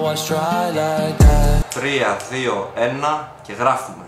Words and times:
3, 0.00 0.12
2, 2.30 2.66
1 2.74 3.28
και 3.42 3.52
γράφουμε. 3.52 4.04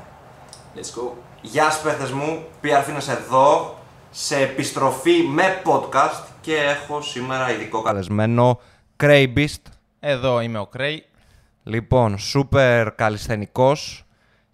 Let's 0.75 0.99
go. 0.99 1.11
Γεια 1.41 1.71
σας 1.71 1.83
παίχτες 1.83 2.11
μου, 2.11 2.45
PR 2.63 2.89
είναι 2.89 3.19
εδώ 3.21 3.79
σε 4.11 4.37
επιστροφή 4.37 5.23
με 5.23 5.63
podcast 5.65 6.25
και 6.41 6.55
έχω 6.55 7.03
σήμερα 7.03 7.53
ειδικό 7.53 7.83
καλεσμένο 7.83 8.61
Cray 9.03 9.33
Beast. 9.37 9.63
Εδώ 10.01 10.41
είμαι 10.41 10.59
ο 10.59 10.67
Κρέι. 10.67 11.05
Λοιπόν, 11.63 12.19
σούπερ 12.19 12.95
καλλισθενικός 12.95 14.05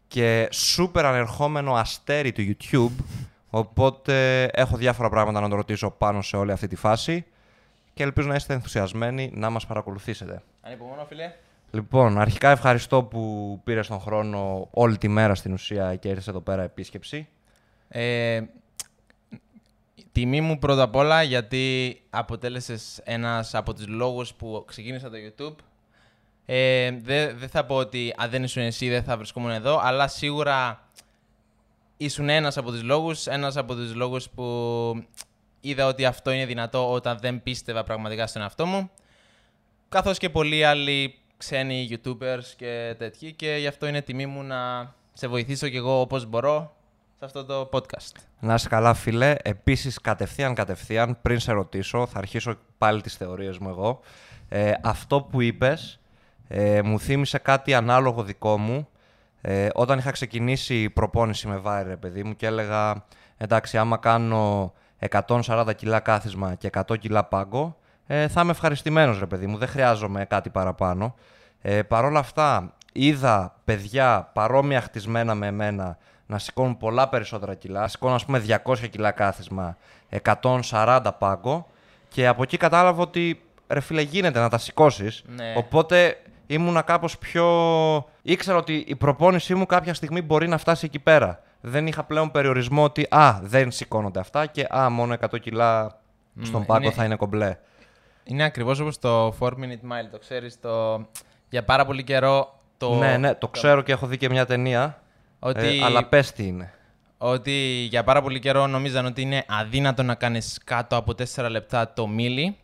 και 0.09 0.49
σούπερ 0.53 1.05
ανερχόμενο 1.07 1.75
αστέρι 1.75 2.33
του 2.33 2.43
YouTube 2.43 3.05
οπότε 3.51 4.45
έχω 4.45 4.77
διάφορα 4.77 5.09
πράγματα 5.09 5.41
να 5.41 5.49
το 5.49 5.57
ρωτήσω 5.57 5.91
πάνω 5.91 6.23
σε 6.23 6.37
όλη 6.37 6.53
αυτή 6.53 6.67
τη 6.67 6.77
φάση 6.77 7.25
και 7.99 8.05
ελπίζω 8.05 8.29
να 8.29 8.35
είστε 8.35 8.55
ενθουσιασμένοι 8.55 9.31
να 9.35 9.51
μας 9.51 9.67
παρακολουθήσετε. 9.67 10.43
Ανυπομονώ, 10.61 11.05
φίλε. 11.05 11.33
Λοιπόν, 11.71 12.19
αρχικά 12.19 12.51
ευχαριστώ 12.51 13.03
που 13.03 13.61
πήρες 13.65 13.87
τον 13.87 14.01
χρόνο 14.01 14.69
όλη 14.71 14.99
τη 14.99 15.09
μέρα 15.09 15.35
στην 15.35 15.53
ουσία 15.53 15.97
και 15.97 16.09
ήρθες 16.09 16.29
εδώ 16.29 16.41
πέρα 16.41 16.63
επίσκεψη. 16.63 17.29
Ε, 17.89 18.41
τιμή 20.13 20.41
μου 20.41 20.59
πρώτα 20.59 20.83
απ' 20.83 20.97
όλα 20.97 21.23
γιατί 21.23 22.01
αποτέλεσες 22.11 23.01
ένας 23.05 23.55
από 23.55 23.75
τους 23.75 23.87
λόγους 23.87 24.35
που 24.35 24.65
ξεκίνησα 24.67 25.11
το 25.11 25.17
YouTube. 25.17 25.55
Ε, 26.47 26.91
δεν 26.91 27.39
δεν 27.39 27.49
θα 27.49 27.65
πω 27.65 27.75
ότι 27.75 28.15
αν 28.17 28.31
δεν 28.31 28.43
ήσουν 28.43 28.63
εσύ 28.63 28.89
δεν 28.89 29.03
θα 29.03 29.17
βρισκόμουν 29.17 29.51
εδώ, 29.51 29.81
αλλά 29.83 30.09
σίγουρα 30.09 30.89
ήσουν 31.97 32.29
ένας 32.29 32.57
από 32.57 32.71
τους 32.71 32.83
λόγους, 32.83 33.27
ένας 33.27 33.57
από 33.57 33.75
τους 33.75 33.95
λόγους 33.95 34.31
που 34.31 34.45
είδα 35.61 35.87
ότι 35.87 36.05
αυτό 36.05 36.31
είναι 36.31 36.47
δυνατό 36.47 36.93
όταν 36.93 37.19
δεν 37.21 37.43
πίστευα 37.43 37.83
πραγματικά 37.83 38.27
στον 38.27 38.43
εαυτό 38.43 38.67
μου. 38.67 38.91
Καθώς 39.89 40.19
και 40.19 40.31
πολλοί 40.31 40.65
άλλοι 40.65 41.15
ξένοι 41.37 41.89
YouTubers 41.91 42.45
και 42.57 42.95
τέτοιοι 42.99 43.33
και 43.33 43.57
γι' 43.59 43.67
αυτό 43.67 43.87
είναι 43.87 44.03
τιμή 44.03 44.27
μου 44.27 44.43
να 44.43 44.93
σε 45.13 45.29
βοηθήσω 45.29 45.69
κι 45.69 45.77
εγώ 45.77 46.01
όπως 46.01 46.27
μπορώ 46.27 46.77
σε 47.19 47.25
αυτό 47.25 47.45
το 47.45 47.69
podcast. 47.73 48.13
Να 48.41 48.55
είσαι 48.55 48.69
καλά, 48.69 48.95
φίλε. 48.95 49.35
Επίσης, 49.43 50.01
κατευθείαν, 50.01 50.55
κατευθείαν, 50.55 51.19
πριν 51.23 51.39
σε 51.39 51.53
ρωτήσω, 51.53 52.07
θα 52.07 52.19
αρχίσω 52.19 52.57
πάλι 52.79 53.01
τις 53.01 53.17
θεωρίες 53.17 53.59
μου 53.59 53.69
εγώ. 53.69 54.01
Ε, 54.49 54.73
αυτό 54.83 55.21
που 55.21 55.41
είπες 55.41 56.01
ε, 56.49 56.83
μου 56.83 57.01
θύμισε 57.01 57.39
κάτι 57.39 57.75
ανάλογο 57.75 58.23
δικό 58.23 58.59
μου. 58.59 58.89
Ε, 59.41 59.69
όταν 59.75 59.99
είχα 59.99 60.11
ξεκινήσει 60.11 60.83
η 60.83 60.91
προπόνηση 60.91 61.49
με 61.49 61.57
βάρη, 61.57 61.89
ρε 61.89 61.97
παιδί 61.97 62.25
μου, 62.25 62.37
και 62.37 62.47
έλεγα, 62.47 63.05
εντάξει, 63.37 63.79
άμα 63.79 63.97
κάνω 63.97 64.73
140 65.11 65.67
κιλά 65.77 66.01
κάθισμα 66.01 66.55
και 66.55 66.71
100 66.89 66.99
κιλά 66.99 67.25
πάγκο, 67.25 67.77
ε, 68.07 68.29
θα 68.29 68.41
είμαι 68.41 68.51
ευχαριστημένος, 68.51 69.19
ρε 69.19 69.27
παιδί 69.27 69.47
μου, 69.47 69.57
δεν 69.57 69.69
χρειάζομαι 69.69 70.25
κάτι 70.25 70.51
παραπάνω. 70.51 71.15
Ε, 71.63 71.83
Παρ' 71.83 72.05
όλα 72.05 72.19
αυτά, 72.19 72.75
είδα 72.93 73.55
παιδιά 73.65 74.31
παρόμοια 74.33 74.81
χτισμένα 74.81 75.35
με 75.35 75.47
εμένα 75.47 75.99
να 76.27 76.39
σηκώνουν 76.39 76.77
πολλά 76.77 77.09
περισσότερα 77.09 77.55
κιλά. 77.55 77.89
Σηκώνουν, 77.89 78.15
ας 78.15 78.25
πούμε, 78.25 78.43
200 78.65 78.89
κιλά 78.91 79.11
κάθισμα, 79.11 79.77
140 80.71 81.01
πάγκο 81.19 81.67
και 82.09 82.27
από 82.27 82.43
εκεί 82.43 82.57
κατάλαβα 82.57 83.03
ότι 83.03 83.43
ρε 83.69 83.81
φίλε 83.81 84.01
γίνεται 84.01 84.41
να 84.41 84.49
τα 84.49 84.59
σηκώσεις. 84.59 85.25
Ναι. 85.27 85.55
Οπότε 85.57 86.17
ήμουνα 86.47 86.83
κάπως 86.83 87.19
πιο... 87.19 87.47
Ήξερα 88.23 88.59
ότι 88.59 88.85
η 88.87 88.97
προπόνησή 88.97 89.55
μου 89.55 89.67
κάποια 89.67 89.95
στιγμή 89.95 90.23
μπορεί 90.23 90.49
να 90.49 90.59
φτάσει 90.59 90.87
εκεί 90.87 90.99
πέρα. 90.99 91.43
Δεν 91.61 91.87
είχα 91.87 92.05
πλέον 92.05 92.31
περιορισμό 92.31 92.85
ότι 92.85 93.07
α, 93.11 93.39
δεν 93.43 93.71
σηκώνονται 93.71 94.21
αυτά 94.21 94.47
και 94.47 94.67
α, 94.77 94.91
μόνο 94.91 95.17
100 95.31 95.41
κιλά 95.41 96.01
στον 96.43 96.61
Μ, 96.61 96.65
πάγκο 96.65 96.83
είναι- 96.85 96.93
θα 96.95 97.05
είναι 97.05 97.17
κομπλέ. 97.17 97.57
Είναι 98.25 98.45
ακριβώς 98.45 98.81
όπως 98.81 98.99
το 98.99 99.35
4 99.41 99.47
Minute 99.47 99.53
Mile, 99.91 100.09
το 100.11 100.19
ξέρεις, 100.19 100.61
το... 100.61 101.07
για 101.49 101.65
πάρα 101.65 101.85
πολύ 101.87 102.05
καιρό 102.05 102.61
το... 102.77 102.95
Ναι, 102.95 103.17
ναι, 103.17 103.35
το 103.35 103.49
ξέρω 103.49 103.83
και 103.83 103.93
έχω 103.93 104.07
δει 104.07 104.17
και 104.17 104.29
μια 104.29 104.47
ταινία. 104.47 105.03
Ότι, 105.39 105.79
Ε, 105.81 105.85
αλλά 105.85 106.05
πες 106.05 106.33
τι 106.33 106.47
είναι. 106.47 106.73
ότι 107.19 107.53
για 107.91 108.05
πάρα 108.05 108.23
πολύ 108.23 108.39
καιρό 108.39 108.67
νομίζαν 108.67 109.07
ότι 109.07 109.23
είναι 109.23 109.45
αδύνατο 109.49 110.03
να 110.03 110.15
κάνεις 110.15 110.61
κάτω 110.65 110.97
από 110.97 111.13
4 111.35 111.47
λεπτά 111.51 111.93
το 111.93 112.07
μίλι. 112.07 112.57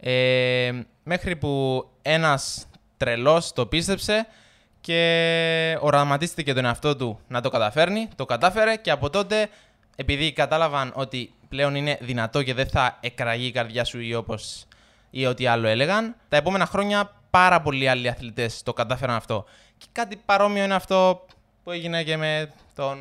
Ε, 0.00 0.72
μέχρι 1.02 1.36
που 1.36 1.84
ένας 2.02 2.66
τρελός 2.96 3.52
το 3.52 3.66
πίστεψε 3.66 4.26
και 4.86 5.78
οραματίστηκε 5.80 6.54
τον 6.54 6.64
εαυτό 6.64 6.96
του 6.96 7.20
να 7.28 7.40
το 7.40 7.48
καταφέρνει, 7.48 8.08
το 8.16 8.24
κατάφερε 8.24 8.76
και 8.76 8.90
από 8.90 9.10
τότε 9.10 9.48
επειδή 9.96 10.32
κατάλαβαν 10.32 10.92
ότι 10.94 11.32
πλέον 11.48 11.74
είναι 11.74 11.98
δυνατό 12.00 12.42
και 12.42 12.54
δεν 12.54 12.68
θα 12.68 12.98
εκραγεί 13.00 13.46
η 13.46 13.50
καρδιά 13.50 13.84
σου 13.84 14.00
ή 14.00 14.14
όπως 14.14 14.66
ή 15.10 15.26
ό,τι 15.26 15.46
άλλο 15.46 15.66
έλεγαν, 15.66 16.14
τα 16.28 16.36
επόμενα 16.36 16.66
χρόνια 16.66 17.12
πάρα 17.30 17.60
πολλοί 17.60 17.88
άλλοι 17.88 18.08
αθλητές 18.08 18.62
το 18.62 18.72
κατάφεραν 18.72 19.16
αυτό. 19.16 19.44
Και 19.78 19.86
κάτι 19.92 20.16
παρόμοιο 20.24 20.64
είναι 20.64 20.74
αυτό 20.74 21.26
που 21.64 21.70
έγινε 21.70 22.02
και 22.02 22.16
με 22.16 22.52
τον... 22.74 22.98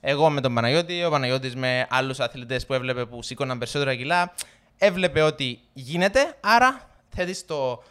Εγώ 0.00 0.30
με 0.30 0.40
τον 0.40 0.54
Παναγιώτη, 0.54 1.04
ο 1.04 1.10
Παναγιώτης 1.10 1.56
με 1.56 1.86
άλλους 1.90 2.20
αθλητές 2.20 2.66
που 2.66 2.74
έβλεπε 2.74 3.04
που 3.04 3.22
σήκωναν 3.22 3.58
περισσότερα 3.58 3.94
κιλά. 3.94 4.32
Έβλεπε 4.78 5.22
ότι 5.22 5.60
γίνεται, 5.72 6.34
άρα 6.40 6.88
θέτεις 7.08 7.46
το... 7.46 7.82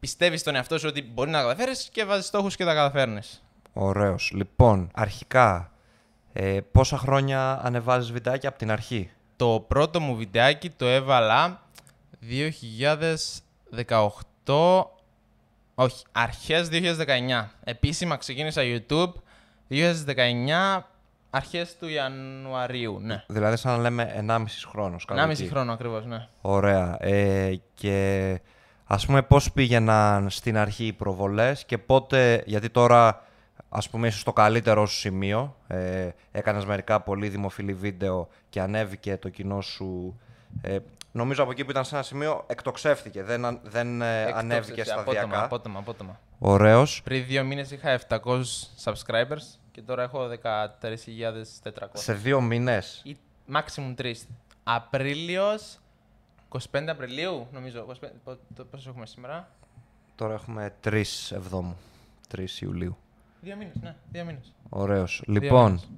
Πιστεύεις 0.00 0.40
στον 0.40 0.54
εαυτό 0.54 0.78
σου 0.78 0.86
ότι 0.88 1.02
μπορεί 1.02 1.30
να 1.30 1.38
τα 1.38 1.42
καταφέρεις 1.44 1.88
και 1.92 2.04
βάζεις 2.04 2.26
στόχους 2.26 2.56
και 2.56 2.64
τα 2.64 2.74
καταφέρνεις. 2.74 3.42
Ωραίος. 3.72 4.32
Λοιπόν, 4.34 4.90
αρχικά, 4.94 5.70
ε, 6.32 6.58
πόσα 6.72 6.98
χρόνια 6.98 7.60
ανεβάζεις 7.62 8.12
βιντεάκια 8.12 8.48
από 8.48 8.58
την 8.58 8.70
αρχή; 8.70 9.10
Το 9.36 9.64
πρώτο 9.68 10.00
μου 10.00 10.16
βιντεάκι 10.16 10.70
το 10.70 10.86
έβαλα 10.86 11.60
2018, 12.20 14.90
όχι, 15.74 16.04
αρχές 16.12 16.68
2019. 16.68 17.50
Επίσημα 17.64 18.16
ξεκίνησα 18.16 18.62
YouTube 18.64 19.12
2019, 19.68 20.86
αρχές 21.30 21.76
του 21.76 21.88
Ιανουαρίου, 21.88 22.98
ναι. 23.00 23.24
Δηλαδή, 23.28 23.56
σαν 23.56 23.72
να 23.72 23.78
λέμε 23.82 24.12
1,5 24.16 24.66
χρόνος. 24.68 25.04
κάπου 25.04 25.20
1,5 25.20 25.30
εκεί. 25.30 25.48
χρόνο 25.48 25.72
ακριβώς, 25.72 26.04
ναι. 26.06 26.26
Ωραία. 26.40 26.96
Ε, 27.00 27.60
και 27.74 28.40
ας 28.86 29.06
πούμε 29.06 29.22
πώς 29.22 29.52
πήγαιναν 29.52 30.30
στην 30.30 30.56
αρχή 30.56 30.86
οι 30.86 30.92
προβολές 30.92 31.64
και 31.64 31.78
πότε, 31.78 32.42
γιατί 32.46 32.70
τώρα 32.70 33.24
ας 33.68 33.90
πούμε 33.90 34.06
είσαι 34.06 34.18
στο 34.18 34.32
καλύτερο 34.32 34.86
σου 34.86 34.96
σημείο, 34.98 35.56
ε, 35.66 36.08
έκανες 36.32 36.64
μερικά 36.64 37.00
πολύ 37.00 37.28
δημοφιλή 37.28 37.74
βίντεο 37.74 38.28
και 38.48 38.60
ανέβηκε 38.60 39.16
το 39.16 39.28
κοινό 39.28 39.60
σου, 39.60 40.20
ε, 40.60 40.76
νομίζω 41.12 41.42
από 41.42 41.50
εκεί 41.50 41.64
που 41.64 41.70
ήταν 41.70 41.84
σε 41.84 41.94
ένα 41.94 42.04
σημείο 42.04 42.44
εκτοξεύτηκε, 42.46 43.22
δεν, 43.22 43.44
αν- 43.44 43.60
δεν 43.62 44.02
ε, 44.02 44.22
ανέβηκε 44.22 44.80
Εκτόξευση, 44.80 44.90
σταδιακά. 44.90 45.20
Απότομα, 45.26 45.44
απότομα, 45.44 45.78
απότομα. 45.78 46.20
Ωραίος. 46.38 47.00
Πριν 47.04 47.24
δύο 47.26 47.44
μήνες 47.44 47.70
είχα 47.70 47.90
700 48.08 48.42
subscribers 48.84 49.58
και 49.72 49.82
τώρα 49.82 50.02
έχω 50.02 50.28
13.400. 50.28 51.70
Σε 51.92 52.12
δύο 52.12 52.40
μήνες. 52.40 53.00
Ή 53.04 53.16
maximum 53.52 53.94
3. 54.02 54.12
Απρίλιος, 54.64 55.78
25 56.48 56.58
Απριλίου, 56.88 57.46
νομίζω. 57.52 57.86
25, 57.88 57.94
πο- 58.24 58.38
το- 58.54 58.64
πόσο 58.64 58.88
έχουμε 58.90 59.06
σήμερα; 59.06 59.48
Τώρα 60.14 60.34
έχουμε 60.34 60.74
3 60.84 61.02
Εβδόμου, 61.34 61.76
3 62.28 62.60
Ιουλίου. 62.60 62.96
Δύο 63.40 63.56
μήνες, 63.56 63.74
ναι, 63.82 63.94
δύο 64.12 64.24
μήνες. 64.24 64.52
Ωραίος. 64.68 65.22
Δύο 65.26 65.40
Λοιπόν, 65.40 65.64
μήνες. 65.64 65.88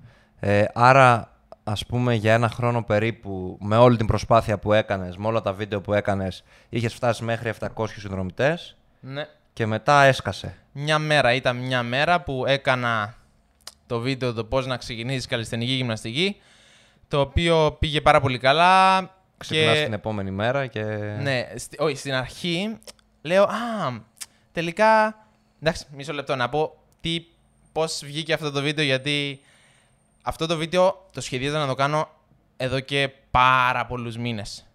ε, 0.41 0.65
άρα 0.75 1.33
ας 1.65 1.87
πούμε 1.87 2.15
για 2.15 2.33
ένα 2.35 2.49
χρόνο 2.49 2.83
περίπου 2.85 3.59
με 3.61 3.77
όλη 3.77 3.97
την 3.97 4.07
προσπάθεια 4.07 4.59
που 4.59 4.73
έκανες, 4.73 5.17
με 5.17 5.27
όλα 5.27 5.41
τα 5.41 5.53
βίντεο 5.53 5.81
που 5.81 5.93
έκανες, 5.93 6.45
είχες 6.69 6.95
φτάσει 6.95 7.25
μέχρι 7.25 7.49
700 7.49 8.01
συνδρομητές 8.01 8.77
Ναι. 9.01 9.27
και 9.53 9.67
μετά 9.67 10.03
έσκασε. 10.03 10.57
Μια 10.73 10.99
μέρα, 10.99 11.33
ήταν 11.35 11.57
μια 11.57 11.83
μέρα 11.83 12.21
που 12.23 12.45
έκανα 12.47 13.15
το 13.87 13.99
βίντεο 14.01 14.33
το 14.33 14.45
πώς 14.45 14.67
να 14.67 14.77
ξεκινήσεις 14.77 15.27
καλλιστενική 15.27 15.73
γυμναστική, 15.73 16.37
το 17.09 17.21
οποίο 17.21 17.73
πήγε 17.79 18.01
πάρα 18.01 18.21
πολύ 18.21 18.39
καλά. 18.39 18.99
Ξυπνάς 19.39 19.77
και... 19.77 19.85
την 19.85 19.93
επόμενη 19.93 20.31
μέρα 20.31 20.67
και... 20.67 20.83
Ναι, 21.21 21.49
στη- 21.57 21.77
όχι, 21.81 21.97
στην 21.97 22.15
αρχή 22.15 22.79
λέω, 23.23 23.43
α, 23.43 24.01
τελικά, 24.53 25.17
εντάξει, 25.63 25.85
μισό 25.93 26.13
λεπτό 26.13 26.37
να 26.37 26.49
πω 26.49 26.77
τι, 27.01 27.25
πώς 27.73 28.01
βγήκε 28.05 28.33
αυτό 28.33 28.51
το 28.51 28.63
βίντεο, 28.63 28.85
γιατί 28.85 29.41
αυτό 30.23 30.47
το 30.47 30.57
βίντεο 30.57 31.07
το 31.13 31.21
σχεδίαζα 31.21 31.59
να 31.59 31.67
το 31.67 31.75
κάνω 31.75 32.09
εδώ 32.57 32.81
και 32.81 33.11
πάρα 33.31 33.87
πολλούς 33.87 34.17
μήνες. 34.17 34.67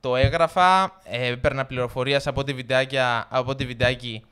Το 0.00 0.16
έγραφα, 0.16 0.98
ε, 1.04 1.26
έπαιρνα 1.26 1.66
πληροφορίες 1.66 2.26
από 2.26 2.40
ό,τι 2.40 2.52
βιντεάκια, 2.52 3.26
από 3.30 3.50
ό,τι 3.50 3.66
βιντεάκι 3.66 4.24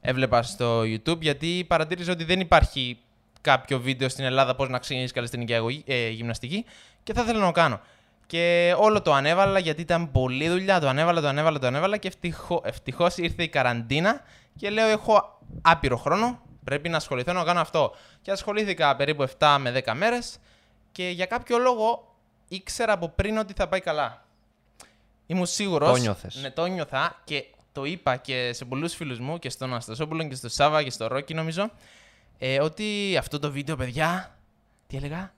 έβλεπα 0.00 0.42
στο 0.42 0.80
YouTube, 0.80 1.20
γιατί 1.20 1.64
παρατήρησα 1.68 2.12
ότι 2.12 2.24
δεν 2.24 2.40
υπάρχει 2.40 2.98
κάποιο 3.40 3.80
βίντεο 3.80 4.08
στην 4.08 4.24
Ελλάδα 4.24 4.54
πώς 4.54 4.68
να 4.68 4.78
ξεκινήσει 4.78 5.12
καλλιστενική 5.12 5.54
αγωγή- 5.54 5.84
ε, 5.86 6.08
γυμναστική 6.08 6.64
και 7.02 7.12
θα 7.12 7.22
ήθελα 7.22 7.38
να 7.38 7.46
το 7.46 7.52
κάνω. 7.52 7.80
Και 8.26 8.74
όλο 8.78 9.02
το 9.02 9.12
ανέβαλα 9.12 9.58
γιατί 9.58 9.80
ήταν 9.80 10.10
πολλή 10.10 10.48
δουλειά. 10.48 10.80
Το 10.80 10.88
ανέβαλα, 10.88 11.20
το 11.20 11.28
ανέβαλα, 11.28 11.58
το 11.58 11.66
ανέβαλα 11.66 11.96
και 11.96 12.08
ευτυχώ, 12.08 12.62
ευτυχώς 12.64 13.16
ήρθε 13.16 13.42
η 13.42 13.48
καραντίνα 13.48 14.20
και 14.56 14.70
λέω: 14.70 14.88
Έχω 14.88 15.38
άπειρο 15.62 15.96
χρόνο. 15.96 16.40
Πρέπει 16.64 16.88
να 16.88 16.96
ασχοληθώ 16.96 17.32
να 17.32 17.44
κάνω 17.44 17.60
αυτό. 17.60 17.94
Και 18.22 18.30
ασχολήθηκα 18.30 18.96
περίπου 18.96 19.26
7 19.38 19.56
με 19.60 19.82
10 19.84 19.92
μέρες 19.94 20.38
και 20.92 21.08
για 21.08 21.26
κάποιο 21.26 21.58
λόγο 21.58 22.14
ήξερα 22.48 22.92
από 22.92 23.08
πριν 23.08 23.38
ότι 23.38 23.52
θα 23.56 23.68
πάει 23.68 23.80
καλά. 23.80 24.24
Ήμουν 25.26 25.46
σίγουρο. 25.46 25.86
Το 25.86 25.96
νιώθες. 25.96 26.38
Ναι, 26.42 26.50
το 26.50 26.66
νιώθα 26.66 27.20
και 27.24 27.44
το 27.72 27.84
είπα 27.84 28.16
και 28.16 28.52
σε 28.52 28.64
πολλούς 28.64 28.94
φίλους 28.94 29.18
μου 29.18 29.38
και 29.38 29.50
στον 29.50 29.74
Αστασόπουλο 29.74 30.28
και 30.28 30.34
στο 30.34 30.48
Σάβα 30.48 30.82
και 30.82 30.90
στο 30.90 31.06
Ρόκι 31.06 31.34
νομίζω 31.34 31.70
ε, 32.38 32.60
ότι 32.60 33.16
αυτό 33.18 33.38
το 33.38 33.50
βίντεο, 33.50 33.76
παιδιά, 33.76 34.36
τι 34.86 34.96
έλεγα, 34.96 35.34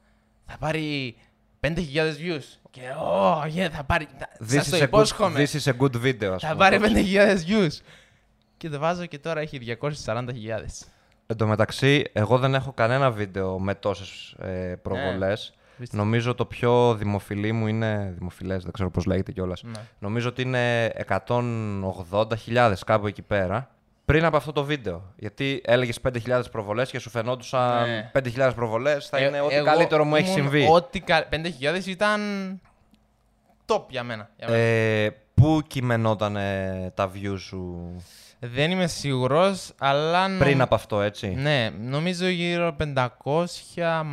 θα 0.47 0.57
πάρει 0.59 1.17
5.000 1.61 1.69
views. 1.75 2.43
Και 2.71 2.81
oh, 3.03 3.43
yeah, 3.45 3.69
θα 3.73 3.85
πάρει. 3.85 4.09
This 4.41 4.47
Σας 4.47 4.69
το 4.69 4.77
is, 4.77 4.81
a 4.81 4.83
good, 4.83 4.87
υπόσχομαι. 4.87 5.45
this 5.45 5.57
is 5.59 5.73
a 5.73 5.77
good 5.79 6.03
video, 6.05 6.25
ας 6.35 6.43
Θα 6.43 6.53
πούμε. 6.53 6.79
πάρει 6.79 6.79
5.000 6.83 7.37
views. 7.49 7.81
Και 8.57 8.69
το 8.69 8.79
βάζω 8.79 9.07
και 9.07 9.19
τώρα 9.19 9.41
έχει 9.41 9.77
240.000. 10.05 10.25
Εν 11.27 11.37
τω 11.37 11.47
μεταξύ, 11.47 12.05
εγώ 12.13 12.39
δεν 12.39 12.55
έχω 12.55 12.73
κανένα 12.73 13.11
βίντεο 13.11 13.59
με 13.59 13.75
τόσες 13.75 14.35
ε, 14.39 14.75
προβολές. 14.83 15.53
Βίστε. 15.77 15.97
Νομίζω 15.97 16.35
το 16.35 16.45
πιο 16.45 16.95
δημοφιλή 16.95 17.53
μου 17.53 17.67
είναι. 17.67 18.13
Δημοφιλές, 18.19 18.63
δεν 18.63 18.73
ξέρω 18.73 18.91
πώς 18.91 19.05
λέγεται 19.05 19.33
κιόλας. 19.33 19.63
Ναι. 19.63 19.81
Νομίζω 19.99 20.29
ότι 20.29 20.43
είναι 20.43 20.93
180.000 21.27 22.75
κάπου 22.87 23.07
εκεί 23.07 23.23
πέρα. 23.23 23.71
Πριν 24.09 24.25
από 24.25 24.37
αυτό 24.37 24.53
το 24.53 24.65
βίντεο. 24.65 25.03
Γιατί 25.17 25.61
έλεγες 25.65 25.99
5.000 26.27 26.41
προβολές 26.51 26.91
και 26.91 26.99
σου 26.99 27.11
φαινόντουσαν 27.11 27.89
Ναι. 27.89 28.11
5.000 28.15 28.53
προβολές. 28.55 29.07
Θα 29.09 29.19
Ε, 29.19 29.25
είναι 29.25 29.41
ό,τι 29.41 29.55
εγώ 29.55 29.65
καλύτερο 29.65 30.05
μου 30.05 30.15
έχει 30.17 30.25
ήμουν 30.25 30.37
συμβεί. 30.41 30.67
Ό,τι 30.71 31.01
κα... 31.01 31.29
5.000 31.33 31.87
ήταν 31.87 32.21
top 33.67 33.83
για 33.89 34.03
μένα. 34.03 34.29
Για 34.37 34.49
μένα. 34.49 34.61
Ε, 34.63 35.17
πού 35.35 35.61
κειμενόταν 35.67 36.33
τα 36.95 37.11
views 37.15 37.39
σου; 37.39 37.91
Δεν 38.41 38.71
είμαι 38.71 38.87
σίγουρος, 38.87 39.73
αλλά. 39.79 40.29
νομ- 40.29 40.39
πριν 40.39 40.61
από 40.61 40.75
αυτό, 40.75 41.01
έτσι; 41.01 41.29
Ναι, 41.29 41.71
νομίζω 41.81 42.27
γύρω 42.29 42.77
500, 42.95 43.05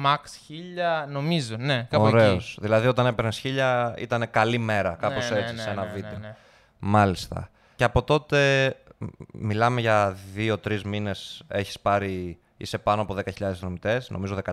max 0.06 0.22
1000, 0.48 1.08
νομίζω. 1.08 1.56
Ναι, 1.58 1.88
κάπου 1.90 2.04
Ωραίος. 2.04 2.52
εκεί. 2.52 2.62
Δηλαδή, 2.62 2.88
όταν 2.88 3.06
έπαιρνες 3.06 3.42
1000 3.44 3.94
ήταν 3.98 4.28
καλή 4.32 4.58
μέρα, 4.58 4.98
κάπως 5.00 5.30
Ναι, 5.30 5.36
ναι, 5.36 5.42
έτσι, 5.42 5.56
ναι, 5.56 5.62
σε 5.62 5.70
ένα 5.70 5.82
ναι, 5.82 5.88
ναι, 5.88 5.94
βίντεο. 5.94 6.18
ναι. 6.22 6.36
Μάλιστα. 6.80 7.50
Και 7.76 7.84
από 7.84 8.04
τότε 8.04 8.68
μ, 8.76 8.85
μιλάμε 9.34 9.82
για 9.82 10.18
δύο-τρεις 10.34 10.84
μήνες. 10.84 11.44
Έχεις 11.48 11.80
πάρει. 11.80 12.40
Είσαι 12.58 12.78
πάνω 12.78 13.02
από 13.02 13.16
10.000 13.16 13.52
συνομιλητές, 13.54 14.10
νομίζω 14.10 14.38
13.000. 14.46 14.52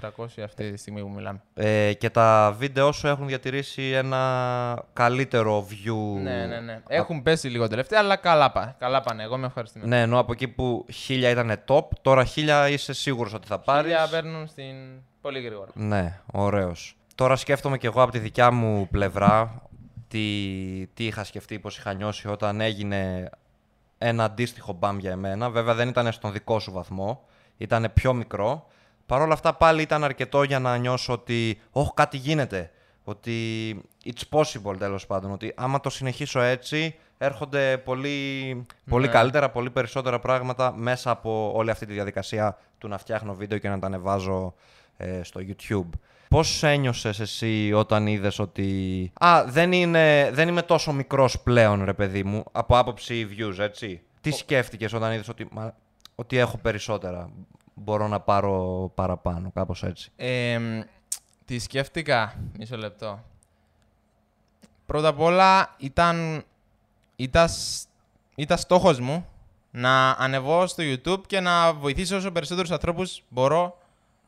13.400 0.00 0.26
αυτή 0.44 0.70
τη 0.70 0.76
στιγμή 0.76 1.00
που 1.00 1.10
μιλάμε. 1.10 1.42
Ε, 1.54 1.92
και 1.92 2.10
τα 2.10 2.54
βίντεο 2.58 2.92
σου 2.92 3.06
έχουν 3.06 3.26
διατηρήσει 3.26 3.82
ένα 3.90 4.84
καλύτερο 4.92 5.66
view. 5.70 6.20
Ναι, 6.22 6.46
ναι, 6.46 6.60
ναι. 6.60 6.82
Έχουν 6.86 7.22
πέσει 7.22 7.48
λίγο 7.48 7.68
τελευταία, 7.68 7.98
αλλά 7.98 8.16
καλά, 8.16 8.52
πά. 8.52 8.76
καλά 8.78 9.00
πάνε. 9.00 9.22
Εγώ 9.22 9.36
είμαι 9.36 9.46
ευχαριστημένο. 9.46 9.96
Ναι, 9.96 10.02
ενώ 10.02 10.18
από 10.18 10.32
εκεί 10.32 10.48
που 10.48 10.86
1000 11.08 11.12
ήταν 11.30 11.62
top, 11.66 11.84
τώρα 12.02 12.26
1000 12.34 12.68
είσαι 12.70 12.92
σίγουρος 12.92 13.34
ότι 13.34 13.46
θα 13.46 13.58
πάρεις. 13.58 13.90
Χίλια 13.90 14.08
παίρνουν 14.10 14.46
στην... 14.46 14.74
πολύ 15.20 15.40
γρήγορα. 15.40 15.70
Ναι, 15.74 16.20
ωραίος. 16.32 16.96
Τώρα 17.14 17.36
σκέφτομαι 17.36 17.78
και 17.78 17.86
εγώ 17.86 18.02
από 18.02 18.12
τη 18.12 18.18
δικιά 18.18 18.50
μου 18.50 18.88
πλευρά 18.90 19.62
τι, 20.12 20.86
τι 20.94 21.06
είχα 21.06 21.24
σκεφτεί, 21.24 21.58
πώς 21.58 21.78
είχα 21.78 21.92
νιώσει 21.92 22.28
όταν 22.28 22.60
έγινε 22.60 23.30
ένα 23.98 24.24
αντίστοιχο 24.24 24.72
μπαμ 24.72 24.98
για 24.98 25.10
εμένα. 25.10 25.50
Βέβαια 25.50 25.74
δεν 25.74 25.88
ήταν 25.88 26.12
στον 26.12 26.32
δικό 26.32 26.58
σου 26.58 26.72
βαθμό, 26.72 27.24
ήταν 27.56 27.90
πιο 27.94 28.12
μικρό. 28.12 28.66
Παρ' 29.06 29.20
όλα 29.20 29.32
αυτά 29.32 29.54
πάλι 29.54 29.82
ήταν 29.82 30.04
αρκετό 30.04 30.42
για 30.42 30.58
να 30.58 30.76
νιώσω 30.76 31.12
ότι 31.12 31.60
«Ωχ, 31.70 31.94
κάτι 31.94 32.16
γίνεται». 32.16 32.70
Ότι 33.04 33.34
it's 34.04 34.38
possible 34.38 34.78
τέλος 34.78 35.06
πάντων. 35.06 35.30
Ότι 35.30 35.52
άμα 35.56 35.80
το 35.80 35.90
συνεχίσω 35.90 36.40
έτσι 36.40 36.94
έρχονται 37.18 37.78
πολύ, 37.78 38.66
πολύ 38.88 39.06
Ναι. 39.06 39.12
καλύτερα, 39.12 39.50
πολύ 39.50 39.70
περισσότερα 39.70 40.18
πράγματα 40.18 40.72
μέσα 40.76 41.10
από 41.10 41.52
όλη 41.54 41.70
αυτή 41.70 41.86
τη 41.86 41.92
διαδικασία 41.92 42.58
του 42.78 42.88
να 42.88 42.98
φτιάχνω 42.98 43.34
βίντεο 43.34 43.58
και 43.58 43.68
να 43.68 43.78
τα 43.78 43.86
ανεβάζω 43.86 44.54
ε, 44.96 45.22
στο 45.22 45.40
YouTube. 45.40 45.88
Πώς 46.32 46.62
ένιωσες 46.62 47.20
εσύ 47.20 47.72
όταν 47.72 48.06
είδες 48.06 48.38
ότι 48.38 49.10
«Α, 49.20 49.44
δεν, 49.46 49.72
είναι, 49.72 50.30
δεν 50.32 50.48
είμαι 50.48 50.62
τόσο 50.62 50.92
μικρός 50.92 51.40
πλέον 51.40 51.84
ρε 51.84 51.92
παιδί 51.92 52.24
μου» 52.24 52.44
από 52.52 52.78
άποψη 52.78 53.28
views, 53.30 53.58
έτσι. 53.58 54.02
Τι 54.20 54.30
σκέφτηκες 54.30 54.92
όταν 54.92 55.12
είδες 55.12 55.28
ότι, 55.28 55.48
«Μα, 55.50 55.74
ότι 56.14 56.36
έχω 56.36 56.56
περισσότερα, 56.58 57.30
μπορώ 57.74 58.08
να 58.08 58.20
πάρω 58.20 58.90
παραπάνω, 58.94 59.50
κάπως 59.54 59.82
έτσι. 59.82 60.10
Ε, 60.16 60.58
τη 61.44 61.58
σκέφτηκα, 61.58 62.34
μισό 62.58 62.76
λεπτό. 62.76 63.24
Πρώτα 64.86 65.08
απ' 65.08 65.20
όλα 65.20 65.74
ήταν, 65.78 66.44
ήταν, 67.16 67.48
σ- 67.48 67.84
ήταν 68.34 68.58
στόχος 68.58 69.00
μου 69.00 69.26
να 69.70 70.10
ανεβώ 70.10 70.66
στο 70.66 70.82
YouTube 70.86 71.20
και 71.26 71.40
να 71.40 71.72
βοηθήσω 71.72 72.16
όσο 72.16 72.30
περισσότερους 72.32 72.70
ανθρώπους 72.70 73.22
μπορώ 73.28 73.78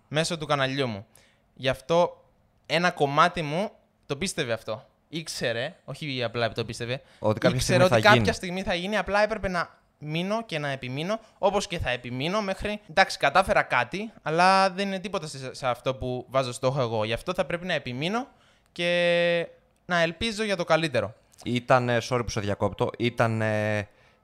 μέσω 0.09 0.39
του 0.39 0.47
καναλιού 0.47 0.87
μου. 0.89 1.07
Γι' 1.55 1.69
αυτό 1.69 2.25
ένα 2.67 2.91
κομμάτι 2.91 3.43
μου 3.43 3.71
το 4.07 4.17
πίστευε 4.17 4.53
αυτό. 4.53 4.87
Ήξερε, 5.09 5.75
όχι 5.85 6.23
απλά 6.23 6.53
το 6.53 6.65
πίστευε, 6.65 7.03
Ότι 7.19 7.41
κάποια 7.41 7.57
ήξερε 7.57 7.79
στιγμή 7.79 7.85
ότι 7.85 8.03
θα 8.03 8.09
κάποια 8.09 8.23
γίνει. 8.23 8.35
στιγμή 8.35 8.63
θα 8.63 8.75
γίνει, 8.75 8.97
απλά 8.97 9.23
έπρεπε 9.23 9.49
να 9.49 9.79
μείνω 9.99 10.45
και 10.45 10.59
να 10.59 10.69
επιμείνω, 10.69 11.21
όπως 11.39 11.67
και 11.67 11.79
θα 11.79 11.91
επιμείνω 11.91 12.43
μέχρι. 12.43 12.81
Εντάξει, 12.91 13.19
κατάφερα 13.19 13.63
κάτι, 13.63 14.13
αλλά 14.23 14.71
δεν 14.71 14.87
είναι 14.87 14.99
τίποτα 14.99 15.27
σε, 15.27 15.55
σε 15.55 15.67
αυτό 15.67 15.95
που 15.95 16.27
βάζω 16.29 16.53
στόχο 16.53 16.81
εγώ. 16.81 17.05
Γι' 17.05 17.13
αυτό 17.13 17.35
θα 17.35 17.45
πρέπει 17.45 17.67
να 17.67 17.75
επιμείνω 17.75 18.27
και 18.73 19.49
να 19.87 20.01
ελπίζω 20.01 20.45
για 20.45 20.57
το 20.57 20.65
καλύτερο. 20.65 21.15
Ήταν, 21.45 21.91
sorry 22.09 22.21
που 22.25 22.31
σε 22.31 22.41
διακόπτω, 22.41 22.91
ήταν 22.99 23.43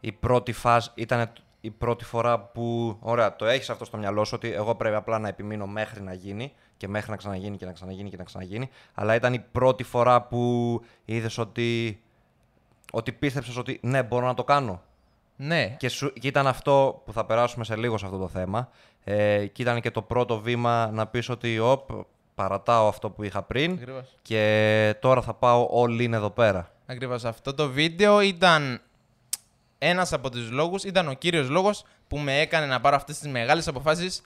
η 0.01 0.13
πρώτη 0.13 0.53
φάση, 0.53 0.91
ήταν 0.95 1.33
η 1.61 1.71
πρώτη 1.71 2.05
φορά 2.05 2.39
που, 2.41 2.97
ωραία, 3.01 3.37
το 3.37 3.47
έχεις 3.47 3.71
αυτό 3.71 3.85
στο 3.85 3.97
μυαλό 3.97 4.25
σου 4.25 4.33
ότι 4.35 4.53
εγώ 4.53 4.75
πρέπει 4.75 4.97
απλά 4.97 5.19
να 5.19 5.29
επιμείνω 5.29 5.67
μέχρι 5.67 6.03
να 6.03 6.13
γίνει 6.13 6.53
και 6.77 6.89
μέχρι 6.89 7.11
να 7.11 7.17
ξαναγίνει 7.17 7.57
και 7.57 7.65
να 7.65 7.73
ξαναγίνει 7.73 8.11
και 8.11 8.17
να 8.17 8.25
ξαναγίνει, 8.25 8.71
αλλά 8.95 9.15
ήταν 9.15 9.33
η 9.33 9.39
πρώτη 9.53 9.83
φορά 9.83 10.23
που 10.23 10.81
είδες 11.05 11.39
ότι, 11.39 12.01
ότι 12.93 13.13
πίστεψες 13.13 13.57
ότι 13.57 13.79
ναι, 13.83 14.03
μπορώ 14.03 14.27
να 14.27 14.35
το 14.35 14.45
κάνω. 14.45 14.83
Ναι, 15.37 15.77
Και, 15.79 15.89
σου, 15.89 16.13
και 16.13 16.27
ήταν 16.27 16.47
αυτό 16.47 17.03
που 17.05 17.13
θα 17.13 17.25
περάσουμε 17.25 17.65
σε 17.65 17.77
λίγο 17.77 17.99
σε 17.99 18.05
αυτό 18.05 18.19
το 18.19 18.29
θέμα. 18.29 18.69
Ε, 19.05 19.47
και 19.47 19.63
ήταν 19.63 19.81
και 19.81 19.91
το 19.91 20.03
πρώτο 20.03 20.41
βήμα 20.41 20.91
να 20.93 21.07
πεις 21.07 21.29
ότι 21.29 21.59
οπ, 21.59 21.91
παρατάω 22.35 22.89
αυτό 22.89 23.11
που 23.11 23.23
είχα 23.23 23.43
πριν 23.43 23.73
ακριβώς. 23.73 24.17
και 24.23 24.95
τώρα 25.01 25.23
θα 25.23 25.35
πάω 25.35 25.69
all 25.73 26.01
in 26.01 26.13
εδώ 26.13 26.31
πέρα. 26.31 26.71
Ακριβώς. 26.87 27.25
Αυτό 27.25 27.55
το 27.55 27.69
βίντεο 27.69 28.21
ήταν 28.21 28.81
ένας 29.83 30.13
από 30.13 30.31
τους 30.31 30.51
λόγους, 30.51 30.85
ήταν 30.85 31.09
ο 31.09 31.13
κύριος 31.13 31.49
λόγος 31.49 31.85
που 32.09 32.19
με 32.19 32.41
έκανε 32.41 32.67
να 32.67 32.81
πάρω 32.81 32.97
αυτές 32.97 33.19
τις 33.19 33.31
μεγάλες 33.31 33.69
αποφάσεις 33.69 34.23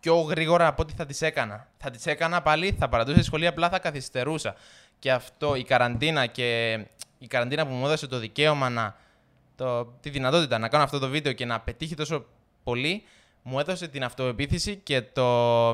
πιο 0.00 0.20
γρήγορα 0.20 0.66
από 0.66 0.82
ό,τι 0.82 0.92
θα 0.92 1.06
τις 1.06 1.22
έκανα. 1.22 1.68
Θα 1.78 1.90
τις 1.90 2.06
έκανα 2.06 2.42
πάλι, 2.42 2.76
θα 2.78 2.88
παρατούσα 2.88 3.18
τη 3.18 3.24
σχολή, 3.24 3.46
απλά 3.46 3.68
θα 3.68 3.78
καθυστερούσα. 3.78 4.54
Και 4.98 5.12
αυτό, 5.12 5.54
η 5.54 5.64
καραντίνα 5.64 6.26
και 6.26 6.78
η 7.18 7.26
καραντίνα 7.26 7.66
που 7.66 7.72
μου 7.72 7.86
έδωσε 7.86 8.06
το 8.06 8.18
δικαίωμα 8.18 8.68
να, 8.68 8.96
το, 9.56 9.84
τη 9.84 10.10
δυνατότητα 10.10 10.58
να 10.58 10.68
κάνω 10.68 10.84
αυτό 10.84 10.98
το 10.98 11.08
βίντεο 11.08 11.32
και 11.32 11.44
να 11.44 11.60
πετύχει 11.60 11.94
τόσο 11.94 12.24
πολύ, 12.64 13.02
μου 13.42 13.58
έδωσε 13.58 13.88
την 13.88 14.04
αυτοεπίθεση 14.04 14.76
και 14.76 15.02
το, 15.02 15.70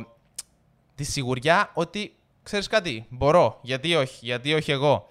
τη 0.94 1.04
σιγουριά 1.04 1.70
ότι, 1.74 2.14
ξέρεις 2.42 2.66
κάτι, 2.66 3.06
μπορώ, 3.08 3.58
γιατί 3.62 3.94
όχι, 3.94 4.18
γιατί 4.20 4.54
όχι 4.54 4.72
εγώ. 4.72 5.08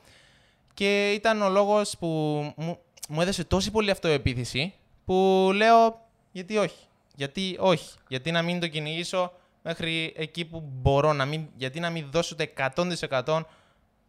Και 0.74 1.12
ήταν 1.12 1.42
ο 1.42 1.50
λόγος 1.50 1.96
που 2.00 2.08
μου, 2.56 2.80
μου 3.10 3.22
έδωσε 3.22 3.43
τόση 3.43 3.72
πολύ 3.72 3.91
αυτοεπίθεση 3.91 4.74
που 5.05 5.50
λέω 5.53 6.01
γιατί 6.31 6.57
όχι. 6.57 6.88
Γιατί 7.15 7.55
όχι. 7.60 7.98
Γιατί 8.07 8.31
να 8.31 8.41
μην 8.41 8.60
το 8.60 8.67
κυνηγήσω 8.67 9.31
μέχρι 9.62 10.13
εκεί 10.15 10.45
που 10.45 10.63
μπορώ. 10.81 11.13
Να 11.13 11.25
μην, 11.25 11.48
γιατί 11.55 11.79
να 11.79 11.89
μην 11.89 12.07
δώσω 12.12 12.36
το 12.36 12.45
100% 12.75 13.41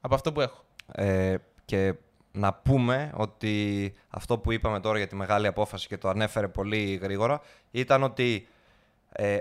από 0.00 0.14
αυτό 0.14 0.32
που 0.32 0.40
έχω. 0.40 0.64
Ε, 0.92 1.36
και 1.64 1.94
να 2.32 2.54
πούμε 2.54 3.10
ότι 3.14 3.94
αυτό 4.08 4.38
που 4.38 4.52
είπαμε 4.52 4.80
τώρα 4.80 4.98
για 4.98 5.06
τη 5.06 5.16
μεγάλη 5.16 5.46
απόφαση 5.46 5.88
και 5.88 5.98
το 5.98 6.08
ανέφερε 6.08 6.48
πολύ 6.48 6.98
γρήγορα 7.02 7.40
ήταν 7.70 8.02
ότι 8.02 8.48
ε, 9.12 9.38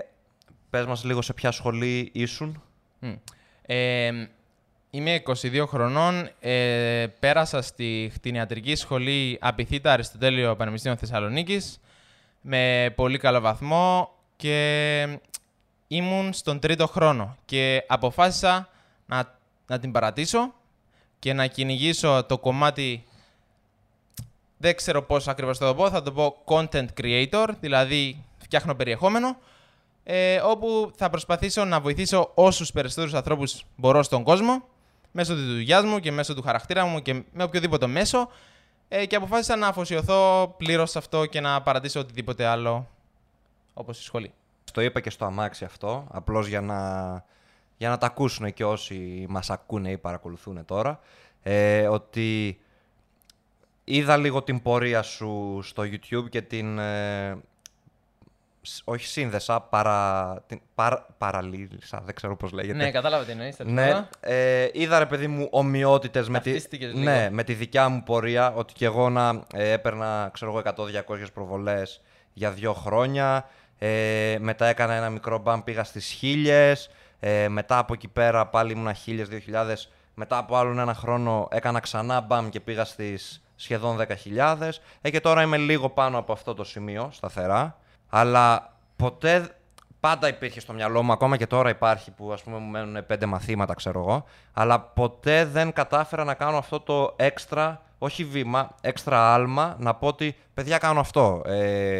πες 0.70 0.86
μας 0.86 1.04
λίγο 1.04 1.22
σε 1.22 1.32
ποια 1.32 1.50
σχολή 1.50 2.10
ήσουν. 2.12 2.62
Μμ. 2.98 3.12
Ε, 3.62 4.28
είμαι 4.94 5.22
22 5.26 5.64
χρονών. 5.68 6.30
Ε, 6.40 7.06
πέρασα 7.20 7.62
στη 7.62 8.10
κτηνιατρική 8.14 8.74
σχολή 8.74 9.38
Απιθύτα 9.40 9.92
Αριστοτέλειο 9.92 10.56
Πανεπιστήμιο 10.56 10.96
Θεσσαλονίκης 10.96 11.80
με 12.40 12.92
πολύ 12.96 13.18
καλό 13.18 13.40
βαθμό 13.40 14.14
και 14.36 15.18
ήμουν 15.88 16.32
στον 16.32 16.58
τρίτο 16.58 16.86
χρόνο 16.86 17.36
και 17.44 17.84
αποφάσισα 17.86 18.68
να, 19.06 19.38
να 19.66 19.78
την 19.78 19.92
παρατήσω 19.92 20.54
και 21.18 21.32
να 21.32 21.46
κυνηγήσω 21.46 22.24
το 22.24 22.38
κομμάτι 22.38 23.04
δεν 24.56 24.76
ξέρω 24.76 25.02
πώς 25.02 25.28
ακριβώς 25.28 25.58
θα 25.58 25.66
το 25.66 25.74
πω, 25.74 25.90
θα 25.90 26.02
το 26.02 26.12
πω 26.12 26.36
content 26.44 26.86
creator, 27.00 27.48
δηλαδή 27.60 28.24
φτιάχνω 28.38 28.74
περιεχόμενο 28.74 29.36
ε, 30.04 30.36
όπου 30.36 30.92
θα 30.96 31.10
προσπαθήσω 31.10 31.64
να 31.64 31.80
βοηθήσω 31.80 32.30
όσους 32.34 32.72
περισσότερους 32.72 33.14
ανθρώπους 33.14 33.64
μπορώ 33.76 34.02
στον 34.02 34.22
κόσμο 34.22 34.72
μέσω 35.16 35.34
της 35.34 35.44
δουλειάς 35.44 35.84
μου 35.84 35.98
και 35.98 36.12
μέσω 36.12 36.34
του 36.34 36.42
χαρακτήρα 36.42 36.84
μου 36.84 37.02
και 37.02 37.22
με 37.32 37.42
οποιοδήποτε 37.42 37.86
μέσο 37.86 38.28
ε, 38.88 39.06
και 39.06 39.16
αποφάσισα 39.16 39.56
να 39.56 39.66
αφοσιωθώ 39.66 40.54
πλήρως 40.56 40.90
σε 40.90 40.98
αυτό 40.98 41.26
και 41.26 41.40
να 41.40 41.62
παρατήσω 41.62 42.00
οτιδήποτε 42.00 42.44
άλλο 42.46 42.88
όπως 43.74 44.00
η 44.00 44.02
σχολή. 44.02 44.32
Το 44.72 44.80
είπα 44.80 45.00
και 45.00 45.10
στο 45.10 45.24
αμάξι 45.24 45.64
αυτό, 45.64 46.06
απλώς 46.10 46.46
για 46.46 46.60
να, 46.60 46.78
για 47.76 47.88
να 47.88 47.98
τα 47.98 48.06
ακούσουν 48.06 48.52
και 48.52 48.64
όσοι 48.64 49.26
μας 49.28 49.50
ακούνε 49.50 49.90
ή 49.90 49.98
παρακολουθούν 49.98 50.64
τώρα, 50.64 51.00
ε, 51.42 51.88
ότι 51.88 52.58
είδα 53.84 54.16
λίγο 54.16 54.42
την 54.42 54.62
πορεία 54.62 55.02
σου 55.02 55.60
στο 55.62 55.82
YouTube 55.82 56.28
και 56.30 56.42
την... 56.42 56.78
ε, 56.78 57.30
σ- 57.30 57.53
όχι 58.84 59.06
σύνδεσα, 59.06 59.60
παρα, 59.60 60.36
την, 60.46 60.60
παρα, 60.74 61.06
παραλύσα, 61.18 62.02
δεν 62.04 62.14
ξέρω 62.14 62.36
πώς 62.36 62.52
λέγεται. 62.52 62.76
Ναι, 62.76 62.90
κατάλαβα 62.90 63.24
τι 63.24 63.30
εννοείς. 63.30 63.56
τέλος 63.56 63.72
Ναι, 63.72 63.86
πάντων. 63.88 64.06
ε, 64.20 64.68
είδα 64.72 64.98
ρε 64.98 65.06
παιδί 65.06 65.26
μου 65.26 65.48
ομοιότητες 65.50 66.28
με 66.28 66.38
τη, 66.40 66.44
Ταυτίστηκες 66.52 66.92
λίγο. 66.92 67.02
ναι, 67.10 67.28
με 67.30 67.44
τη 67.44 67.52
δικιά 67.54 67.88
μου 67.88 68.02
πορεία, 68.02 68.52
ότι 68.52 68.72
και 68.72 68.84
εγώ 68.84 69.10
να 69.10 69.42
ε, 69.54 69.70
έπαιρνα 69.72 70.30
ξέρω 70.32 70.50
εγώ 70.50 70.62
100-200 71.08 71.26
προβολές 71.34 72.00
για 72.32 72.50
δύο 72.50 72.72
χρόνια, 72.72 73.48
ε, 73.78 74.36
μετά 74.40 74.66
έκανα 74.66 74.94
ένα 74.94 75.10
μικρό 75.10 75.38
μπαμ, 75.38 75.60
πήγα 75.62 75.84
στις 75.84 76.06
χίλιες, 76.06 76.90
ε, 77.20 77.48
μετά 77.48 77.78
από 77.78 77.92
εκεί 77.92 78.08
πέρα 78.08 78.46
πάλι 78.46 78.72
ήμουνα 78.72 78.92
χίλιες, 78.92 79.28
2000, 79.28 79.90
μετά 80.14 80.38
από 80.38 80.56
άλλον 80.56 80.78
ένα 80.78 80.94
χρόνο 80.94 81.48
έκανα 81.50 81.80
ξανά 81.80 82.20
μπαμ 82.20 82.48
και 82.48 82.60
πήγα 82.60 82.84
στις 82.84 83.42
σχεδόν 83.56 83.96
10.000 83.96 84.68
ε, 85.00 85.10
και 85.10 85.20
τώρα 85.20 85.42
είμαι 85.42 85.56
λίγο 85.56 85.90
πάνω 85.90 86.18
από 86.18 86.32
αυτό 86.32 86.54
το 86.54 86.64
σημείο, 86.64 87.08
σταθερά, 87.12 87.78
αλλά 88.16 88.72
ποτέ 88.96 89.48
πάντα 90.00 90.28
υπήρχε 90.28 90.60
στο 90.60 90.72
μυαλό 90.72 91.02
μου, 91.02 91.12
ακόμα 91.12 91.36
και 91.36 91.46
τώρα 91.46 91.70
υπάρχει 91.70 92.10
που 92.10 92.32
ας 92.32 92.42
πούμε 92.42 92.58
μου 92.58 92.70
μένουν 92.70 93.06
πέντε 93.06 93.26
μαθήματα, 93.26 93.74
ξέρω 93.74 94.00
εγώ, 94.00 94.24
αλλά 94.52 94.80
ποτέ 94.80 95.44
δεν 95.44 95.72
κατάφερα 95.72 96.24
να 96.24 96.34
κάνω 96.34 96.56
αυτό 96.56 96.80
το 96.80 97.12
έξτρα, 97.16 97.82
όχι 97.98 98.24
βήμα, 98.24 98.70
έξτρα 98.80 99.34
άλμα, 99.34 99.76
να 99.78 99.94
πω 99.94 100.06
ότι 100.06 100.36
παιδιά 100.54 100.78
κάνω 100.78 101.00
αυτό. 101.00 101.42
Ε, 101.46 101.98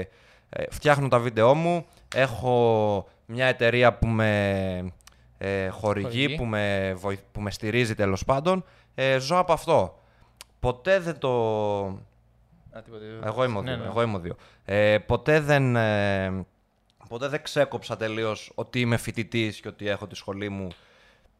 ε, 0.50 0.64
φτιάχνω 0.70 1.08
τα 1.08 1.18
βίντεό 1.18 1.54
μου, 1.54 1.86
έχω 2.14 3.06
μια 3.26 3.46
εταιρεία 3.46 3.92
που 3.94 4.06
με 4.06 4.92
ε, 5.38 5.68
χορηγεί, 5.68 6.06
Χορηγεί. 6.06 6.36
που 6.36 6.44
με, 6.44 6.94
βοη- 6.96 7.20
που 7.32 7.40
με 7.40 7.50
στηρίζει 7.50 7.94
τέλος 7.94 8.24
πάντων, 8.24 8.64
ε, 8.94 9.18
ζω 9.18 9.38
από 9.38 9.52
αυτό. 9.52 9.98
Ποτέ 10.60 10.98
δεν 10.98 11.18
το, 11.18 11.98
Α, 12.76 12.82
τίποτε. 12.82 13.04
εγώ 13.24 13.44
είμαι 13.44 13.58
ο 13.58 13.62
Ναι, 13.62 13.74
δύο. 13.74 13.82
ναι. 13.82 13.88
Εγώ 13.88 14.02
είμαι 14.02 14.16
ο 14.16 14.18
δύο. 14.18 14.36
Ε, 14.64 14.98
ποτέ 14.98 15.40
δεν. 15.40 15.76
Ε, 15.76 16.44
ποτέ 17.08 17.28
δεν 17.28 17.42
ξέκοψα 17.42 17.96
τελείως 17.96 18.52
ότι 18.54 18.80
είμαι 18.80 18.96
φοιτητής 18.96 19.60
και 19.60 19.68
ότι 19.68 19.88
έχω 19.88 20.06
τη 20.06 20.14
σχολή 20.14 20.48
μου. 20.48 20.68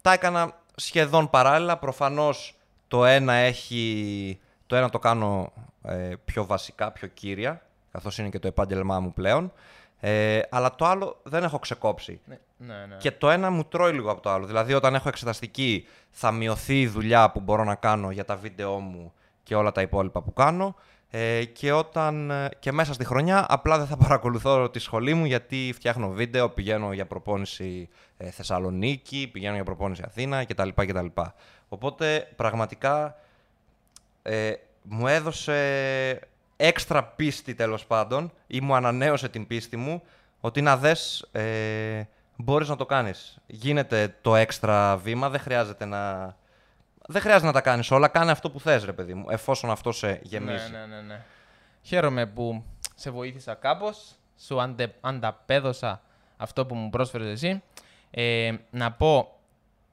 Τα 0.03 0.13
έκανα 0.13 0.59
σχεδόν 0.75 1.31
παράλληλα. 1.31 1.77
Προφανώς 1.79 2.55
το 2.89 3.05
ένα 3.05 3.33
έχει. 3.33 4.39
Το 4.67 4.77
ένα 4.77 4.91
το 4.91 4.99
κάνω 4.99 5.53
ε, 5.83 6.13
πιο 6.25 6.45
βασικά, 6.47 6.91
πιο 6.93 7.09
κύρια, 7.09 7.63
καθώς 7.93 8.19
είναι 8.19 8.29
και 8.29 8.39
το 8.39 8.47
επάγγελμά 8.49 9.01
μου 9.01 9.13
πλέον. 9.13 9.53
Ε, 10.01 10.41
αλλά 10.51 10.75
το 10.75 10.85
άλλο 10.87 11.21
δεν 11.23 11.45
έχω 11.45 11.59
ξεκόψει. 11.59 12.21
Ναι, 12.25 12.39
ναι, 12.57 12.87
ναι. 12.89 12.97
Και 12.97 13.11
το 13.11 13.31
ένα 13.31 13.51
μου 13.51 13.65
τρώει 13.65 13.93
λίγο 13.93 14.11
από 14.11 14.21
το 14.21 14.31
άλλο. 14.31 14.47
Δηλαδή, 14.47 14.75
όταν 14.75 14.95
έχω 14.95 15.09
εξεταστική, 15.09 15.87
θα 16.11 16.31
μειωθεί 16.33 16.81
η 16.81 16.87
δουλειά 16.87 17.31
που 17.31 17.41
μπορώ 17.41 17.65
να 17.65 17.75
κάνω 17.75 18.11
για 18.11 18.25
τα 18.25 18.37
βίντεό 18.37 18.79
μου 18.79 19.13
και 19.43 19.55
όλα 19.55 19.73
τα 19.73 19.81
υπόλοιπα 19.83 20.23
που 20.23 20.33
κάνω. 20.33 20.75
Ε, 21.17 21.45
και, 21.45 21.73
όταν, 21.73 22.31
ε, 22.31 22.49
και 22.59 22.73
μέσα 22.73 22.93
στη 22.93 23.05
χρονιά 23.05 23.47
απλά 23.49 23.79
δεν 23.79 23.87
θα 23.87 23.97
παρακολουθώ 24.07 24.71
τη 24.71 24.79
σχολή 24.79 25.15
μου 25.15 25.25
γιατί 25.25 25.73
φτιάχνω 25.75 26.11
βίντεο, 26.11 26.49
πηγαίνω 26.49 26.93
για 26.93 27.07
προπόνηση 27.07 27.89
ε, 28.17 28.31
Θεσσαλονίκη, 28.31 29.29
πηγαίνω 29.33 29.55
για 29.55 29.65
προπόνηση 29.65 30.03
Αθήνα 30.07 30.45
κτλ. 30.45 30.69
κτλ. 30.75 31.07
Οπότε 31.69 32.29
πραγματικά 32.37 33.17
ε, 34.23 34.53
μου 34.83 35.07
έδωσε 35.07 36.21
έξτρα 36.57 37.05
πίστη 37.05 37.55
τέλος 37.55 37.87
πάντων 37.87 38.33
ή 38.47 38.61
μου 38.61 38.75
ανανέωσε 38.75 39.29
την 39.29 39.47
πίστη 39.47 39.77
μου 39.77 40.03
ότι 40.41 40.61
να 40.61 40.77
δες 40.77 41.29
ε, 41.33 42.03
μπορείς 42.37 42.69
να 42.69 42.77
το 42.77 42.87
κάνεις. 42.87 43.39
Γίνεται 43.47 44.17
το 44.21 44.37
έξτρα 44.37 44.97
βήμα, 44.97 45.29
δεν 45.29 45.41
χρειάζεται 45.41 45.85
να... 45.85 46.37
Δεν 47.09 47.21
χρειάζεται 47.23 47.47
να 47.47 47.53
τα 47.53 47.61
κάνεις 47.61 47.91
όλα, 47.91 48.09
κάνε 48.09 48.31
αυτό 48.31 48.51
που 48.51 48.61
θες 48.61 48.85
ρε 48.85 48.93
παιδί 48.93 49.15
μου, 49.15 49.25
εφόσον 49.29 49.71
αυτό 49.71 49.93
σε 49.93 50.21
γεμίζει. 50.23 50.71
Ναι, 50.71 50.79
ναι, 50.79 50.87
ναι, 50.95 51.01
ναι. 51.01 51.21
Χαίρομαι 51.83 52.27
που 52.27 52.65
σε 52.95 53.11
βοήθησα 53.11 53.55
κάπως, 53.55 54.15
σου 54.41 54.61
αντε, 54.61 54.95
ανταπέδωσα 55.01 56.01
αυτό 56.37 56.67
που 56.67 56.75
μου 56.75 56.91
πρόσφερες 56.91 57.29
εσύ. 57.33 57.63
Ε, 58.11 58.53
να, 58.71 58.93
πω, 58.93 59.39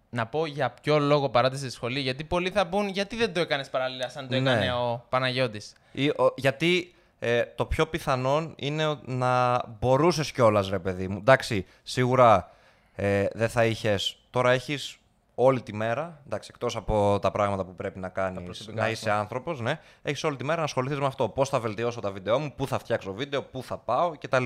να 0.09 0.25
πω 0.27 0.45
για 0.45 0.69
ποιο 0.81 0.99
λόγο 0.99 1.29
παράτησε 1.29 1.65
τη 1.65 1.71
σχολή, 1.71 1.99
γιατί 1.99 2.23
πολλοί 2.23 2.49
θα 2.49 2.67
πούν 2.67 2.87
γιατί 2.87 3.15
δεν 3.15 3.33
το 3.33 3.39
έκανες 3.39 3.69
παράλληλα 3.69 4.09
σαν 4.09 4.27
το 4.27 4.39
Ναι. 4.39 4.51
έκανε 4.51 4.71
ο 4.73 5.05
Παναγιώτης; 5.09 5.73
Ή, 5.91 6.07
ο- 6.09 6.33
γιατί 6.35 6.93
ε, 7.19 7.43
το 7.55 7.65
πιο 7.65 7.87
πιθανόν 7.87 8.53
είναι 8.57 8.87
ο- 8.87 8.99
να 9.05 9.61
μπορούσες 9.79 10.31
κιόλας 10.31 10.69
ρε 10.69 10.79
παιδί 10.79 11.07
μου. 11.07 11.17
Εντάξει, 11.17 11.65
σίγουρα 11.83 12.51
ε, 12.95 13.25
δεν 13.33 13.49
θα 13.49 13.65
είχες... 13.65 14.15
Τώρα 14.29 14.51
έχεις 14.51 14.97
όλη 15.43 15.61
τη 15.61 15.73
μέρα, 15.73 16.21
εντάξει, 16.25 16.49
εκτός 16.53 16.75
από 16.75 17.19
τα 17.21 17.31
πράγματα 17.31 17.65
που 17.65 17.75
πρέπει 17.75 17.99
να 17.99 18.09
κάνεις, 18.09 18.43
προσωπικά 18.43 18.81
να 18.81 18.85
σου. 18.85 18.91
είσαι 18.91 19.11
άνθρωπος, 19.11 19.59
ναι, 19.59 19.79
έχεις 20.01 20.23
όλη 20.23 20.35
τη 20.35 20.43
μέρα 20.43 20.57
να 20.57 20.63
ασχοληθείς 20.63 20.99
με 20.99 21.05
αυτό. 21.05 21.29
Πώς 21.29 21.49
θα 21.49 21.59
βελτιώσω 21.59 21.99
τα 21.99 22.11
βίντεό 22.11 22.39
μου, 22.39 22.53
πού 22.55 22.67
θα 22.67 22.79
φτιάξω 22.79 23.13
βίντεο, 23.13 23.43
πού 23.43 23.63
θα 23.63 23.77
πάω 23.77 24.11
κτλ. 24.19 24.45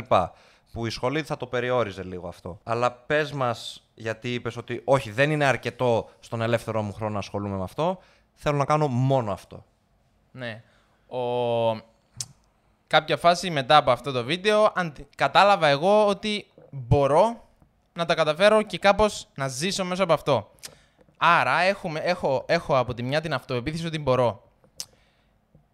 Που 0.71 0.85
η 0.85 0.89
σχολή 0.89 1.23
θα 1.23 1.37
το 1.37 1.47
περιόριζε 1.47 2.03
λίγο 2.03 2.27
αυτό. 2.27 2.59
Αλλά 2.63 2.91
πες 2.91 3.31
μας, 3.31 3.87
γιατί 3.93 4.33
είπες 4.33 4.57
ότι 4.57 4.81
όχι, 4.83 5.11
δεν 5.11 5.31
είναι 5.31 5.45
αρκετό 5.45 6.09
στον 6.19 6.41
ελεύθερό 6.41 6.81
μου 6.81 6.93
χρόνο 6.93 7.13
να 7.13 7.19
ασχολούμαι 7.19 7.57
με 7.57 7.63
αυτό, 7.63 7.97
θέλω 8.33 8.57
να 8.57 8.65
κάνω 8.65 8.87
μόνο 8.87 9.31
αυτό. 9.31 9.65
Ναι. 10.31 10.63
Ο... 11.07 11.19
Κάποια 12.87 13.17
φάση 13.17 13.49
μετά 13.49 13.77
από 13.77 13.91
αυτό 13.91 14.11
το 14.11 14.23
βίντεο 14.23 14.71
αν... 14.75 14.93
κατάλαβα 15.15 15.67
εγώ 15.67 16.07
ότι 16.07 16.47
μπορώ 16.69 17.43
να 17.93 18.05
τα 18.05 18.15
καταφέρω 18.15 18.61
και 18.61 18.77
κάπως 18.77 19.27
να 19.35 19.47
ζήσω 19.47 19.85
μέσα 19.85 20.03
από 20.03 20.13
αυτό. 20.13 20.51
Άρα 21.17 21.59
έχουμε, 21.59 21.99
έχω, 21.99 22.45
έχω 22.47 22.77
από 22.77 22.93
τη 22.93 23.03
μια 23.03 23.21
την 23.21 23.33
αυτοεπίθεση 23.33 23.85
ότι 23.85 23.99
μπορώ. 23.99 24.43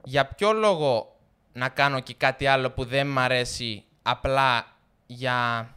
Για 0.03 0.25
ποιο 0.25 0.53
λόγο 0.53 1.15
να 1.53 1.69
κάνω 1.69 1.99
και 1.99 2.13
κάτι 2.13 2.47
άλλο 2.47 2.71
που 2.71 2.85
δεν 2.85 3.07
μ' 3.07 3.19
αρέσει 3.19 3.83
απλά 4.01 4.65
για... 5.05 5.69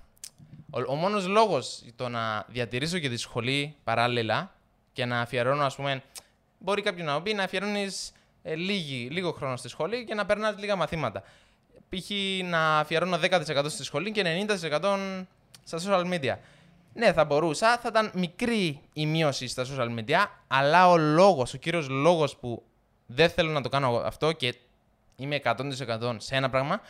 Ο, 0.71 0.92
ο 0.92 0.94
μόνος 0.94 1.26
λόγος 1.26 1.83
το 1.97 2.09
να 2.09 2.44
διατηρήσω 2.49 2.99
και 2.99 3.09
τη 3.09 3.16
σχολή 3.16 3.76
παράλληλα 3.85 4.52
και 4.92 5.04
να 5.04 5.21
αφιερώνω, 5.21 5.64
ας 5.64 5.75
πούμε, 5.76 6.02
μπορεί 6.59 6.83
κάποιο 6.83 7.04
να 7.04 7.23
πει 7.23 7.35
να 7.35 7.42
αφιερώνεις 7.42 8.12
ε, 8.42 8.54
λίγη, 8.54 9.09
λίγο 9.11 9.33
χρόνο 9.33 9.56
στη 9.56 9.68
σχολή 9.68 10.04
και 10.04 10.14
να 10.14 10.26
περνάς 10.26 10.54
λίγα 10.59 10.76
μαθήματα. 10.76 11.23
Π.χ. 11.88 12.11
να 12.44 12.78
αφιερώνω 12.78 13.18
10% 13.23 13.64
στη 13.68 13.85
σχολή 13.85 14.12
και 14.12 14.47
90% 14.49 15.25
στα 15.64 15.78
social 15.78 16.04
media. 16.12 16.37
Ναι, 16.94 17.12
θα 17.12 17.24
μπορούσα, 17.24 17.78
θα 17.78 17.88
ήταν 17.88 18.10
μικρή 18.14 18.80
η 18.92 19.06
μείωση 19.06 19.46
στα 19.48 19.64
social 19.64 19.98
media, 19.98 20.26
αλλά 20.46 20.90
ο 20.90 20.96
λόγος, 20.96 21.54
ο 21.54 21.56
κύριος 21.56 21.88
λόγος 21.88 22.36
που 22.36 22.62
δεν 23.06 23.30
θέλω 23.30 23.50
να 23.50 23.60
το 23.60 23.68
κάνω 23.68 24.02
αυτό 24.04 24.32
και 24.32 24.54
είμαι 25.16 25.40
100% 25.44 26.16
σε 26.16 26.34
ένα 26.34 26.50
πράγμα, 26.50 26.80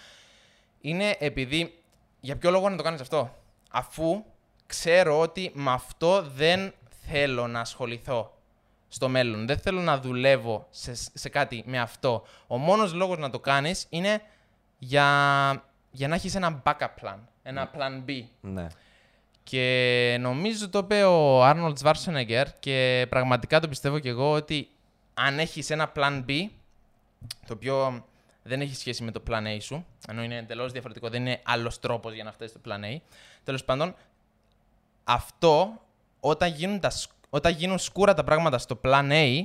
είναι 0.80 1.16
επειδή. 1.18 1.78
Για 2.20 2.36
ποιο 2.36 2.50
λόγο 2.50 2.68
να 2.68 2.76
το 2.76 2.82
κάνεις 2.82 3.00
αυτό, 3.00 3.34
αφού 3.70 4.24
ξέρω 4.66 5.20
ότι 5.20 5.50
με 5.54 5.70
αυτό 5.72 6.22
δεν 6.22 6.74
θέλω 7.06 7.46
να 7.46 7.60
ασχοληθώ 7.60 8.38
στο 8.88 9.08
μέλλον. 9.08 9.46
Δεν 9.46 9.58
θέλω 9.58 9.80
να 9.80 9.98
δουλεύω 9.98 10.66
σε, 10.70 10.94
σε 10.94 11.28
κάτι 11.28 11.62
με 11.66 11.78
αυτό. 11.80 12.24
Ο 12.46 12.56
μόνος 12.56 12.92
λόγος 12.92 13.18
να 13.18 13.30
το 13.30 13.40
κάνεις 13.40 13.86
είναι 13.88 14.22
για, 14.78 15.06
για 15.90 16.08
να 16.08 16.14
έχεις 16.14 16.34
ένα 16.34 16.62
backup 16.64 16.88
plan, 17.02 17.18
ένα 17.42 17.70
plan 17.74 18.10
B. 18.10 18.22
Ναι. 18.40 18.66
Και 19.44 20.16
νομίζω 20.20 20.68
το 20.68 20.78
είπε 20.78 21.04
ο 21.04 21.44
Arnold 21.50 21.72
Schwarzenegger 21.82 22.44
και 22.60 23.06
πραγματικά 23.08 23.60
το 23.60 23.68
πιστεύω 23.68 23.98
και 23.98 24.08
εγώ 24.08 24.32
ότι 24.32 24.68
αν 25.14 25.38
έχεις 25.38 25.70
ένα 25.70 25.92
plan 25.96 26.24
B, 26.28 26.30
το 27.46 27.52
οποίο 27.52 28.04
δεν 28.42 28.60
έχει 28.60 28.74
σχέση 28.74 29.02
με 29.02 29.10
το 29.10 29.22
plan 29.30 29.46
A 29.46 29.56
σου, 29.60 29.86
ενώ 30.08 30.22
είναι 30.22 30.36
εντελώς 30.36 30.72
διαφορετικό, 30.72 31.08
δεν 31.08 31.20
είναι 31.20 31.40
άλλος 31.44 31.78
τρόπος 31.80 32.14
για 32.14 32.24
να 32.24 32.32
φτάσεις 32.32 32.56
στο 32.60 32.70
plan 32.70 32.84
A, 32.94 32.96
τέλος 33.44 33.64
πάντων, 33.64 33.94
αυτό 35.04 35.80
όταν 36.20 36.52
γίνουν, 36.52 36.80
τα, 36.80 36.90
σκ- 36.90 37.12
όταν 37.30 37.52
γίνουν 37.52 37.78
σκούρα 37.78 38.14
τα 38.14 38.24
πράγματα 38.24 38.58
στο 38.58 38.80
plan 38.84 39.10
A, 39.10 39.42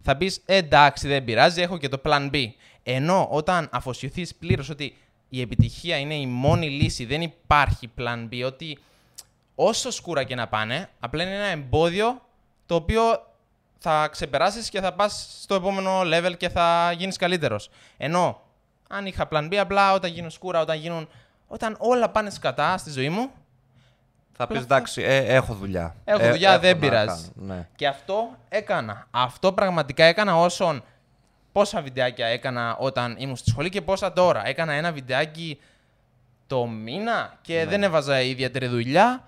θα 0.00 0.16
πεις 0.16 0.42
«Ε, 0.46 0.56
εντάξει 0.56 1.08
δεν 1.08 1.24
πειράζει, 1.24 1.60
έχω 1.60 1.78
και 1.78 1.88
το 1.88 2.00
plan 2.04 2.30
B. 2.30 2.46
Ενώ 2.82 3.28
όταν 3.30 3.68
αφοσιωθείς 3.72 4.34
πλήρως 4.34 4.68
ότι 4.68 4.96
η 5.28 5.40
επιτυχία 5.40 5.96
είναι 5.96 6.14
η 6.14 6.26
μόνη 6.26 6.70
λύση, 6.70 7.04
δεν 7.04 7.22
υπάρχει 7.22 7.90
plan 7.98 8.28
B, 8.32 8.42
ότι 8.46 8.78
όσο 9.66 9.90
σκούρα 9.90 10.24
και 10.24 10.34
να 10.34 10.48
πάνε, 10.48 10.88
απλά 11.00 11.22
είναι 11.22 11.34
ένα 11.34 11.46
εμπόδιο 11.46 12.20
το 12.66 12.74
οποίο 12.74 13.02
θα 13.78 14.08
ξεπεράσεις 14.08 14.68
και 14.68 14.80
θα 14.80 14.92
πας 14.92 15.38
στο 15.42 15.54
επόμενο 15.54 16.00
level 16.00 16.36
και 16.36 16.48
θα 16.48 16.92
γίνεις 16.96 17.16
καλύτερος. 17.16 17.70
Ενώ 17.96 18.40
αν 18.88 19.06
είχα 19.06 19.28
plan 19.30 19.48
B, 19.52 19.54
απλά 19.54 19.92
όταν 19.92 20.10
γίνουν 20.10 20.30
σκούρα, 20.30 20.60
όταν 20.60 20.76
γίνουν... 20.76 21.08
Όταν 21.48 21.76
όλα 21.78 22.08
πάνε 22.08 22.30
σκατά 22.30 22.78
στη 22.78 22.90
ζωή 22.90 23.08
μου, 23.08 23.30
Θα 24.36 24.46
πεις 24.46 24.56
Απλά 24.62 24.76
εντάξει, 24.76 25.02
ε, 25.02 25.16
έχω 25.34 25.54
δουλειά. 25.54 25.94
Έχω 26.04 26.22
Ε, 26.22 26.30
δουλειά, 26.30 26.58
δεν 26.58 26.74
να 26.74 26.80
πειράζει. 26.80 27.30
κάνω, 27.34 27.54
Ναι. 27.54 27.68
Και 27.76 27.86
αυτό 27.86 28.36
έκανα. 28.48 29.06
Αυτό 29.10 29.52
πραγματικά 29.52 30.04
έκανα 30.04 30.36
όσον. 30.38 30.82
Πόσα 31.52 31.80
βιντεάκια 31.80 32.26
έκανα 32.26 32.76
όταν 32.76 33.16
ήμουν 33.18 33.36
στη 33.36 33.50
σχολή 33.50 33.68
και 33.68 33.82
πόσα 33.82 34.12
τώρα. 34.12 34.46
Έκανα 34.46 34.72
ένα 34.72 34.92
βιντεάκι 34.92 35.60
το 36.46 36.66
μήνα 36.66 37.38
και 37.42 37.66
δεν 37.68 37.82
έβαζα 37.82 38.20
ιδιαίτερη 38.20 38.66
δουλειά. 38.66 39.24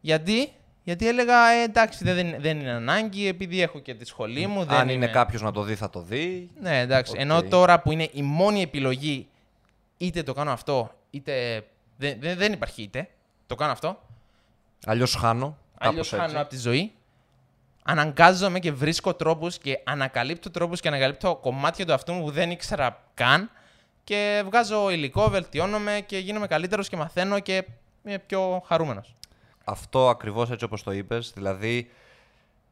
Γιατί, 0.00 0.52
Γιατί 0.82 1.08
έλεγα, 1.08 1.50
ε, 1.50 1.62
εντάξει, 1.62 2.04
δεν, 2.04 2.40
δεν 2.40 2.60
είναι 2.60 2.70
ανάγκη, 2.70 3.26
επειδή 3.26 3.60
έχω 3.60 3.78
και 3.78 3.94
τη 3.94 4.04
σχολή 4.04 4.46
μου. 4.46 4.64
Δεν 4.64 4.76
Αν 4.76 4.82
είναι 4.82 4.92
είμαι... 4.92 5.06
κάποιος 5.06 5.42
να 5.42 5.52
το 5.52 5.62
δει, 5.62 5.74
θα 5.74 5.90
το 5.90 6.00
δει. 6.02 6.50
Ναι, 6.60 6.80
εντάξει. 6.80 7.12
Οκ. 7.12 7.20
Ενώ 7.20 7.42
τώρα 7.42 7.80
που 7.80 7.92
είναι 7.92 8.08
η 8.12 8.22
μόνη 8.22 8.62
επιλογή, 8.62 9.28
είτε 9.96 10.22
το 10.22 10.32
κάνω 10.32 10.50
αυτό, 10.50 10.94
είτε. 11.10 11.64
Δεν, 11.96 12.16
δεν, 12.20 12.36
δεν 12.38 12.52
υπάρχει 12.52 12.82
είτε. 12.82 13.08
Το 13.46 13.54
κάνω 13.54 13.72
αυτό. 13.72 14.02
Αλλιώς 14.86 15.14
χάνω. 15.14 15.56
Αλλιώς 15.78 16.08
κάπως 16.08 16.12
έτσι. 16.12 16.16
χάνω 16.16 16.40
από 16.40 16.50
τη 16.50 16.58
ζωή. 16.58 16.92
Αναγκάζομαι 17.84 18.58
και 18.58 18.72
βρίσκω 18.72 19.14
τρόπους 19.14 19.58
και 19.58 19.80
ανακαλύπτω 19.84 20.50
τρόπους 20.50 20.80
και 20.80 20.88
ανακαλύπτω 20.88 21.36
κομμάτια 21.36 21.86
του 21.86 21.92
αυτού 21.92 22.12
μου 22.12 22.22
που 22.22 22.30
δεν 22.30 22.50
ήξερα 22.50 23.02
καν. 23.14 23.50
Και 24.04 24.42
βγάζω 24.44 24.90
υλικό, 24.90 25.28
βελτιώνομαι 25.28 26.02
και 26.06 26.18
γίνομαι 26.18 26.46
καλύτερος 26.46 26.88
και 26.88 26.96
μαθαίνω 26.96 27.40
και 27.40 27.64
είμαι 28.04 28.18
πιο 28.18 28.62
χαρούμενος. 28.66 29.14
Αυτό 29.64 30.08
ακριβώς 30.08 30.50
έτσι 30.50 30.64
όπως 30.64 30.82
το 30.82 30.92
είπες, 30.92 31.32
δηλαδή 31.34 31.90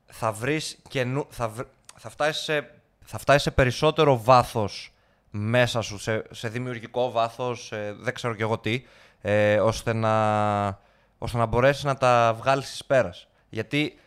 θα 0.06 0.32
βρεις 0.32 0.78
καινού, 0.88 1.26
θα, 1.30 1.48
βρ- 1.48 1.68
θα, 1.96 2.10
φτάσεις 2.10 2.42
σε, 2.42 2.70
θα 3.04 3.18
φτάσεις 3.18 3.42
σε 3.42 3.50
περισσότερο 3.50 4.22
βάθος 4.22 4.92
μέσα 5.30 5.80
σου, 5.80 5.98
σε, 5.98 6.24
σε 6.30 6.48
δημιουργικό 6.48 7.10
βάθος, 7.10 7.66
σε 7.66 7.92
δεν 7.92 8.14
ξέρω 8.14 8.34
κι 8.34 8.42
εγώ 8.42 8.58
τι, 8.58 8.82
ε, 9.20 9.60
ώστε, 9.60 9.92
να, 9.92 10.66
ώστε 11.18 11.38
να 11.38 11.46
μπορέσεις 11.46 11.84
να 11.84 11.96
τα 11.96 12.34
βγάλεις 12.38 12.72
εις 12.72 12.84
πέρας. 12.84 13.28
Γιατί 13.48 13.98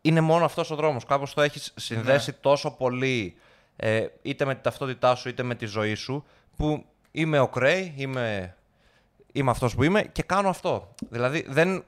είναι 0.00 0.20
μόνο 0.20 0.44
αυτός 0.44 0.70
ο 0.70 0.74
δρόμος, 0.74 1.04
κάπως 1.04 1.34
το 1.34 1.40
έχεις 1.40 1.72
συνδέσει 1.76 2.32
τόσο 2.32 2.70
πολύ, 2.70 3.36
ε, 3.76 4.06
είτε 4.22 4.44
με 4.44 4.54
την 4.54 4.62
ταυτότητά 4.62 5.14
σου 5.14 5.28
είτε 5.28 5.42
με 5.42 5.54
τη 5.54 5.66
ζωή 5.66 5.94
σου, 5.94 6.24
που 6.56 6.84
είμαι 7.10 7.38
ο 7.38 7.48
Κρέι, 7.48 7.94
είμαι, 7.96 8.56
είμαι 9.32 9.50
αυτός 9.50 9.74
που 9.74 9.82
είμαι 9.82 10.02
και 10.02 10.22
κάνω 10.22 10.48
αυτό. 10.48 10.94
Δηλαδή 11.10 11.46
δεν... 11.48 11.84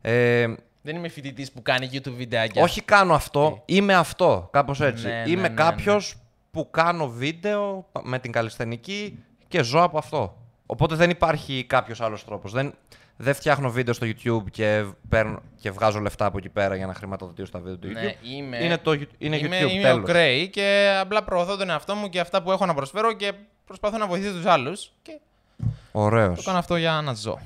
Ε, 0.00 0.46
Δεν 0.82 0.96
είμαι 0.96 1.08
φοιτητής 1.08 1.52
που 1.52 1.62
κάνει 1.62 1.88
YouTube 1.92 2.12
βιντεάκια. 2.16 2.62
όχι 2.62 2.82
κάνω 2.82 3.14
αυτό, 3.14 3.62
είμαι 3.64 3.94
αυτό. 3.94 4.48
Κάπως 4.52 4.80
έτσι. 4.80 5.06
Ναι, 5.06 5.12
ναι, 5.22 5.30
είμαι 5.30 5.48
ναι, 5.48 5.54
κάποιος 5.54 6.14
που 6.50 6.70
κάνω 6.70 7.08
βίντεο 7.08 7.86
με 8.02 8.18
την 8.18 8.32
καλλιστενική 8.32 9.18
και 9.48 9.62
ζω 9.62 9.82
από 9.82 9.98
αυτό. 9.98 10.36
Οπότε 10.66 10.94
δεν 10.94 11.10
υπάρχει 11.10 11.64
κάποιος 11.64 12.00
άλλος 12.00 12.24
τρόπος. 12.24 12.52
Δεν, 12.52 12.74
δεν 13.16 13.34
φτιάχνω 13.34 13.70
βίντεο 13.70 13.94
στο 13.94 14.06
YouTube 14.06 14.50
και, 14.50 14.84
παίρνω, 15.08 15.40
και 15.60 15.70
βγάζω 15.70 16.00
λεφτά 16.00 16.24
από 16.26 16.38
εκεί 16.38 16.48
πέρα 16.48 16.76
για 16.76 16.86
να 16.86 16.94
χρηματοδοτήσω 16.94 17.50
τα 17.50 17.58
βίντεο 17.58 17.76
του 17.76 17.88
YouTube. 17.88 17.92
Ναι, 18.02 18.14
είμαι, 18.36 18.64
Είναι, 18.64 18.78
το, 18.78 18.92
είναι 19.18 19.36
είμαι, 19.36 19.60
YouTube, 19.60 19.70
είμαι 19.70 19.82
τέλος. 19.82 19.98
ο 20.02 20.02
Κρέι 20.02 20.48
και 20.48 20.96
απλά 21.00 21.24
προωθώ 21.24 21.56
τον 21.56 21.70
εαυτό 21.70 21.94
μου 21.94 22.08
και 22.08 22.20
αυτά 22.20 22.42
που 22.42 22.50
έχω 22.52 22.66
να 22.66 22.74
προσφέρω 22.74 23.12
και 23.12 23.32
προσπαθώ 23.66 23.98
να 23.98 24.06
βοηθήσω 24.06 24.32
τους 24.32 24.46
άλλους 24.46 24.92
και 25.02 25.12
το 25.56 25.66
Ωραίος. 25.92 26.44
κάνω 26.44 26.58
αυτό 26.58 26.76
για 26.76 27.00
να 27.04 27.14
ζω. 27.14 27.38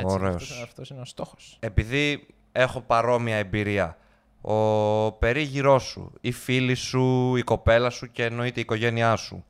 Έτσι, 0.00 0.14
Ωραίος. 0.14 0.34
Αυτός, 0.42 0.62
αυτός 0.62 0.90
είναι 0.90 1.00
ο 1.00 1.04
στόχος. 1.04 1.56
επειδή 1.60 2.26
έχω 2.52 2.80
παρόμοια 2.80 3.36
εμπειρία, 3.36 3.96
ο 4.40 5.12
περίγυρός 5.12 5.82
σου, 5.82 6.12
οι 6.20 6.32
φίλοι 6.32 6.74
σου, 6.74 7.36
η 7.36 7.42
κοπέλα 7.42 7.90
σου 7.90 8.10
και 8.10 8.24
εννοείται 8.24 8.58
η 8.58 8.62
οικογένειά 8.62 9.16
σου. 9.16 9.44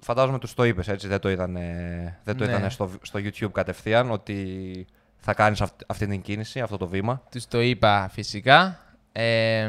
Φαντάζομαι 0.00 0.38
τους 0.38 0.54
το 0.54 0.64
είπες 0.64 0.88
έτσι, 0.88 1.06
δεν 1.08 1.20
το 1.20 1.30
είδανε, 1.30 2.18
δεν 2.24 2.36
το 2.36 2.44
Ναι. 2.44 2.50
είδανε 2.50 2.70
στο, 2.70 2.90
στο 3.02 3.18
YouTube 3.22 3.52
κατευθείαν 3.52 4.10
ότι 4.10 4.86
θα 5.18 5.34
κάνεις 5.34 5.60
αυ- 5.60 5.80
αυτή 5.86 6.06
την 6.06 6.22
κίνηση, 6.22 6.60
αυτό 6.60 6.76
το 6.76 6.86
βήμα. 6.86 7.22
Τους 7.30 7.46
το 7.46 7.60
είπα 7.60 8.08
φυσικά. 8.12 8.80
Ε, 9.12 9.68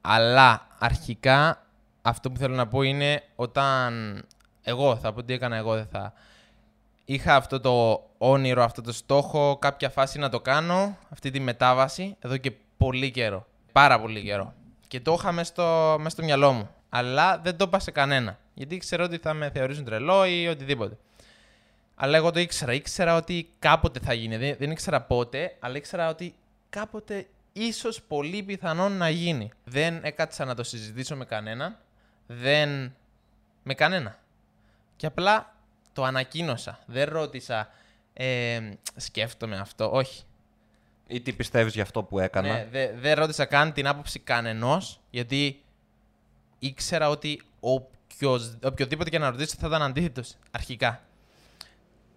αλλά 0.00 0.66
αρχικά 0.78 1.66
αυτό 2.02 2.30
που 2.30 2.38
θέλω 2.38 2.54
να 2.54 2.66
πω 2.66 2.82
είναι 2.82 3.22
όταν 3.36 4.22
εγώ 4.62 4.96
θα 4.96 5.12
πω 5.12 5.22
τι 5.22 5.32
έκανα 5.32 5.56
εγώ 5.56 5.74
δεν 5.74 5.86
θα 5.86 6.12
είχα 7.06 7.34
αυτό 7.36 7.60
το 7.60 8.04
όνειρο, 8.18 8.62
αυτό 8.62 8.82
το 8.82 8.92
στόχο 8.92 9.56
κάποια 9.60 9.90
φάση 9.90 10.18
να 10.18 10.28
το 10.28 10.40
κάνω 10.40 10.96
αυτή 11.08 11.30
τη 11.30 11.40
μετάβαση 11.40 12.16
εδώ 12.20 12.36
και 12.36 12.52
πολύ 12.76 13.10
καιρό. 13.10 13.46
Πάρα 13.72 14.00
πολύ 14.00 14.22
καιρό. 14.22 14.54
Και 14.88 15.00
το 15.00 15.16
είχα 15.18 15.32
μέσα 15.32 15.52
στο, 15.52 15.96
μες 16.00 16.12
στο 16.12 16.22
μυαλό 16.22 16.52
μου. 16.52 16.70
Αλλά 16.88 17.38
δεν 17.38 17.56
το 17.56 17.64
είπα 17.68 17.78
σε 17.78 17.90
κανένα. 17.90 18.38
Γιατί 18.54 18.76
ξέρω 18.78 19.04
ότι 19.04 19.18
θα 19.18 19.34
με 19.34 19.50
θεωρήσουν 19.50 19.84
τρελό 19.84 20.26
ή 20.26 20.48
οτιδήποτε. 20.48 20.96
Αλλά 21.94 22.16
εγώ 22.16 22.30
το 22.30 22.40
ήξερα. 22.40 22.72
Ήξερα 22.72 23.16
ότι 23.16 23.48
κάποτε 23.58 24.00
θα 24.02 24.12
γίνει. 24.12 24.36
Δεν, 24.36 24.56
δεν 24.58 24.70
ήξερα 24.70 25.02
πότε, 25.02 25.56
αλλά 25.60 25.76
ήξερα 25.76 26.08
ότι 26.08 26.34
κάποτε 26.68 27.26
ίσως 27.52 28.02
πολύ 28.02 28.42
πιθανόν 28.42 28.92
να 28.92 29.08
γίνει. 29.08 29.50
Δεν 29.64 30.00
έκατσα 30.02 30.44
να 30.44 30.54
το 30.54 30.62
συζητήσω 30.62 31.16
με 31.16 31.24
κανέναν. 31.24 31.76
Δεν... 32.26 32.94
Με 33.62 33.74
κανένα. 33.74 34.18
Και 34.96 35.06
απλά 35.06 35.55
το 35.96 36.04
ανακοίνωσα. 36.04 36.78
Δεν 36.86 37.08
ρώτησα 37.08 37.68
ε, 38.12 38.60
σκέφτομαι 38.96 39.56
αυτό. 39.56 39.90
Όχι. 39.92 40.22
Ή 41.06 41.20
τι 41.20 41.32
πιστεύεις 41.32 41.74
για 41.74 41.82
αυτό 41.82 42.02
που 42.02 42.18
έκανα; 42.18 42.48
Ναι, 42.48 42.66
δε- 42.70 42.92
δεν 42.92 43.14
ρώτησα 43.14 43.44
καν 43.44 43.72
την 43.72 43.86
άποψη 43.86 44.18
κανενός, 44.18 45.00
γιατί 45.10 45.62
ήξερα 46.58 47.08
ότι 47.08 47.42
οποιος, 47.60 48.56
οποιοδήποτε 48.64 49.10
και 49.10 49.18
να 49.18 49.30
ρωτήσω 49.30 49.54
θα 49.58 49.66
ήταν 49.66 49.82
αντίθετος 49.82 50.34
αρχικά. 50.50 51.00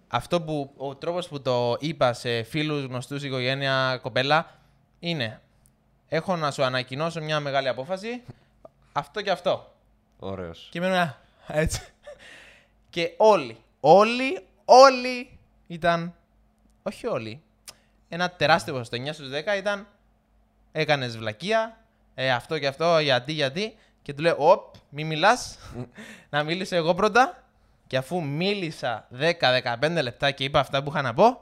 Αυτό 0.08 0.40
που, 0.42 0.72
ο 0.76 0.94
τρόπος 0.96 1.28
που 1.28 1.42
το 1.42 1.76
είπα 1.80 2.12
σε 2.12 2.42
φίλους, 2.42 2.84
γνωστούς, 2.84 3.22
οικογένεια, 3.22 3.98
κοπέλα, 4.02 4.58
είναι 4.98 5.40
έχω 6.08 6.36
να 6.36 6.50
σου 6.50 6.62
ανακοινώσω 6.64 7.20
μια 7.20 7.40
μεγάλη 7.40 7.68
απόφαση, 7.68 8.22
αυτό 8.92 9.22
και 9.22 9.30
αυτό. 9.30 9.74
Ωραίος. 10.18 10.68
Και 10.70 10.80
μένω 10.80 10.94
«Α, 10.96 11.14
έτσι. 11.46 11.80
και 12.90 13.14
όλοι, 13.16 13.56
όλοι, 13.80 14.46
όλοι 14.64 15.38
ήταν. 15.66 16.14
Όχι 16.82 17.06
όλοι. 17.06 17.42
Ένα 18.08 18.30
τεράστιο 18.30 18.72
ποσοστό. 18.72 18.96
9 18.96 19.12
στους 19.12 19.28
10 19.28 19.56
ήταν. 19.58 19.86
Έκανες 20.72 21.18
βλακεία. 21.18 21.78
Ε, 22.14 22.32
αυτό 22.32 22.58
και 22.58 22.66
αυτό, 22.66 22.98
γιατί, 22.98 23.32
γιατί. 23.32 23.74
Και 24.02 24.14
του 24.14 24.22
λέω: 24.22 24.34
Οπ, 24.38 24.74
μη 24.88 25.04
μιλάς. 25.04 25.58
να 26.30 26.42
μιλήσω 26.42 26.76
εγώ 26.76 26.94
πρώτα. 26.94 27.44
Και 27.86 27.96
αφού 27.96 28.22
μίλησα 28.22 29.08
10-15 29.18 30.02
λεπτά 30.02 30.30
και 30.30 30.44
είπα 30.44 30.60
αυτά 30.60 30.82
που 30.82 30.90
είχα 30.90 31.02
να 31.02 31.14
πω, 31.14 31.40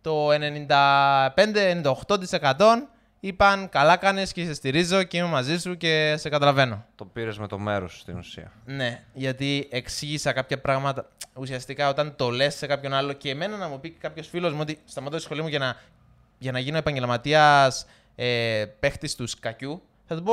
το 0.00 0.28
95-98% 0.30 2.88
είπαν 3.26 3.68
καλά 3.68 3.96
κάνεις 3.96 4.32
και 4.32 4.44
σε 4.44 4.54
στηρίζω 4.54 5.02
και 5.02 5.16
είμαι 5.16 5.28
μαζί 5.28 5.58
σου 5.58 5.76
και 5.76 6.14
σε 6.18 6.28
καταλαβαίνω. 6.28 6.84
Το 6.94 7.04
πήρες 7.04 7.38
με 7.38 7.46
το 7.46 7.58
μέρος 7.58 7.92
σου 7.92 7.98
στην 7.98 8.18
ουσία. 8.18 8.52
Ναι, 8.64 9.02
γιατί 9.12 9.68
εξήγησα 9.70 10.32
κάποια 10.32 10.60
πράγματα. 10.60 11.08
Ουσιαστικά 11.34 11.88
όταν 11.88 12.14
το 12.16 12.30
λες 12.30 12.54
σε 12.54 12.66
κάποιον 12.66 12.92
άλλο 12.94 13.12
και 13.12 13.30
εμένα 13.30 13.56
να 13.56 13.68
μου 13.68 13.80
πει 13.80 13.90
κάποιος 13.90 14.28
φίλος 14.28 14.52
μου 14.52 14.58
ότι 14.60 14.78
σταματώ 14.84 15.16
τη 15.16 15.22
σχολή 15.22 15.42
μου 15.42 15.48
για 15.48 15.58
να, 15.58 15.76
για 16.38 16.52
να 16.52 16.58
γίνω 16.58 16.76
επαγγελματίας 16.76 17.86
ε, 18.14 18.64
παίχτης 18.80 19.14
του 19.14 19.26
σκακιού, 19.26 19.82
θα 20.06 20.16
του 20.16 20.22
πω 20.22 20.32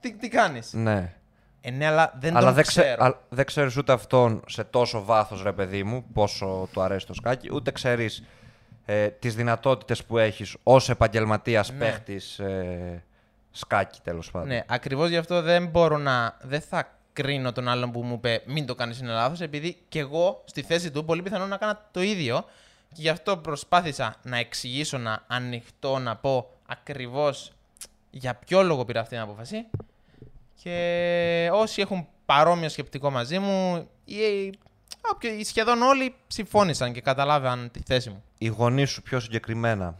τι, 0.00 0.12
τι 0.14 0.28
κάνεις; 0.28 0.72
Ναι. 0.72 1.14
Ε, 1.60 1.70
ναι, 1.70 1.86
αλλά 1.86 2.12
δεν 2.20 2.36
Αλλά 2.36 2.46
τον 2.46 2.54
δεν, 2.54 2.64
ξε, 2.64 2.80
ξέρω. 2.80 3.04
α- 3.04 3.18
δεν 3.28 3.44
ξέρεις 3.44 3.76
ούτε 3.76 3.92
αυτόν 3.92 4.42
σε 4.48 4.64
τόσο 4.64 5.04
βάθος, 5.04 5.42
ρε 5.42 5.52
παιδί 5.52 5.82
μου, 5.82 6.04
πόσο 6.12 6.68
του 6.72 6.80
αρέσει 6.82 7.06
το 7.06 7.14
σκάκι, 7.14 7.48
ούτε 7.52 7.70
ξέρεις 7.70 8.22
ε, 8.84 9.08
τις 9.08 9.34
δυνατότητες 9.34 10.04
που 10.04 10.18
έχεις 10.18 10.56
ως 10.62 10.88
επαγγελματίας 10.88 11.72
Ναι. 11.72 11.78
παίχτης 11.78 12.38
ε, 12.38 13.02
σκάκι, 13.50 14.00
τέλος 14.02 14.30
πάντων. 14.30 14.48
Ναι, 14.48 14.64
ακριβώς 14.66 15.08
γι' 15.08 15.16
αυτό 15.16 15.42
δεν 15.42 15.66
μπορώ 15.66 15.98
να. 15.98 16.36
Δεν 16.42 16.60
θα 16.60 16.96
κρίνω 17.12 17.52
τον 17.52 17.68
άλλον 17.68 17.90
που 17.92 18.02
μου 18.02 18.14
είπε 18.14 18.42
μην 18.46 18.66
το 18.66 18.74
κάνεις 18.74 18.98
είναι 18.98 19.10
λάθος, 19.12 19.40
επειδή 19.40 19.78
και 19.88 19.98
εγώ 19.98 20.42
στη 20.44 20.62
θέση 20.62 20.90
του 20.90 21.04
πολύ 21.04 21.22
πιθανόν 21.22 21.48
να 21.48 21.56
κάνα 21.56 21.88
το 21.90 22.02
ίδιο. 22.02 22.44
Και 22.94 23.00
γι' 23.00 23.08
αυτό 23.08 23.36
προσπάθησα 23.36 24.14
να 24.22 24.36
εξηγήσω, 24.36 24.98
να 24.98 25.22
ανοιχτώ, 25.26 25.98
να 25.98 26.16
πω 26.16 26.50
ακριβώς 26.66 27.52
για 28.10 28.34
ποιο 28.34 28.62
λόγο 28.62 28.84
πήρα 28.84 29.00
αυτή 29.00 29.14
την 29.14 29.22
απόφαση. 29.22 29.66
Και 30.62 31.48
όσοι 31.52 31.80
έχουν 31.80 32.06
παρόμοιο 32.26 32.68
σκεπτικό 32.68 33.10
μαζί 33.10 33.38
μου, 33.38 33.88
ή, 34.04 34.52
όποιοι- 35.12 35.44
σχεδόν 35.46 35.82
όλοι 35.82 36.14
συμφώνησαν 36.26 36.92
και 36.92 37.00
καταλάβαν 37.00 37.70
τη 37.70 37.80
θέση 37.86 38.10
μου. 38.10 38.22
Οι 38.38 38.46
γονείς 38.46 38.90
σου 38.90 39.02
πιο 39.02 39.20
συγκεκριμένα, 39.20 39.98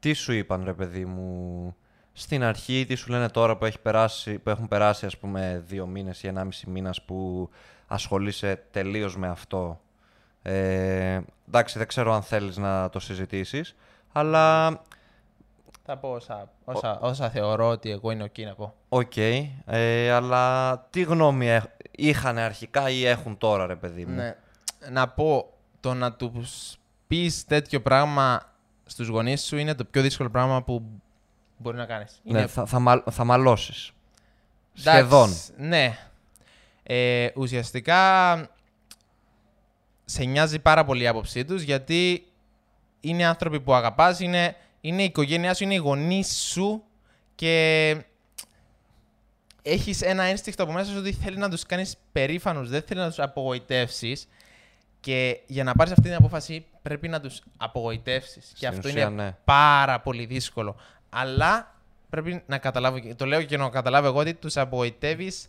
τι 0.00 0.12
σου 0.12 0.32
είπαν, 0.32 0.64
ρε 0.64 0.72
παιδί 0.72 1.04
μου, 1.04 1.76
στην 2.12 2.42
αρχή, 2.44 2.84
τι 2.88 2.94
σου 2.94 3.10
λένε 3.10 3.28
τώρα 3.28 3.56
που, 3.56 3.64
έχει 3.64 3.78
περάσει, 3.78 4.38
που 4.38 4.50
έχουν 4.50 4.68
περάσει, 4.68 5.06
ας 5.06 5.18
πούμε, 5.18 5.62
δύο 5.66 5.86
μήνες 5.86 6.22
ή 6.22 6.26
ενάμιση 6.26 6.70
μήνας 6.70 7.02
που 7.02 7.50
ασχολείσαι 7.86 8.62
τελείως 8.70 9.16
με 9.16 9.28
αυτό. 9.28 9.80
Ε, 10.42 11.20
εντάξει, 11.48 11.78
δεν 11.78 11.86
ξέρω 11.86 12.14
αν 12.14 12.22
θέλεις 12.22 12.56
να 12.56 12.88
το 12.88 13.00
συζητήσεις, 13.00 13.76
αλλά 14.12 14.68
Θα 15.88 15.96
πω 15.96 16.08
όσα, 16.08 16.50
όσα, 16.64 16.98
όσα 17.00 17.30
θεωρώ 17.30 17.68
ότι 17.68 17.90
εγώ 17.90 18.10
είναι 18.10 18.24
ok 18.24 18.42
να 18.44 18.54
πω. 18.54 18.74
Οκ, 18.88 19.16
ε, 19.66 20.10
αλλά 20.10 20.78
τι 20.90 21.02
γνώμη 21.02 21.48
έχ- 21.48 21.64
είχαν 21.96 22.38
αρχικά 22.38 22.90
ή 22.90 23.04
έχουν 23.04 23.38
τώρα, 23.38 23.66
ρε 23.66 23.76
παιδί 23.76 24.04
μου. 24.04 24.14
Ναι. 24.14 24.36
Να 24.90 25.08
πω, 25.08 25.52
το 25.80 25.94
να 25.94 26.12
τους 26.12 26.76
πεις 27.06 27.44
τέτοιο 27.44 27.80
πράγμα 27.82 28.52
στους 28.86 29.08
γονείς 29.08 29.44
σου 29.44 29.56
είναι 29.56 29.74
το 29.74 29.84
πιο 29.84 30.02
δύσκολο 30.02 30.30
πράγμα 30.30 30.62
που 30.62 30.82
μπορεί 31.56 31.76
να 31.76 31.84
κάνεις. 31.86 32.20
Ναι, 32.24 32.38
Είναι- 32.38 32.46
θα, 32.48 32.66
θα, 32.66 32.78
μα, 32.78 33.02
θα 33.10 33.24
μαλώσεις. 33.24 33.92
Εντάξει, 34.78 34.98
Σχεδόν. 34.98 35.30
Ναι. 35.68 35.98
Ε, 36.82 37.28
ουσιαστικά 37.34 38.34
σε 40.04 40.24
νοιάζει 40.24 40.58
πάρα 40.58 40.84
πολύ 40.84 41.02
η 41.02 41.06
άποψή 41.06 41.44
τους 41.44 41.62
γιατί 41.62 42.26
είναι 43.00 43.24
άνθρωποι 43.26 43.60
που 43.60 43.74
αγαπάς, 43.74 44.20
είναι, 44.20 44.56
είναι 44.80 45.02
η 45.02 45.04
οικογένειά 45.04 45.54
σου, 45.54 45.64
είναι 45.64 45.74
οι 45.74 45.76
γονείς 45.76 46.36
σου 46.50 46.82
και 47.34 47.96
έχεις 49.66 50.02
ένα 50.02 50.22
ένστικτο 50.22 50.62
από 50.62 50.72
μέσα 50.72 50.90
σου 50.90 50.98
ότι 50.98 51.12
θέλει 51.12 51.36
να 51.36 51.50
τους 51.50 51.62
κάνεις 51.62 51.96
περήφανους, 52.12 52.68
δεν 52.68 52.82
θέλει 52.82 53.00
να 53.00 53.08
τους 53.08 53.18
απογοητεύσεις. 53.18 54.28
Και 55.00 55.40
για 55.46 55.64
να 55.64 55.74
πάρεις 55.74 55.92
αυτή 55.92 56.04
την 56.04 56.14
απόφαση 56.14 56.64
πρέπει 56.82 57.08
να 57.08 57.20
τους 57.20 57.42
απογοητεύσεις. 57.56 58.52
Και 58.58 58.66
αυτό 58.66 58.88
ουσία, 58.88 59.02
είναι 59.02 59.22
ναι. 59.22 59.36
πάρα 59.44 60.00
πολύ 60.00 60.24
δύσκολο. 60.26 60.76
Αλλά 61.10 61.74
πρέπει 62.10 62.42
να 62.46 62.58
καταλάβω, 62.58 62.98
και- 62.98 63.14
το 63.14 63.26
λέω 63.26 63.42
και 63.42 63.56
να 63.56 63.68
καταλάβω 63.68 64.06
εγώ 64.06 64.18
ότι 64.18 64.34
τους 64.34 64.56
απογοητεύεις 64.56 65.48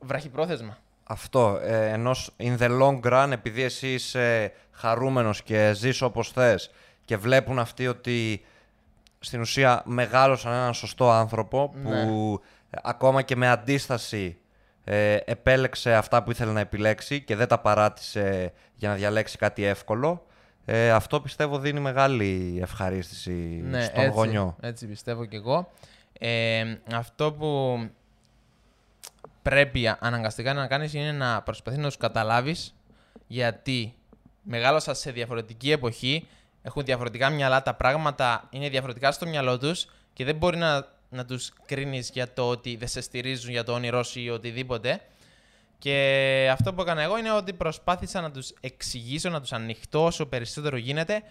βραχυπρόθεσμα. 0.00 0.78
Αυτό, 1.04 1.58
ε, 1.62 1.88
ενός 1.88 2.30
in 2.38 2.58
the 2.58 2.80
long 2.80 3.00
run, 3.02 3.28
επειδή 3.32 3.62
εσύ 3.62 3.92
είσαι 3.92 4.52
χαρούμενος 4.70 5.42
και 5.42 5.72
ζεις 5.74 6.02
όπως 6.02 6.30
θες 6.30 6.70
και 7.04 7.16
βλέπουν 7.16 7.58
αυτοί 7.58 7.86
ότι 7.86 8.44
στην 9.24 9.40
ουσία 9.40 9.82
μεγάλωσαν 9.84 10.52
έναν 10.52 10.74
σωστό 10.74 11.10
άνθρωπο 11.10 11.68
που 11.82 11.88
Ναι. 11.88 12.00
ε, 12.70 12.78
ακόμα 12.82 13.22
και 13.22 13.36
με 13.36 13.48
αντίσταση 13.48 14.36
ε, 14.84 15.16
επέλεξε 15.24 15.94
αυτά 15.94 16.22
που 16.22 16.30
ήθελε 16.30 16.52
να 16.52 16.60
επιλέξει 16.60 17.20
και 17.22 17.36
δεν 17.36 17.48
τα 17.48 17.58
παράτησε 17.58 18.52
για 18.74 18.88
να 18.88 18.94
διαλέξει 18.94 19.38
κάτι 19.38 19.64
εύκολο. 19.64 20.26
Ε, 20.64 20.90
αυτό 20.90 21.20
πιστεύω 21.20 21.58
δίνει 21.58 21.80
μεγάλη 21.80 22.58
ευχαρίστηση 22.62 23.30
Ναι, 23.64 23.82
στον 23.82 24.02
έτσι, 24.02 24.14
γονιό. 24.16 24.56
Έτσι 24.60 24.86
πιστεύω 24.86 25.24
κι 25.24 25.36
εγώ. 25.36 25.72
Ε, 26.18 26.64
αυτό 26.94 27.32
που 27.32 27.78
πρέπει 29.42 29.94
αναγκαστικά 29.98 30.52
να 30.52 30.66
κάνεις 30.66 30.94
είναι 30.94 31.12
να 31.12 31.42
προσπαθείς 31.42 31.78
να 31.78 31.86
τους 31.86 31.96
καταλάβεις 31.96 32.74
γιατί 33.26 33.94
μεγάλωσα 34.42 34.94
σε 34.94 35.10
διαφορετική 35.10 35.70
εποχή, 35.70 36.28
έχουν 36.66 36.84
διαφορετικά 36.84 37.30
μυαλά, 37.30 37.62
τα 37.62 37.74
πράγματα 37.74 38.48
είναι 38.50 38.68
διαφορετικά 38.68 39.12
στο 39.12 39.26
μυαλό 39.26 39.58
τους 39.58 39.86
και 40.12 40.24
δεν 40.24 40.36
μπορεί 40.36 40.56
να, 40.56 40.86
να 41.08 41.24
τους 41.24 41.52
κρίνεις 41.66 42.10
για 42.12 42.32
το 42.32 42.48
ότι 42.48 42.76
δεν 42.76 42.88
σε 42.88 43.00
στηρίζουν 43.00 43.50
για 43.50 43.64
το 43.64 43.72
όνειρό 43.72 44.02
σου 44.02 44.20
ή 44.20 44.30
οτιδήποτε. 44.30 45.00
Και 45.78 46.48
αυτό 46.52 46.74
που 46.74 46.80
έκανα 46.80 47.02
εγώ 47.02 47.18
είναι 47.18 47.32
ότι 47.32 47.52
προσπάθησα 47.52 48.20
να 48.20 48.30
τους 48.30 48.52
εξηγήσω, 48.60 49.30
να 49.30 49.40
τους 49.40 49.52
ανοιχτώ 49.52 50.04
όσο 50.04 50.26
περισσότερο 50.26 50.76
γίνεται 50.76 51.22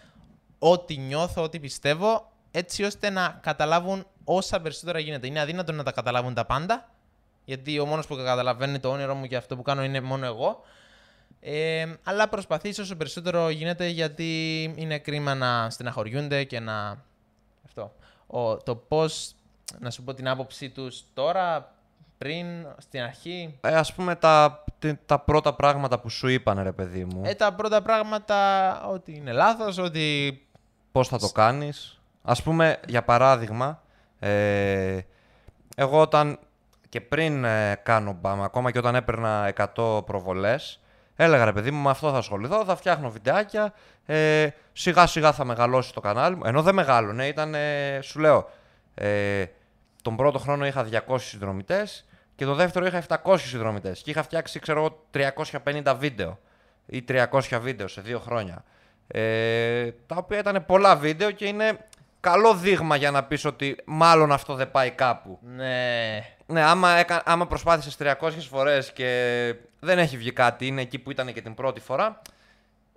ό,τι 0.59 0.97
νιώθω, 0.97 1.43
ό,τι 1.43 1.59
πιστεύω, 1.59 2.31
έτσι 2.51 2.83
ώστε 2.83 3.09
να 3.09 3.39
καταλάβουν 3.41 4.05
όσα 4.23 4.61
περισσότερα 4.61 4.99
γίνεται. 4.99 5.27
Είναι 5.27 5.39
αδύνατο 5.39 5.71
να 5.71 5.83
τα 5.83 5.91
καταλάβουν 5.91 6.33
τα 6.33 6.45
πάντα, 6.45 6.89
γιατί 7.45 7.79
ο 7.79 7.85
μόνος 7.85 8.07
που 8.07 8.15
καταλαβαίνει 8.15 8.79
το 8.79 8.89
όνειρό 8.89 9.15
μου 9.15 9.25
και 9.25 9.35
αυτό 9.35 9.55
που 9.55 9.61
κάνω 9.61 9.83
είναι 9.83 10.01
μόνο 10.01 10.25
εγώ. 10.25 10.63
Ε, 11.45 11.93
αλλά 12.03 12.29
προσπαθήσω 12.29 12.81
όσο 12.81 12.95
περισσότερο 12.95 13.49
γίνεται 13.49 13.87
γιατί 13.87 14.63
είναι 14.75 14.99
κρίμα 14.99 15.35
να 15.35 15.69
στεναχωριούνται 15.69 16.43
και 16.43 16.59
να... 16.59 17.03
Αυτό. 17.65 17.93
Ο, 18.27 18.57
το 18.57 18.75
πώς, 18.75 19.35
να 19.79 19.89
σου 19.89 20.03
πω 20.03 20.13
την 20.13 20.27
άποψή 20.27 20.69
τους 20.69 21.03
τώρα, 21.13 21.73
πριν, 22.17 22.45
στην 22.77 23.01
αρχή; 23.01 23.57
Ε, 23.61 23.75
ας 23.75 23.93
πούμε 23.93 24.15
τα, 24.15 24.63
τε- 24.79 24.99
τα 25.05 25.19
πρώτα 25.19 25.53
πράγματα 25.53 25.99
που 25.99 26.09
σου 26.09 26.27
είπαν 26.27 26.59
ρε 26.63 26.71
παιδί 26.71 27.05
μου. 27.05 27.21
Ε, 27.25 27.33
τα 27.33 27.53
πρώτα 27.53 27.81
πράγματα 27.81 28.81
ότι 28.85 29.15
είναι 29.15 29.31
λάθος, 29.31 29.77
ότι 29.77 30.41
πώς 30.91 31.07
θα 31.07 31.17
το 31.17 31.29
κάνεις. 31.29 31.99
Ας 32.21 32.43
πούμε, 32.43 32.79
για 32.87 33.03
παράδειγμα, 33.03 33.83
ε, 34.19 34.99
εγώ 35.75 36.01
όταν 36.01 36.39
και 36.89 37.01
πριν 37.01 37.43
ε, 37.43 37.75
κάνω 37.83 38.17
μπαμ, 38.21 38.43
ακόμα 38.43 38.71
και 38.71 38.77
όταν 38.77 38.95
έπαιρνα 38.95 39.53
100 39.75 40.05
προβολές, 40.05 40.77
έλεγα 41.15 41.45
ρε 41.45 41.53
παιδί 41.53 41.71
μου, 41.71 41.81
με 41.81 41.89
αυτό 41.89 42.11
θα 42.11 42.17
ασχοληθώ, 42.17 42.65
θα 42.65 42.75
φτιάχνω 42.75 43.09
βιντεάκια, 43.09 43.73
ε, 44.05 44.47
σιγά 44.73 45.07
σιγά 45.07 45.31
θα 45.31 45.45
μεγαλώσει 45.45 45.93
το 45.93 45.99
κανάλι 45.99 46.35
μου. 46.35 46.41
Ενώ 46.45 46.61
δεν 46.61 46.75
μεγάλωνε, 46.75 47.27
ήταν, 47.27 47.55
ε, 47.55 47.99
σου 48.01 48.19
λέω, 48.19 48.49
ε, 48.93 49.45
τον 50.01 50.15
πρώτο 50.15 50.39
χρόνο 50.39 50.65
είχα 50.65 50.83
200 50.83 51.17
συνδρομητές 51.17 52.05
και 52.35 52.45
το 52.45 52.55
δεύτερο 52.55 52.85
είχα 52.85 52.97
700 52.97 53.37
συνδρομητές 53.37 54.01
και 54.01 54.11
είχα 54.11 54.23
φτιάξει, 54.23 54.59
ξέρω 54.59 54.79
εγώ, 54.79 55.05
350 55.11 55.95
βίντεο 55.97 56.39
ή 56.85 57.03
300 57.07 57.59
βίντεο 57.61 57.87
σε 57.87 58.01
δύο 58.01 58.19
χρόνια. 58.19 58.63
Ε, 59.07 59.91
τα 60.07 60.15
οποία 60.15 60.39
ήταν 60.39 60.65
πολλά 60.65 60.95
βίντεο 60.95 61.31
και 61.31 61.45
είναι 61.45 61.77
καλό 62.19 62.55
δείγμα 62.55 62.95
για 62.95 63.11
να 63.11 63.23
πεις 63.23 63.45
ότι 63.45 63.75
μάλλον 63.85 64.31
αυτό 64.31 64.55
δεν 64.55 64.71
πάει 64.71 64.91
κάπου. 64.91 65.39
ναι, 65.41 66.25
Ναι, 66.53 66.61
άμα, 66.63 66.89
έκα, 66.91 67.21
άμα 67.25 67.47
προσπάθησες 67.47 67.97
300 67.99 68.29
φορές 68.49 68.93
και 68.93 69.55
δεν 69.79 69.99
έχει 69.99 70.17
βγει 70.17 70.31
κάτι, 70.31 70.67
είναι 70.67 70.81
εκεί 70.81 70.99
που 70.99 71.11
ήταν 71.11 71.33
και 71.33 71.41
την 71.41 71.53
πρώτη 71.53 71.79
φορά, 71.79 72.21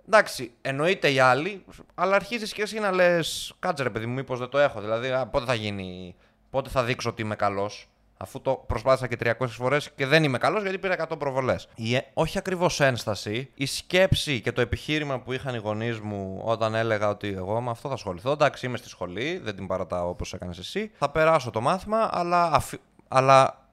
εντάξει, 0.07 0.51
εννοείται 0.61 1.11
οι 1.11 1.19
άλλοι, 1.19 1.65
αλλά 1.95 2.15
αρχίζεις 2.15 2.53
και 2.53 2.61
εσύ 2.61 2.79
να 2.79 2.91
λες, 2.91 3.53
κάτσε 3.59 3.83
ρε 3.83 3.89
παιδί 3.89 4.05
μου, 4.05 4.13
μήπως 4.13 4.39
δεν 4.39 4.49
το 4.49 4.57
έχω, 4.57 4.81
δηλαδή 4.81 5.11
α, 5.11 5.27
πότε 5.27 5.45
θα 5.45 5.53
γίνει, 5.53 6.15
πότε 6.49 6.69
θα 6.69 6.83
δείξω 6.83 7.09
ότι 7.09 7.21
είμαι 7.21 7.35
καλός. 7.35 7.87
Αφού 8.19 8.41
το 8.41 8.63
προσπάθησα 8.67 9.07
και 9.07 9.17
300 9.39 9.47
φορές 9.47 9.91
και 9.91 10.05
δεν 10.05 10.23
είμαι 10.23 10.37
καλός 10.37 10.61
γιατί 10.61 10.77
πήρα 10.77 11.07
100 11.09 11.19
προβολές. 11.19 11.67
Η, 11.75 11.95
ε- 11.95 12.05
όχι 12.13 12.37
ακριβώς 12.37 12.79
ένσταση, 12.79 13.49
η 13.55 13.65
σκέψη 13.65 14.41
και 14.41 14.51
το 14.51 14.61
επιχείρημα 14.61 15.19
που 15.19 15.33
είχαν 15.33 15.55
οι 15.55 15.57
γονείς 15.57 15.99
μου 15.99 16.41
όταν 16.43 16.75
έλεγα 16.75 17.09
ότι 17.09 17.27
εγώ 17.37 17.61
με 17.61 17.69
αυτό 17.69 17.87
θα 17.87 17.93
ασχοληθώ. 17.93 18.31
Εντάξει, 18.31 18.65
είμαι 18.65 18.77
στη 18.77 18.89
σχολή, 18.89 19.37
δεν 19.43 19.55
την 19.55 19.67
παρατάω 19.67 20.09
όπως 20.09 20.33
έκανες 20.33 20.57
εσύ. 20.57 20.91
Θα 20.97 21.09
περάσω 21.09 21.49
το 21.51 21.61
μάθημα, 21.61 22.09
αλλά, 22.11 22.43
αφι- 22.53 22.81
αλλά 23.07 23.65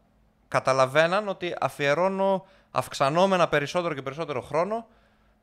καταλαβαίναν 0.49 1.29
ότι 1.29 1.55
αφιερώνω 1.61 2.45
αυξανόμενα 2.71 3.49
περισσότερο 3.49 3.95
και 3.95 4.03
περισσότερο 4.03 4.41
χρόνο. 4.41 4.87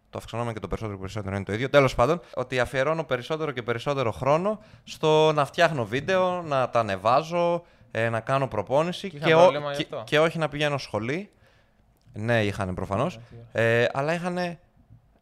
Το 0.09 0.17
αυξανόμενο 0.17 0.53
και 0.53 0.59
το 0.59 0.67
περισσότερο 0.67 0.95
και 0.97 1.01
περισσότερο 1.01 1.35
είναι 1.35 1.45
το 1.45 1.53
ίδιο. 1.53 1.69
Τέλος 1.69 1.95
πάντων, 1.95 2.21
ότι 2.33 2.59
αφιερώνω 2.59 3.03
περισσότερο 3.03 3.51
και 3.51 3.63
περισσότερο 3.63 4.11
χρόνο 4.11 4.59
στο 4.83 5.31
να 5.33 5.45
φτιάχνω 5.45 5.85
βίντεο, 5.85 6.41
να 6.41 6.69
τα 6.69 6.79
ανεβάζω, 6.79 7.63
ε, 7.91 8.09
να 8.09 8.19
κάνω 8.19 8.47
προπόνηση 8.47 9.09
Και 9.09 9.17
είχαν 9.17 9.29
και, 9.29 9.35
πρόβλημα 9.35 9.71
γι' 9.71 9.77
και, 9.77 9.83
αυτό; 9.83 10.03
και 10.05 10.19
όχι 10.19 10.37
να 10.37 10.49
πηγαίνω 10.49 10.77
σχολή. 10.77 11.29
Ναι, 12.13 12.43
είχαν 12.43 12.73
προφανώς. 12.73 13.19
Ε, 13.51 13.85
αλλά 13.93 14.13
είχαν. 14.13 14.57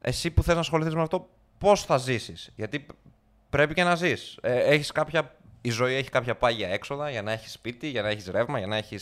Εσύ 0.01 0.31
που 0.31 0.43
θες 0.43 0.53
να 0.53 0.59
ασχοληθείς 0.59 0.95
με 0.95 1.01
αυτό, 1.01 1.29
πώς 1.57 1.83
θα 1.83 1.97
ζήσεις; 1.97 2.51
Γιατί 2.55 2.79
π- 2.79 2.91
πρέπει 3.49 3.73
και 3.73 3.83
να 3.83 3.95
ζεις. 3.95 4.37
Ε, 4.41 4.59
έχεις 4.59 4.91
κάποια... 4.91 5.35
Η 5.61 5.69
ζωή 5.69 5.93
έχει 5.95 6.09
κάποια 6.09 6.35
πάγια 6.35 6.69
έξοδα 6.69 7.09
για 7.09 7.21
να 7.21 7.31
έχεις 7.31 7.51
σπίτι, 7.51 7.87
για 7.87 8.01
να 8.01 8.09
έχεις 8.09 8.27
ρεύμα, 8.27 8.57
για 8.57 8.67
να 8.67 8.75
έχει. 8.75 8.97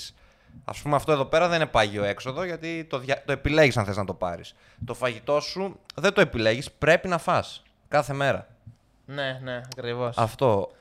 Α 0.66 0.72
πούμε, 0.82 0.96
αυτό 0.96 1.12
εδώ 1.12 1.26
πέρα 1.26 1.48
δεν 1.48 1.56
είναι 1.62 1.70
πάγιο 1.70 2.04
έξοδο 2.04 2.44
γιατί 2.44 2.86
το, 2.90 3.00
δια... 3.00 3.24
το 3.26 3.32
επιλέγεις 3.32 3.78
αν 3.78 3.86
θες 3.86 3.98
να 3.98 4.06
το 4.06 4.14
πάρεις. 4.14 4.56
Το 4.86 4.94
φαγητό 4.94 5.40
σου 5.40 5.80
δεν 5.96 6.14
το 6.14 6.22
επιλέγεις, 6.22 6.72
πρέπει 6.72 7.08
να 7.08 7.18
φας 7.18 7.64
κάθε 7.88 8.14
μέρα. 8.14 8.48
ναι, 9.06 9.40
ναι, 9.44 9.62
ακριβώς. 9.78 10.18
Αυτό. 10.18 10.72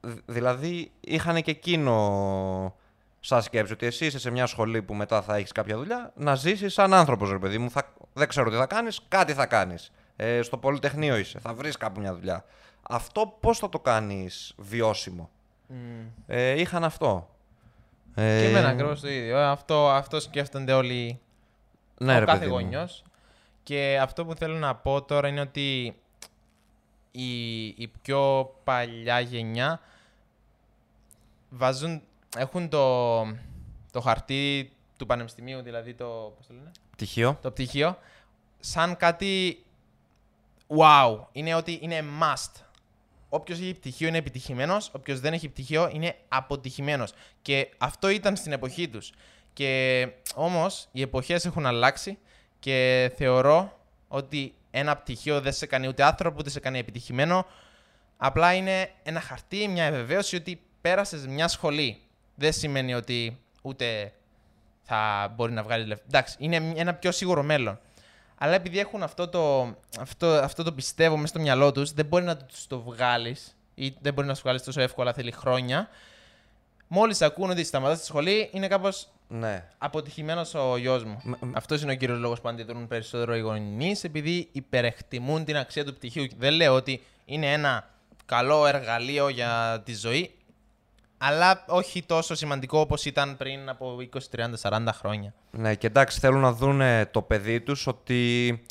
Δ- 0.00 0.18
Δηλαδή 0.26 0.90
είχαν 1.00 1.42
και 1.42 1.50
εκείνο 1.50 2.74
σαν 3.20 3.42
σκέψη 3.42 3.72
ότι 3.72 3.86
εσύ 3.86 4.06
είσαι 4.06 4.18
σε 4.18 4.30
μια 4.30 4.46
σχολή 4.46 4.82
που 4.82 4.94
μετά 4.94 5.22
θα 5.22 5.36
έχεις 5.36 5.52
κάποια 5.52 5.76
δουλειά, 5.76 6.12
να 6.16 6.34
ζήσεις 6.34 6.72
σαν 6.72 6.94
άνθρωπος, 6.94 7.30
ρε 7.30 7.38
παιδί 7.38 7.58
μου. 7.58 7.70
Θα... 7.70 7.92
Δεν 8.12 8.28
ξέρω 8.28 8.50
τι 8.50 8.56
θα 8.56 8.66
κάνεις, 8.66 9.00
κάτι 9.08 9.32
θα 9.32 9.46
κάνεις. 9.46 9.92
Ε, 10.16 10.42
στο 10.42 10.56
Πολυτεχνείο 10.56 11.16
είσαι, 11.16 11.38
θα 11.38 11.54
βρεις 11.54 11.76
κάπου 11.76 12.00
μια 12.00 12.14
δουλειά. 12.14 12.44
Αυτό 12.88 13.36
πώς 13.40 13.58
θα 13.58 13.68
το 13.68 13.80
κάνεις 13.80 14.54
βιώσιμο; 14.56 15.30
Μμ. 15.66 16.06
Ε, 16.26 16.60
είχαν 16.60 16.84
αυτό. 16.84 17.28
Ε, 18.14 18.40
Και 18.40 18.46
εμένα 18.48 18.68
ακριβώ 18.68 18.94
το 18.94 19.08
ίδιο. 19.08 19.38
Ε, 19.38 19.44
Αυτό, 19.44 19.88
αυτό 19.90 20.20
σκέφτονται 20.20 20.72
όλοι 20.72 21.20
ναι, 21.98 22.16
ο 22.16 22.18
ρε 22.18 22.24
κάθε 22.24 22.38
παιδί 22.38 22.50
μου. 22.50 22.58
γονιός. 22.58 23.04
Και 23.62 23.98
αυτό 24.02 24.24
που 24.24 24.34
θέλω 24.34 24.56
να 24.56 24.74
πω 24.74 25.02
τώρα 25.02 25.28
είναι 25.28 25.40
ότι 25.40 25.96
η, 27.10 27.64
η 27.66 27.92
πιο 28.02 28.50
παλιά 28.64 29.20
γενιά 29.20 29.80
βάζουν, 31.50 32.02
έχουν 32.36 32.68
το, 32.68 33.22
το 33.92 34.00
χαρτί 34.00 34.72
του 34.98 35.06
πανεπιστημίου, 35.06 35.60
δηλαδή 35.62 35.94
το, 35.94 36.32
πώς 36.36 36.46
το 36.46 36.52
λένε, 36.54 36.70
Πτυχίο. 36.90 37.38
το 37.42 37.50
πτυχίο, 37.50 37.98
σαν 38.60 38.96
κάτι 38.96 39.64
wow. 40.66 41.18
Είναι 41.32 41.54
ότι 41.54 41.78
είναι 41.82 42.04
must. 42.20 42.63
Όποιος 43.34 43.58
έχει 43.58 43.74
πτυχίο 43.74 44.08
είναι 44.08 44.18
επιτυχημένος, 44.18 44.90
όποιος 44.92 45.20
δεν 45.20 45.32
έχει 45.32 45.48
πτυχίο 45.48 45.90
είναι 45.92 46.16
αποτυχημένος. 46.28 47.12
Και 47.42 47.68
αυτό 47.78 48.08
ήταν 48.08 48.36
στην 48.36 48.52
εποχή 48.52 48.88
τους. 48.88 49.12
Και 49.52 50.08
όμως 50.34 50.88
οι 50.92 51.02
εποχές 51.02 51.44
έχουν 51.44 51.66
αλλάξει 51.66 52.18
και 52.58 53.10
θεωρώ 53.16 53.78
ότι 54.08 54.54
ένα 54.70 54.96
πτυχίο 54.96 55.40
δεν 55.40 55.52
σε 55.52 55.66
κάνει 55.66 55.88
ούτε 55.88 56.04
άνθρωπο 56.04 56.36
ούτε 56.38 56.50
σε 56.50 56.60
κάνει 56.60 56.78
επιτυχημένο. 56.78 57.46
Απλά 58.16 58.54
είναι 58.54 58.90
ένα 59.02 59.20
χαρτί, 59.20 59.68
μια 59.68 59.84
επιβεβαίωση 59.84 60.36
ότι 60.36 60.60
πέρασες 60.80 61.26
μια 61.26 61.48
σχολή. 61.48 62.00
Δεν 62.34 62.52
σημαίνει 62.52 62.94
ότι 62.94 63.38
ούτε 63.62 64.12
θα 64.82 65.32
μπορεί 65.36 65.52
να 65.52 65.62
βγάλει 65.62 65.86
λεφτά. 65.86 66.04
Εντάξει, 66.06 66.36
είναι 66.38 66.72
ένα 66.76 66.94
πιο 66.94 67.12
σίγουρο 67.12 67.42
μέλλον. 67.42 67.80
Αλλά 68.38 68.54
επειδή 68.54 68.78
έχουν 68.78 69.02
αυτό 69.02 69.28
το, 69.28 69.74
αυτό, 70.00 70.26
αυτό 70.26 70.62
το 70.62 70.72
πιστεύω 70.72 71.14
μέσα 71.16 71.26
στο 71.26 71.40
μυαλό 71.40 71.72
τους, 71.72 71.92
δεν 71.92 72.06
μπορεί 72.06 72.24
να 72.24 72.36
τους 72.36 72.66
το 72.66 72.80
βγάλεις 72.80 73.56
ή 73.74 73.94
δεν 74.00 74.14
μπορεί 74.14 74.26
να 74.26 74.34
σου 74.34 74.42
βγάλεις 74.42 74.62
τόσο 74.62 74.80
εύκολα, 74.80 75.12
θέλει 75.12 75.30
χρόνια. 75.32 75.88
Μόλις 76.88 77.22
ακούν 77.22 77.50
ότι 77.50 77.64
σταματάς 77.64 77.98
τη 77.98 78.04
σχολή, 78.04 78.48
είναι 78.52 78.68
κάπως 78.68 79.08
Ναι. 79.28 79.64
αποτυχημένος 79.78 80.54
ο 80.54 80.76
γιος 80.76 81.04
μου. 81.04 81.20
Μ- 81.24 81.42
μ- 81.42 81.56
Αυτός 81.56 81.82
είναι 81.82 81.92
ο 81.92 81.94
κύριος 81.94 82.18
λόγος 82.18 82.40
που 82.40 82.48
αντιδρούν 82.48 82.86
περισσότερο 82.88 83.36
οι 83.36 83.40
γονείς, 83.40 84.04
επειδή 84.04 84.48
υπερεκτιμούν 84.52 85.44
την 85.44 85.56
αξία 85.56 85.84
του 85.84 85.94
πτυχίου. 85.94 86.26
Δεν 86.38 86.52
λέω 86.52 86.74
ότι 86.74 87.02
είναι 87.24 87.52
ένα 87.52 87.88
καλό 88.26 88.66
εργαλείο 88.66 89.28
για 89.28 89.82
τη 89.84 89.94
ζωή, 89.94 90.34
αλλά 91.26 91.64
όχι 91.66 92.02
τόσο 92.02 92.34
σημαντικό 92.34 92.78
όπως 92.78 93.04
ήταν 93.04 93.36
πριν 93.36 93.68
από 93.68 93.96
20, 94.12 94.18
30, 94.62 94.70
40 94.70 94.88
χρόνια. 94.92 95.34
Ναι, 95.50 95.74
και 95.74 95.86
εντάξει, 95.86 96.18
θέλουν 96.18 96.40
να 96.40 96.52
δουν 96.52 96.80
το 97.10 97.22
παιδί 97.22 97.60
τους 97.60 97.86
ότι, 97.86 98.62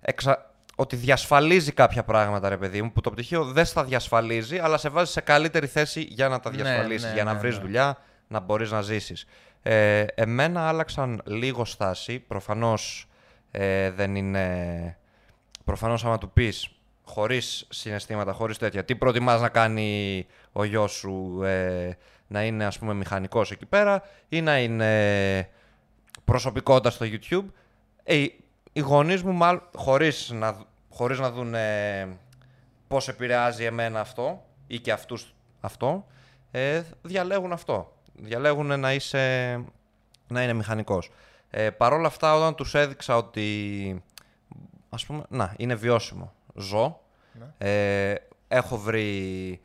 εξα... 0.00 0.50
ότι 0.76 0.96
διασφαλίζει 0.96 1.72
κάποια 1.72 2.04
πράγματα, 2.04 2.48
ρε 2.48 2.56
παιδί 2.56 2.82
μου, 2.82 2.92
που 2.92 3.00
το 3.00 3.10
πτυχίο 3.10 3.44
δεν 3.44 3.64
στα 3.64 3.84
διασφαλίζει, 3.84 4.58
αλλά 4.58 4.76
σε 4.76 4.88
βάζει 4.88 5.12
σε 5.12 5.20
καλύτερη 5.20 5.66
θέση 5.66 6.00
για 6.00 6.28
να 6.28 6.40
τα 6.40 6.50
Ναι, 6.50 6.56
διασφαλίσει, 6.56 7.06
ναι, 7.06 7.12
για 7.12 7.24
να 7.24 7.32
ναι, 7.32 7.38
βρεις 7.38 7.56
ναι. 7.56 7.62
δουλειά, 7.62 7.98
να 8.28 8.40
μπορείς 8.40 8.70
να 8.70 8.80
ζήσεις. 8.80 9.26
Ε, 9.62 10.04
εμένα 10.14 10.68
άλλαξαν 10.68 11.22
λίγο 11.24 11.64
στάση, 11.64 12.18
προφανώς 12.18 13.08
ε, 13.50 13.90
δεν 13.90 14.14
είναι... 14.16 14.96
Προφανώς 15.64 16.04
άμα 16.04 16.18
του 16.18 16.30
πεις 16.30 16.70
χωρίς 17.06 17.66
συναισθήματα, 17.68 18.32
χωρίς 18.32 18.58
τέτοια, 18.58 18.84
τι 18.84 18.96
προτιμάς 18.96 19.40
να 19.40 19.48
κάνει 19.48 20.26
ο 20.58 20.64
γιος 20.64 20.92
σου, 20.92 21.42
ε, 21.44 21.90
να 22.26 22.44
είναι 22.44 22.64
ας 22.64 22.78
πούμε 22.78 22.94
μηχανικός 22.94 23.50
εκεί 23.50 23.66
πέρα 23.66 24.02
ή 24.28 24.40
να 24.40 24.58
είναι 24.58 25.48
προσωπικότητας 26.24 26.94
στο 26.94 27.06
YouTube. 27.08 27.44
Ε, 28.04 28.14
οι- 28.14 28.44
οι 28.72 28.80
γονείς 28.80 29.22
μου, 29.22 29.32
μάλλον, 29.32 29.62
χωρίς 29.74 30.30
να, 30.30 30.56
χωρίς 30.90 31.18
να 31.18 31.30
δουν 31.30 31.54
ε, 31.54 32.08
πώς 32.88 33.08
επηρεάζει 33.08 33.64
εμένα 33.64 34.00
αυτό 34.00 34.44
ή 34.66 34.78
και 34.78 34.92
αυτούς 34.92 35.34
αυτό, 35.60 36.06
ε, 36.50 36.82
διαλέγουν 37.02 37.52
αυτό. 37.52 37.92
Διαλέγουν 38.14 38.80
να, 38.80 38.92
είσαι, 38.92 39.54
να 40.28 40.42
είναι 40.42 40.52
μηχανικός. 40.52 41.10
Ε, 41.50 41.70
Παρ' 41.70 41.92
όλα 41.92 42.06
αυτά, 42.06 42.34
όταν 42.34 42.54
τους 42.54 42.74
έδειξα 42.74 43.16
ότι 43.16 44.02
ας 44.90 45.06
πούμε, 45.06 45.22
να, 45.28 45.54
είναι 45.56 45.74
βιώσιμο. 45.74 46.32
Ζω. 46.54 47.00
Ε, 47.58 48.14
έχω 48.48 48.76
βρει... 48.78 49.60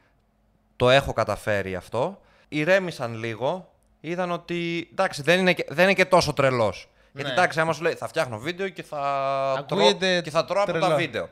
Το 0.82 0.90
έχω 0.90 1.14
καταφέρει 1.14 1.76
αυτό. 1.76 2.22
Ηρέμησαν 2.50 3.14
λίγο. 3.20 3.70
Είδαν 4.02 4.32
ότι 4.32 4.88
εντάξει, 4.92 5.22
δεν 5.22 5.40
είναι 5.40 5.54
και, 5.54 5.66
δεν 5.70 5.84
είναι 5.84 5.94
και 5.94 6.06
τόσο 6.06 6.34
τρελός. 6.34 6.90
Γιατί 7.14 7.28
Ναι. 7.30 7.34
εντάξει, 7.34 7.60
άμα 7.60 7.74
σου 7.74 7.82
λέει 7.82 7.94
θα 7.94 8.08
φτιάχνω 8.08 8.38
βίντεο 8.40 8.70
και 8.70 8.84
θα, 8.84 8.98
τρώω, 9.68 9.80
Ακούγεται 9.80 10.22
και 10.22 10.30
θα 10.30 10.46
τρώω 10.46 10.64
από 10.64 10.72
τα 10.72 10.80
τρελό. 10.80 10.96
βίντεο. 10.96 11.30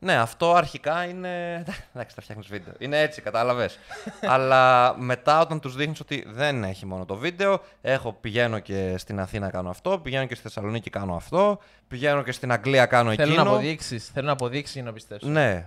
Ναι, 0.00 0.16
αυτό 0.16 0.54
αρχικά 0.54 1.04
είναι. 1.04 1.64
Εντάξει, 1.94 2.14
θα 2.14 2.20
φτιάχνεις 2.22 2.46
βίντεο. 2.46 2.74
Είναι 2.78 3.00
έτσι, 3.00 3.20
κατάλαβες. 3.20 3.78
Αλλά 4.34 4.94
μετά, 4.98 5.40
όταν 5.40 5.60
τους 5.60 5.76
δείχνεις 5.76 6.00
ότι 6.00 6.24
δεν 6.28 6.64
έχει 6.64 6.86
μόνο 6.86 7.04
το 7.04 7.16
βίντεο, 7.16 7.60
έχω, 7.80 8.12
πηγαίνω 8.12 8.58
και 8.58 8.94
στην 8.98 9.20
Αθήνα 9.20 9.50
κάνω 9.50 9.70
αυτό, 9.70 9.98
πηγαίνω 9.98 10.26
και 10.26 10.34
στη 10.34 10.42
Θεσσαλονίκη 10.42 10.90
κάνω 10.90 11.14
αυτό, 11.14 11.58
πηγαίνω 11.88 12.22
και 12.22 12.32
στην 12.32 12.52
Αγγλία 12.52 12.86
κάνω 12.86 13.14
Θέλουν 13.14 13.32
εκείνο. 13.32 13.50
αποδείξεις, 13.50 14.10
θέλουν 14.14 14.28
αποδείξεις 14.30 14.74
για 14.74 14.84
να 14.84 14.92
πιστέψουν. 14.92 15.32
Ναι. 15.32 15.66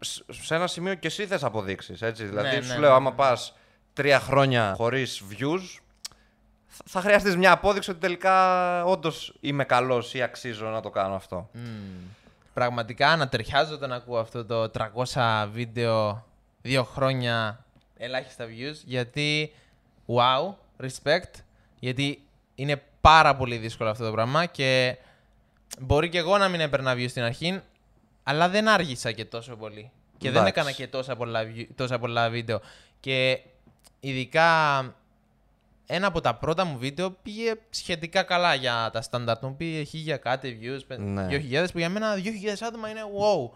Σ- 0.00 0.24
Σε 0.30 0.54
ένα 0.54 0.66
σημείο 0.66 0.94
και 0.94 1.06
εσύ 1.06 1.26
θες 1.26 1.44
αποδείξεις. 1.44 1.98
Δηλαδή, 1.98 2.56
Ναι, 2.56 2.62
σου 2.62 2.68
ναι, 2.72 2.78
λέω, 2.78 2.88
ναι, 2.90 2.94
άμα 2.96 3.12
πας 3.12 3.56
τρία 3.92 4.20
χρόνια 4.20 4.74
χωρίς 4.76 5.22
views, 5.30 5.78
θα- 6.68 6.84
θα 6.86 7.00
χρειαστείς 7.00 7.36
μια 7.36 7.52
απόδειξη 7.52 7.90
ότι 7.90 8.00
τελικά 8.00 8.84
όντως 8.84 9.34
είμαι 9.40 9.64
καλός 9.64 10.14
ή 10.14 10.22
αξίζω 10.22 10.66
να 10.66 10.80
το 10.80 10.90
κάνω 10.90 11.14
αυτό. 11.14 11.50
Πραγματικά 12.54 13.08
ανατριχιάζω 13.08 13.74
όταν 13.74 13.92
ακούω 13.92 14.18
αυτό 14.18 14.44
το 14.44 14.68
300 14.68 15.48
βίντεο 15.52 16.24
δύο 16.62 16.84
χρόνια 16.84 17.64
ελάχιστα 17.96 18.44
views 18.46 18.76
γιατί 18.84 19.52
wow, 20.06 20.54
respect 20.84 21.30
γιατί 21.78 22.22
είναι 22.54 22.82
πάρα 23.00 23.36
πολύ 23.36 23.56
δύσκολο 23.56 23.90
αυτό 23.90 24.04
το 24.04 24.10
πράγμα 24.12 24.46
και 24.46 24.96
μπορεί 25.80 26.08
και 26.08 26.18
εγώ 26.18 26.38
να 26.38 26.48
μην 26.48 26.60
έπαιρνα 26.60 26.94
views 26.94 27.08
στην 27.08 27.22
αρχή 27.22 27.60
αλλά 28.30 28.48
δεν 28.48 28.68
άργησα 28.68 29.12
και 29.12 29.24
τόσο 29.24 29.56
πολύ 29.56 29.90
και 30.18 30.30
δεν 30.30 30.40
Εντάξει. 30.40 30.48
έκανα 30.56 30.72
και 30.72 30.88
τόσα 30.88 31.16
πολλά, 31.16 31.42
view- 31.54 31.66
τόσα 31.74 31.98
πολλά 31.98 32.28
βίντεο 32.30 32.60
και 33.00 33.40
ειδικά 34.00 34.46
ένα 35.86 36.06
από 36.06 36.20
τα 36.20 36.34
πρώτα 36.34 36.64
μου 36.64 36.78
βίντεο 36.78 37.10
πήγε 37.10 37.54
σχετικά 37.70 38.22
καλά 38.22 38.54
για 38.54 38.90
τα 38.92 39.02
standard 39.10 39.40
μου. 39.40 39.56
Πήγε 39.56 39.82
χίλια 39.82 40.16
κάτι 40.16 40.58
views, 40.62 40.80
πε- 40.86 40.98
Ναι. 40.98 41.26
2.000 41.30 41.66
που 41.72 41.78
για 41.78 41.88
μένα 41.88 42.14
2.000 42.14 42.62
άτομα 42.66 42.88
είναι 42.88 43.00
wow. 43.00 43.50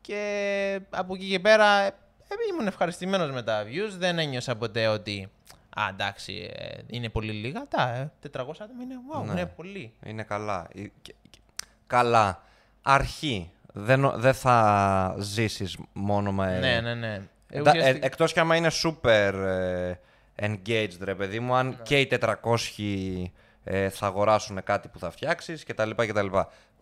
Και 0.00 0.80
από 0.90 1.14
εκεί 1.14 1.28
και 1.28 1.40
πέρα 1.40 1.66
ε, 1.80 1.86
ε, 1.86 2.34
ήμουν 2.52 2.66
ευχαριστημένος 2.66 3.30
με 3.30 3.42
τα 3.42 3.64
views. 3.64 3.90
Δεν 3.96 4.18
ένιωσα 4.18 4.56
ποτέ 4.56 4.86
ότι 4.86 5.28
α, 5.76 5.82
εντάξει, 5.90 6.50
ε, 6.56 6.78
είναι 6.86 7.08
πολύ 7.08 7.32
λίγα. 7.32 7.66
Τα 7.68 7.88
ε, 7.94 8.12
400 8.32 8.40
άτομα 8.58 8.82
είναι 8.82 8.94
wow, 9.14 9.24
Ναι. 9.24 9.30
είναι 9.32 9.46
πολύ. 9.46 9.92
Είναι 10.04 10.22
καλά. 10.22 10.68
Ε, 10.74 10.80
και- 11.02 11.14
και- 11.30 11.38
Καλά. 11.86 12.42
Αρχή. 12.82 13.50
Δεν, 13.76 14.00
νο- 14.00 14.14
δεν 14.16 14.34
θα 14.34 15.14
ζήσεις 15.18 15.76
μόνο 15.92 16.32
με... 16.32 16.58
Ναι, 16.58 16.80
ναι, 16.80 16.94
ναι. 16.94 17.14
Ε, 17.48 17.58
Εντά- 17.58 17.74
ε, 17.74 17.78
ουσιαστικά- 17.78 18.06
εκτός 18.06 18.32
κι 18.32 18.40
άμα 18.40 18.56
είναι 18.56 18.70
super 18.84 19.32
ε, 19.34 19.92
engaged, 20.36 20.98
ρε 21.00 21.14
παιδί 21.14 21.40
μου, 21.40 21.52
Ναι. 21.52 21.58
αν 21.58 21.78
και 21.82 22.00
οι 22.00 22.08
400 22.20 23.30
ε, 23.64 23.88
θα 23.88 24.06
αγοράσουν 24.06 24.62
κάτι 24.64 24.88
που 24.88 24.98
θα 24.98 25.10
φτιάξεις 25.10 25.64
κτλ. 25.64 25.90
κτλ. 25.96 26.26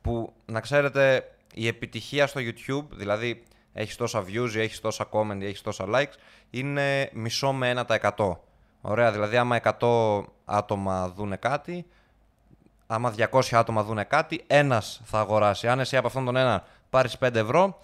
Που, 0.02 0.32
να 0.46 0.60
ξέρετε, 0.60 1.30
η 1.54 1.66
επιτυχία 1.66 2.26
στο 2.26 2.40
YouTube, 2.40 2.86
δηλαδή 2.90 3.42
έχεις 3.72 3.96
τόσα 3.96 4.20
views 4.26 4.50
ή 4.54 4.60
έχεις 4.60 4.80
τόσα 4.80 5.08
comment 5.12 5.36
ή 5.40 5.46
έχεις 5.46 5.60
τόσα 5.62 5.84
likes, 5.94 6.14
είναι 6.50 7.10
μισό 7.12 7.52
με 7.52 7.70
1%. 8.16 8.36
Ωραία, 8.80 9.12
δηλαδή 9.12 9.36
άμα 9.36 9.60
100 9.80 10.22
άτομα 10.44 11.08
δούνε 11.08 11.36
κάτι, 11.36 11.86
άμα 12.86 13.14
200 13.30 13.40
άτομα 13.56 13.82
δούνε 13.82 14.04
κάτι, 14.04 14.44
ένας 14.46 15.00
θα 15.04 15.18
αγοράσει. 15.18 15.68
Αν 15.68 15.80
εσύ 15.80 15.96
από 15.96 16.06
αυτόν 16.06 16.24
τον 16.24 16.36
ένα 16.36 16.64
πάρεις 16.92 17.16
5 17.18 17.34
ευρώ, 17.34 17.78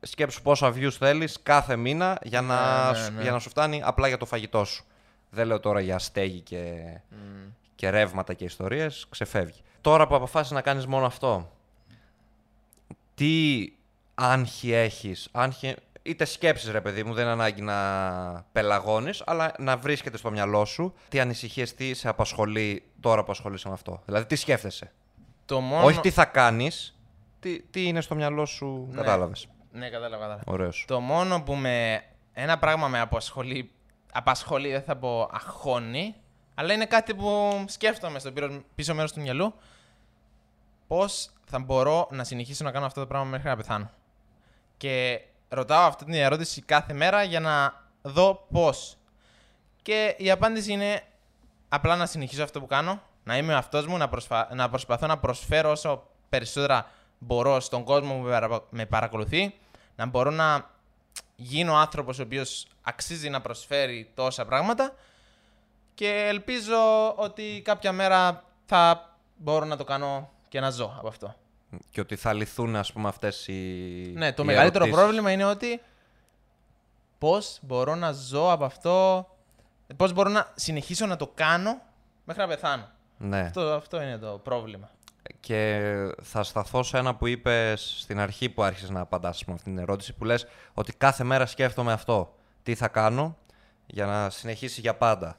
σκέψου 0.00 0.42
πόσα 0.42 0.72
views 0.76 0.90
θέλεις 0.98 1.38
κάθε 1.42 1.76
μήνα 1.76 2.18
για 2.22 2.40
να, 2.40 2.84
Ναι, 2.92 2.98
ναι, 2.98 3.04
σου- 3.04 3.12
ναι. 3.12 3.22
για 3.22 3.32
να 3.32 3.38
σου 3.38 3.48
φτάνει 3.48 3.80
απλά 3.84 4.08
για 4.08 4.16
το 4.16 4.26
φαγητό 4.26 4.64
σου. 4.64 4.84
Δεν 5.30 5.46
λέω 5.46 5.60
τώρα 5.60 5.80
για 5.80 5.98
στέγη 5.98 6.40
και, 6.40 6.74
και 7.74 7.90
ρεύματα 7.90 8.34
και 8.34 8.44
ιστορίες, 8.44 9.06
ξεφεύγει. 9.10 9.60
Τώρα 9.80 10.06
που 10.06 10.14
αποφάσισες 10.14 10.56
να 10.56 10.62
κάνεις 10.62 10.86
μόνο 10.86 11.06
αυτό, 11.06 11.50
τι 13.14 13.68
άγχη 14.14 14.72
έχεις, 14.72 15.28
άγχη, 15.32 15.74
είτε 16.02 16.24
σκέψεις 16.24 16.70
ρε 16.70 16.80
παιδί 16.80 17.02
μου, 17.04 17.14
δεν 17.14 17.22
είναι 17.24 17.32
ανάγκη 17.32 17.60
να 17.62 17.76
πελαγώνεις, 18.52 19.22
αλλά 19.26 19.52
να 19.58 19.76
βρίσκεται 19.76 20.16
στο 20.16 20.30
μυαλό 20.30 20.64
σου 20.64 20.94
τι 21.08 21.20
ανησυχίες, 21.20 21.74
τι 21.74 21.94
σε 21.94 22.08
απασχολεί 22.08 22.82
τώρα 23.00 23.24
που 23.24 23.30
ασχολείσαι 23.32 23.68
με 23.68 23.74
αυτό. 23.74 24.02
Δηλαδή 24.04 24.26
τι 24.26 24.36
σκέφτεσαι; 24.36 24.92
το 25.46 25.60
μόνο... 25.60 25.84
Όχι 25.84 26.00
τι 26.00 26.10
θα 26.10 26.24
κάνεις, 26.24 26.93
τι, 27.44 27.62
τι 27.62 27.86
είναι 27.86 28.00
στο 28.00 28.14
μυαλό 28.14 28.46
σου, 28.46 28.86
Ναι. 28.90 28.96
κατάλαβες. 28.96 29.46
Ναι, 29.72 29.88
κατάλαβα, 29.88 30.16
κατάλαβα. 30.22 30.42
Ωραίος. 30.46 30.84
Το 30.88 31.00
μόνο 31.00 31.42
που 31.42 31.54
με. 31.54 32.02
Ένα 32.32 32.58
πράγμα 32.58 32.88
με 32.88 33.00
απασχολεί. 33.00 33.70
Απασχολεί, 34.12 34.70
δεν 34.70 34.82
θα 34.82 34.96
πω 34.96 35.28
αχώνει, 35.32 36.14
αλλά 36.54 36.72
είναι 36.72 36.86
κάτι 36.86 37.14
που 37.14 37.50
σκέφτομαι 37.68 38.18
στο 38.18 38.32
πίσω- 38.32 38.62
πίσω 38.74 38.94
μέρος 38.94 39.12
του 39.12 39.20
μυαλού. 39.20 39.54
Πώς 40.86 41.30
θα 41.44 41.58
μπορώ 41.58 42.08
να 42.10 42.24
συνεχίσω 42.24 42.64
να 42.64 42.70
κάνω 42.70 42.86
αυτό 42.86 43.00
το 43.00 43.06
πράγμα 43.06 43.26
μέχρι 43.28 43.48
να 43.48 43.56
πεθάνω. 43.56 43.90
Και 44.76 45.20
ρωτάω 45.48 45.86
αυτή 45.86 46.04
την 46.04 46.14
ερώτηση 46.14 46.62
κάθε 46.62 46.92
μέρα 46.92 47.22
για 47.22 47.40
να 47.40 47.82
δω 48.02 48.46
πώς. 48.52 48.96
Και 49.82 50.14
η 50.18 50.30
απάντηση 50.30 50.72
είναι 50.72 51.02
απλά 51.68 51.96
να 51.96 52.06
συνεχίσω 52.06 52.42
αυτό 52.42 52.60
που 52.60 52.66
κάνω, 52.66 53.00
να 53.24 53.36
είμαι 53.36 53.54
ο 53.54 53.56
αυτός 53.56 53.86
μου, 53.86 53.96
να, 53.96 54.08
προσφα... 54.08 54.48
να 54.54 54.68
προσπαθώ 54.68 55.06
να 55.06 55.18
προσφέρω 55.18 55.70
όσο 55.70 56.06
περισσότερα 56.28 56.86
μπορώ 57.18 57.60
στον 57.60 57.84
κόσμο 57.84 58.14
που 58.14 58.20
με 58.20 58.30
παρα- 58.30 58.64
με 58.70 58.86
παρακολουθεί, 58.86 59.54
να 59.96 60.06
μπορώ 60.06 60.30
να 60.30 60.70
γίνω 61.36 61.74
άνθρωπος 61.76 62.18
ο 62.18 62.22
οποίος 62.22 62.66
αξίζει 62.82 63.28
να 63.28 63.40
προσφέρει 63.40 64.10
τόσα 64.14 64.44
πράγματα 64.44 64.94
και 65.94 66.24
ελπίζω 66.28 66.76
ότι 67.16 67.60
κάποια 67.64 67.92
μέρα 67.92 68.44
θα 68.66 69.10
μπορώ 69.36 69.64
να 69.64 69.76
το 69.76 69.84
κάνω 69.84 70.30
και 70.48 70.60
να 70.60 70.70
ζω 70.70 70.94
από 70.98 71.08
αυτό. 71.08 71.34
Και 71.90 72.00
ότι 72.00 72.16
θα 72.16 72.32
λυθούν 72.32 72.76
ας 72.76 72.92
πούμε 72.92 73.08
αυτές 73.08 73.48
οι 73.48 73.52
Ναι, 74.16 74.32
το 74.32 74.42
οι 74.42 74.46
μεγαλύτερο 74.46 74.84
ερωτήσεις. 74.84 75.04
πρόβλημα 75.04 75.30
είναι 75.30 75.44
ότι 75.44 75.80
πώς 77.18 77.58
μπορώ 77.62 77.94
να 77.94 78.12
ζω 78.12 78.50
από 78.52 78.64
αυτό, 78.64 79.26
πώς 79.96 80.12
μπορώ 80.12 80.30
να 80.30 80.52
συνεχίσω 80.54 81.06
να 81.06 81.16
το 81.16 81.30
κάνω 81.34 81.80
μέχρι 82.24 82.42
να 82.42 82.48
πεθάνω. 82.48 82.88
Ναι. 83.18 83.40
Αυτό, 83.40 83.60
αυτό 83.60 84.02
είναι 84.02 84.18
το 84.18 84.40
πρόβλημα. 84.44 84.90
Και 85.44 85.80
θα 86.22 86.42
σταθώ 86.42 86.82
σε 86.82 86.98
ένα 86.98 87.14
που 87.14 87.26
είπες 87.26 87.96
στην 87.98 88.20
αρχή 88.20 88.48
που 88.48 88.62
άρχισες 88.62 88.90
να 88.90 89.00
απαντάς 89.00 89.44
με 89.44 89.52
αυτήν 89.52 89.74
την 89.74 89.82
ερώτηση 89.82 90.12
που 90.12 90.24
λες 90.24 90.46
ότι 90.74 90.92
κάθε 90.92 91.24
μέρα 91.24 91.46
σκέφτομαι 91.46 91.92
αυτό. 91.92 92.34
Τι 92.62 92.74
θα 92.74 92.88
κάνω 92.88 93.36
για 93.86 94.06
να 94.06 94.30
συνεχίσει 94.30 94.80
για 94.80 94.94
πάντα. 94.94 95.38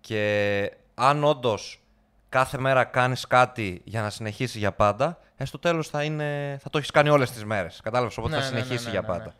Και 0.00 0.72
αν 0.94 1.24
όντως 1.24 1.80
κάθε 2.28 2.58
μέρα 2.58 2.84
κάνεις 2.84 3.26
κάτι 3.26 3.80
για 3.84 4.02
να 4.02 4.10
συνεχίσει 4.10 4.58
για 4.58 4.72
πάντα, 4.72 5.18
ε, 5.36 5.44
στο 5.44 5.58
τέλος 5.58 5.88
θα, 5.88 6.02
είναι, 6.02 6.58
θα 6.62 6.70
το 6.70 6.78
έχεις 6.78 6.90
κάνει 6.90 7.08
όλες 7.08 7.30
τις 7.30 7.44
μέρες. 7.44 7.80
Κατάλαβες, 7.82 8.16
οπότε 8.18 8.36
Ναι, 8.36 8.42
θα 8.42 8.50
ναι, 8.50 8.54
ναι, 8.54 8.62
συνεχίσει 8.62 8.84
ναι, 8.84 8.90
για 8.90 9.00
ναι, 9.00 9.06
πάντα. 9.06 9.34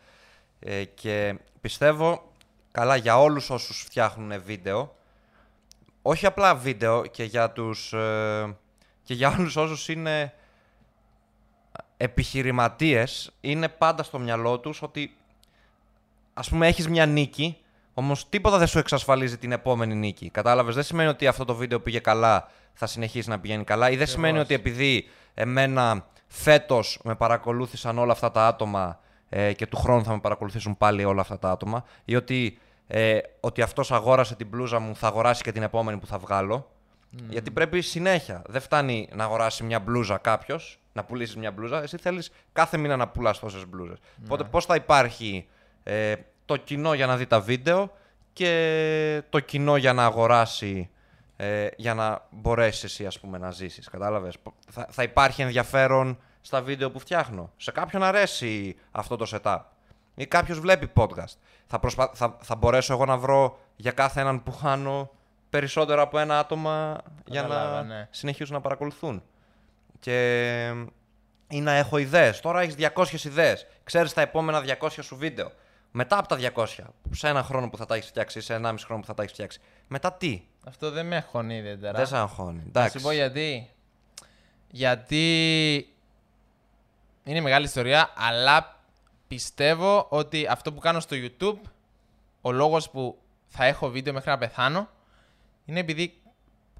Ε, 0.58 0.84
και 0.84 1.38
πιστεύω, 1.60 2.32
καλά 2.72 2.96
για 2.96 3.20
όλους 3.20 3.50
όσους 3.50 3.82
φτιάχνουν 3.82 4.42
βίντεο, 4.42 4.96
όχι 6.02 6.26
απλά 6.26 6.54
βίντεο 6.54 7.06
και 7.06 7.24
για 7.24 7.50
τους 7.50 7.92
ε, 7.92 8.56
και 9.02 9.14
για 9.14 9.34
όλους 9.38 9.56
όσους 9.56 9.88
είναι 9.88 10.34
επιχειρηματίες 11.96 13.32
είναι 13.40 13.68
πάντα 13.68 14.02
στο 14.02 14.18
μυαλό 14.18 14.58
τους 14.58 14.82
ότι 14.82 15.16
ας 16.34 16.48
πούμε, 16.48 16.66
έχεις 16.66 16.88
μια 16.88 17.06
νίκη, 17.06 17.56
όμως 17.94 18.28
τίποτα 18.28 18.58
δεν 18.58 18.66
σου 18.66 18.78
εξασφαλίζει 18.78 19.38
την 19.38 19.52
επόμενη 19.52 19.94
νίκη. 19.94 20.30
Κατάλαβες. 20.30 20.74
Δεν 20.74 20.84
σημαίνει 20.84 21.08
ότι 21.08 21.26
αυτό 21.26 21.44
το 21.44 21.54
βίντεο 21.54 21.80
πήγε 21.80 21.98
καλά, 21.98 22.48
θα 22.72 22.86
συνεχίσει 22.86 23.28
να 23.28 23.40
πηγαίνει 23.40 23.64
καλά, 23.64 23.90
ή 23.90 23.96
δεν 23.96 24.06
σημαίνει 24.06 24.38
ότι 24.38 24.54
επειδή 24.54 25.08
εμένα 25.34 26.06
φέτος 26.26 27.00
με 27.04 27.14
παρακολούθησαν 27.14 27.98
όλα 27.98 28.12
αυτά 28.12 28.30
τα 28.30 28.46
άτομα 28.46 29.00
ε, 29.28 29.52
και 29.52 29.66
του 29.66 29.76
χρόνου 29.76 30.04
θα 30.04 30.12
με 30.12 30.20
παρακολουθήσουν 30.20 30.76
πάλι 30.76 31.04
όλα 31.04 31.20
αυτά 31.20 31.38
τα 31.38 31.50
άτομα, 31.50 31.84
ή 32.04 32.16
ότι, 32.16 32.58
ε, 32.86 33.18
ότι 33.40 33.62
αυτός 33.62 33.92
αγόρασε 33.92 34.34
την 34.34 34.46
μπλούζα 34.46 34.78
μου, 34.78 34.96
θα 34.96 35.06
αγοράσει 35.06 35.42
και 35.42 35.52
την 35.52 35.62
επόμενη 35.62 35.98
που 35.98 36.06
θα 36.06 36.18
βγάλω. 36.18 36.70
Γιατί 37.28 37.50
πρέπει 37.50 37.80
συνέχεια. 37.80 38.42
Δεν 38.46 38.60
φτάνει 38.60 39.08
να 39.14 39.24
αγοράσει 39.24 39.64
μια 39.64 39.80
μπλούζα 39.80 40.18
κάποιος, 40.18 40.78
να 40.92 41.04
πουλήσεις 41.04 41.36
μια 41.36 41.50
μπλούζα. 41.50 41.82
Εσύ 41.82 41.96
θέλεις 41.96 42.30
κάθε 42.52 42.76
μήνα 42.76 42.96
να 42.96 43.08
πουλάς 43.08 43.38
τόσες 43.38 43.66
μπλούζες. 43.66 43.98
Οπότε 44.24 44.44
πώς 44.44 44.64
θα 44.64 44.74
υπάρχει 44.74 45.48
ε, 45.82 46.14
το 46.44 46.56
κοινό 46.56 46.94
για 46.94 47.06
να 47.06 47.16
δει 47.16 47.26
τα 47.26 47.40
βίντεο 47.40 47.92
και 48.32 49.22
το 49.28 49.40
κοινό 49.40 49.76
για 49.76 49.92
να 49.92 50.04
αγοράσει 50.04 50.90
ε, 51.36 51.66
για 51.76 51.94
να 51.94 52.26
μπορέσεις 52.30 52.84
εσύ 52.84 53.06
ας 53.06 53.20
πούμε 53.20 53.38
να 53.38 53.50
ζήσεις, 53.50 53.88
κατάλαβες; 53.88 54.36
Θα, 54.70 54.86
θα 54.90 55.02
υπάρχει 55.02 55.42
ενδιαφέρον 55.42 56.18
στα 56.40 56.62
βίντεο 56.62 56.90
που 56.90 56.98
φτιάχνω; 56.98 57.52
Σε 57.56 57.70
κάποιον 57.70 58.02
αρέσει 58.02 58.76
αυτό 58.90 59.16
το 59.16 59.26
setup; 59.30 59.58
Ή 60.14 60.26
κάποιος 60.26 60.60
βλέπει 60.60 60.92
podcast; 60.94 61.36
Θα, 61.66 61.78
προσπα... 61.78 62.10
θα, 62.14 62.36
θα 62.40 62.56
μπορέσω 62.56 62.92
εγώ 62.92 63.04
να 63.04 63.16
βρω 63.16 63.58
για 63.76 63.90
κάθε 63.92 64.20
έναν 64.20 64.42
που 64.42 64.52
χάνω 64.52 65.10
περισσότερο 65.52 66.02
από 66.02 66.18
ένα 66.18 66.38
άτομα 66.38 66.98
για 67.24 67.42
να 67.42 67.48
Κατάλαβα, 67.48 67.82
ναι. 67.82 68.08
συνεχίσουν 68.10 68.54
να 68.54 68.60
παρακολουθούν. 68.60 69.22
Και 70.00 70.66
ή 71.48 71.60
να 71.60 71.72
έχω 71.72 71.96
ιδέες. 71.96 72.40
Τώρα 72.40 72.60
έχεις 72.60 72.74
200 72.94 73.24
ιδέες. 73.24 73.66
Ξέρεις 73.84 74.12
τα 74.12 74.20
επόμενα 74.20 74.62
200 74.80 74.88
σου 75.02 75.16
βίντεο. 75.16 75.52
Μετά 75.90 76.18
από 76.18 76.28
τα 76.28 76.36
200, 76.54 76.66
σε 77.10 77.28
ένα 77.28 77.42
χρόνο 77.42 77.70
που 77.70 77.76
θα 77.76 77.86
τα 77.86 77.94
έχεις 77.94 78.08
φτιάξει, 78.08 78.38
ή 78.38 78.40
σε 78.40 78.54
1,5 78.54 78.74
χρόνο 78.84 79.00
που 79.00 79.06
θα 79.06 79.14
τα 79.14 79.22
έχεις 79.22 79.32
φτιάξει. 79.34 79.60
Μετά 79.88 80.12
τι, 80.12 80.42
Αυτό 80.66 80.90
δεν 80.90 81.06
με 81.06 81.16
αγχώνει 81.16 81.56
ιδιαίτερα. 81.56 81.92
δεν 81.92 82.06
σε 82.06 82.16
αγχώνει. 82.16 82.58
Θα 82.58 82.64
Εντάξει. 82.68 82.98
σου 82.98 83.04
πω 83.04 83.12
γιατί. 83.12 83.70
Γιατί 84.68 85.26
είναι 87.24 87.40
μεγάλη 87.40 87.64
ιστορία, 87.64 88.10
αλλά 88.16 88.80
πιστεύω 89.28 90.06
ότι 90.08 90.46
αυτό 90.46 90.72
που 90.72 90.80
κάνω 90.80 91.00
στο 91.00 91.16
YouTube, 91.18 91.58
ο 92.40 92.52
λόγος 92.52 92.90
που 92.90 93.18
θα 93.46 93.64
έχω 93.64 93.88
βίντεο 93.88 94.12
μέχρι 94.12 94.30
να 94.30 94.38
πεθάνω, 94.38 94.88
είναι 95.72 95.80
επειδή 95.80 96.20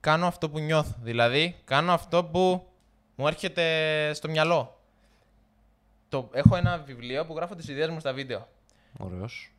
κάνω 0.00 0.26
αυτό 0.26 0.50
που 0.50 0.59
νιώθω. 0.59 0.94
Δηλαδή, 1.00 1.57
κάνω 1.64 1.92
αυτό 1.92 2.24
που 2.24 2.66
μου 3.14 3.26
έρχεται 3.26 4.14
στο 4.14 4.28
μυαλό. 4.28 4.81
Το, 6.09 6.28
έχω 6.33 6.57
ένα 6.57 6.78
βιβλίο 6.78 7.26
που 7.26 7.37
γράφω 7.37 7.55
τις 7.55 7.68
ιδέες 7.68 7.88
μου 7.88 8.00
στα 8.00 8.12
βίντεο. 8.12 8.48
Ωραίος. 8.98 9.52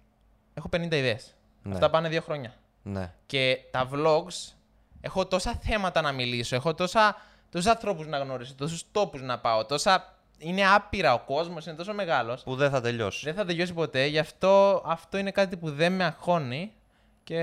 Έχω 0.54 0.69
50 0.76 0.82
ιδέες. 0.82 1.36
Ναι. 1.63 1.74
Αυτά 1.74 1.89
πάνε 1.89 2.10
δύο 2.10 2.22
χρόνια. 2.22 2.54
Ναι. 2.84 3.13
Και 3.26 3.60
τα 3.72 3.89
vlogs 3.93 4.54
έχω 5.02 5.26
τόσα 5.26 5.54
θέματα 5.54 6.02
να 6.02 6.12
μιλήσω, 6.12 6.56
έχω 6.56 6.74
τόσα, 6.74 7.15
τόσους 7.50 7.67
ανθρώπους 7.67 8.08
να 8.08 8.17
γνωρίσω, 8.17 8.54
τόσους 8.54 8.91
τόπους 8.91 9.22
να 9.22 9.39
πάω, 9.39 9.65
τόσα... 9.65 10.17
Είναι 10.38 10.67
άπειρα 10.67 11.13
ο 11.13 11.19
κόσμος, 11.19 11.65
είναι 11.65 11.76
τόσο 11.76 11.93
μεγάλος. 11.93 12.43
Που 12.43 12.56
δεν 12.56 12.69
θα 12.69 12.82
τελειώσει. 12.82 13.26
Δεν 13.26 13.34
θα 13.34 13.46
τελειώσει 13.46 13.74
ποτέ, 13.74 14.06
γι' 14.06 14.19
αυτό 14.19 14.82
αυτό 14.86 15.17
είναι 15.17 15.32
κάτι 15.32 15.58
που 15.58 15.72
δεν 15.72 15.93
με 15.93 16.04
αγχώνει 16.04 16.72
και 17.23 17.38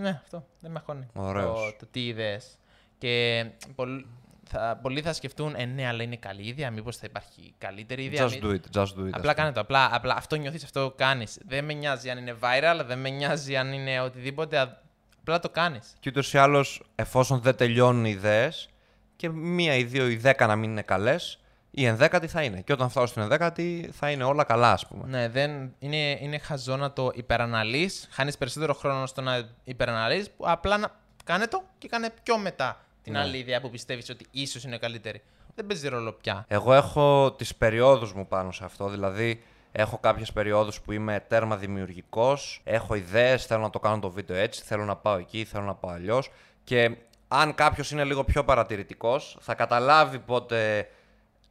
ναι, 0.00 0.20
αυτό 0.24 0.46
δεν 0.60 0.70
με 0.70 0.78
αγχώνει. 0.78 1.06
Ωραίος. 1.14 1.60
Το, 1.60 1.76
το 1.78 1.86
τι 1.90 2.06
ιδέες. 2.06 2.58
Και 2.98 3.44
πολλ- 3.74 4.04
θα, 4.44 4.78
πολλοί 4.82 5.00
θα 5.02 5.12
σκεφτούν, 5.12 5.54
ε, 5.56 5.64
ναι, 5.64 5.86
αλλά 5.86 6.02
είναι 6.02 6.16
καλή 6.16 6.42
ιδέα, 6.42 6.70
μήπως 6.70 6.96
θα 6.96 7.06
υπάρχει 7.08 7.54
καλύτερη 7.58 8.04
ιδέα. 8.04 8.26
Just 8.28 8.30
μη- 8.32 8.40
do 8.42 8.46
it, 8.76 8.80
just 8.80 8.86
do 9.00 9.06
it. 9.06 9.10
Απλά 9.12 9.34
κάνε 9.34 9.52
το. 9.52 9.60
Απλά, 9.60 9.88
απλά 9.92 10.14
αυτό 10.14 10.36
νιώθεις, 10.36 10.64
αυτό 10.64 10.94
κάνεις. 10.96 11.38
Δεν 11.46 11.64
με 11.64 11.72
νοιάζει 11.72 12.10
αν 12.10 12.18
είναι 12.18 12.34
viral, 12.40 12.82
δεν 12.86 12.98
με 12.98 13.08
νοιάζει 13.10 13.56
αν 13.56 13.72
είναι 13.72 14.00
οτιδήποτε. 14.00 14.58
α- 14.58 14.82
Απλά 15.20 15.38
το 15.40 15.50
κάνεις. 15.50 15.92
Και 16.00 16.08
ούτως 16.08 16.32
ή 16.32 16.38
άλλως, 16.38 16.82
εφόσον 16.94 17.40
δεν 17.40 17.56
τελειώνουν 17.56 18.04
οι 18.04 18.10
ιδέες 18.10 18.68
και 19.16 19.28
μία 19.28 19.74
ή 19.74 19.84
δύο 19.84 20.08
ή 20.08 20.16
δέκα 20.16 20.46
να 20.46 20.56
μην 20.56 20.70
είναι 20.70 20.82
καλές, 20.82 21.39
η 21.70 21.84
ενδέκατη 21.84 22.26
θα 22.26 22.42
είναι. 22.42 22.60
Και 22.60 22.72
όταν 22.72 22.90
φτάσω 22.90 23.06
στην 23.06 23.22
ενδέκατη 23.22 23.90
θα 23.92 24.10
είναι 24.10 24.24
όλα 24.24 24.44
καλά, 24.44 24.72
ας 24.72 24.86
πούμε. 24.86 25.02
Ναι, 25.08 25.28
δεν, 25.28 25.74
είναι, 25.78 26.18
είναι 26.20 26.38
χαζό 26.38 26.76
να 26.76 26.92
το 26.92 27.10
υπεραναλύει. 27.14 27.90
Χάνεις 28.10 28.38
περισσότερο 28.38 28.74
χρόνο 28.74 29.06
στο 29.06 29.20
να 29.20 29.48
υπεραναλύει. 29.64 30.26
Απλά 30.40 30.78
να 30.78 30.90
κάνε 31.24 31.46
το 31.46 31.62
και 31.78 31.88
κάνε 31.88 32.10
πιο 32.22 32.38
μετά 32.38 32.80
την 33.02 33.12
Ναι. 33.12 33.18
άλλη 33.18 33.38
ιδέα 33.38 33.60
που 33.60 33.70
πιστεύεις 33.70 34.10
ότι 34.10 34.26
ίσως 34.30 34.64
είναι 34.64 34.78
καλύτερη. 34.78 35.22
Δεν 35.54 35.66
παίζει 35.66 35.88
ρόλο 35.88 36.12
πια. 36.12 36.44
Εγώ 36.48 36.74
έχω 36.74 37.32
τις 37.32 37.54
περιόδους 37.54 38.12
μου 38.12 38.26
πάνω 38.26 38.52
σε 38.52 38.64
αυτό, 38.64 38.88
δηλαδή 38.88 39.42
έχω 39.72 39.98
κάποιες 39.98 40.32
περιόδους 40.32 40.80
που 40.80 40.92
είμαι 40.92 41.24
τέρμα 41.28 41.56
δημιουργικός, 41.56 42.60
έχω 42.64 42.94
ιδέες, 42.94 43.46
θέλω 43.46 43.60
να 43.62 43.70
το 43.70 43.78
κάνω 43.80 43.98
το 43.98 44.10
βίντεο 44.10 44.36
έτσι, 44.36 44.62
θέλω 44.62 44.84
να 44.84 44.96
πάω 44.96 45.16
εκεί, 45.16 45.44
θέλω 45.44 45.64
να 45.64 45.74
πάω 45.74 45.90
αλλιώς. 45.90 46.30
και 46.64 46.96
αν 47.28 47.54
κάποιος 47.54 47.90
είναι 47.90 48.04
λίγο 48.04 48.24
πιο 48.24 48.44
παρατηρητικός 48.44 49.36
θα 49.40 49.54
καταλάβει 49.54 50.18
πότε 50.18 50.88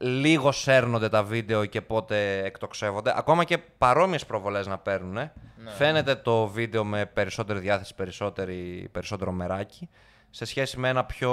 λίγο 0.02 0.52
σέρνονται 0.52 1.10
τα 1.10 1.24
βίντεο 1.24 1.66
και 1.66 1.82
πότε 1.82 2.44
εκτοξεύονται, 2.44 3.14
ακόμα 3.16 3.44
και 3.44 3.58
παρόμοιες 3.58 4.26
προβολές 4.26 4.68
να 4.68 4.78
παίρνουν. 4.78 5.14
Ναι. 5.14 5.32
Φαίνεται 5.78 6.16
το 6.16 6.48
βίντεο 6.48 6.84
με 6.84 7.06
περισσότερη 7.06 7.60
διάθεση, 7.60 7.96
περισσότερη, 7.96 8.90
περισσότερο 8.92 9.32
μεράκι, 9.32 9.90
σε 10.30 10.46
σχέση 10.46 10.80
με 10.80 10.90
ένα 10.90 11.06
πιο 11.06 11.32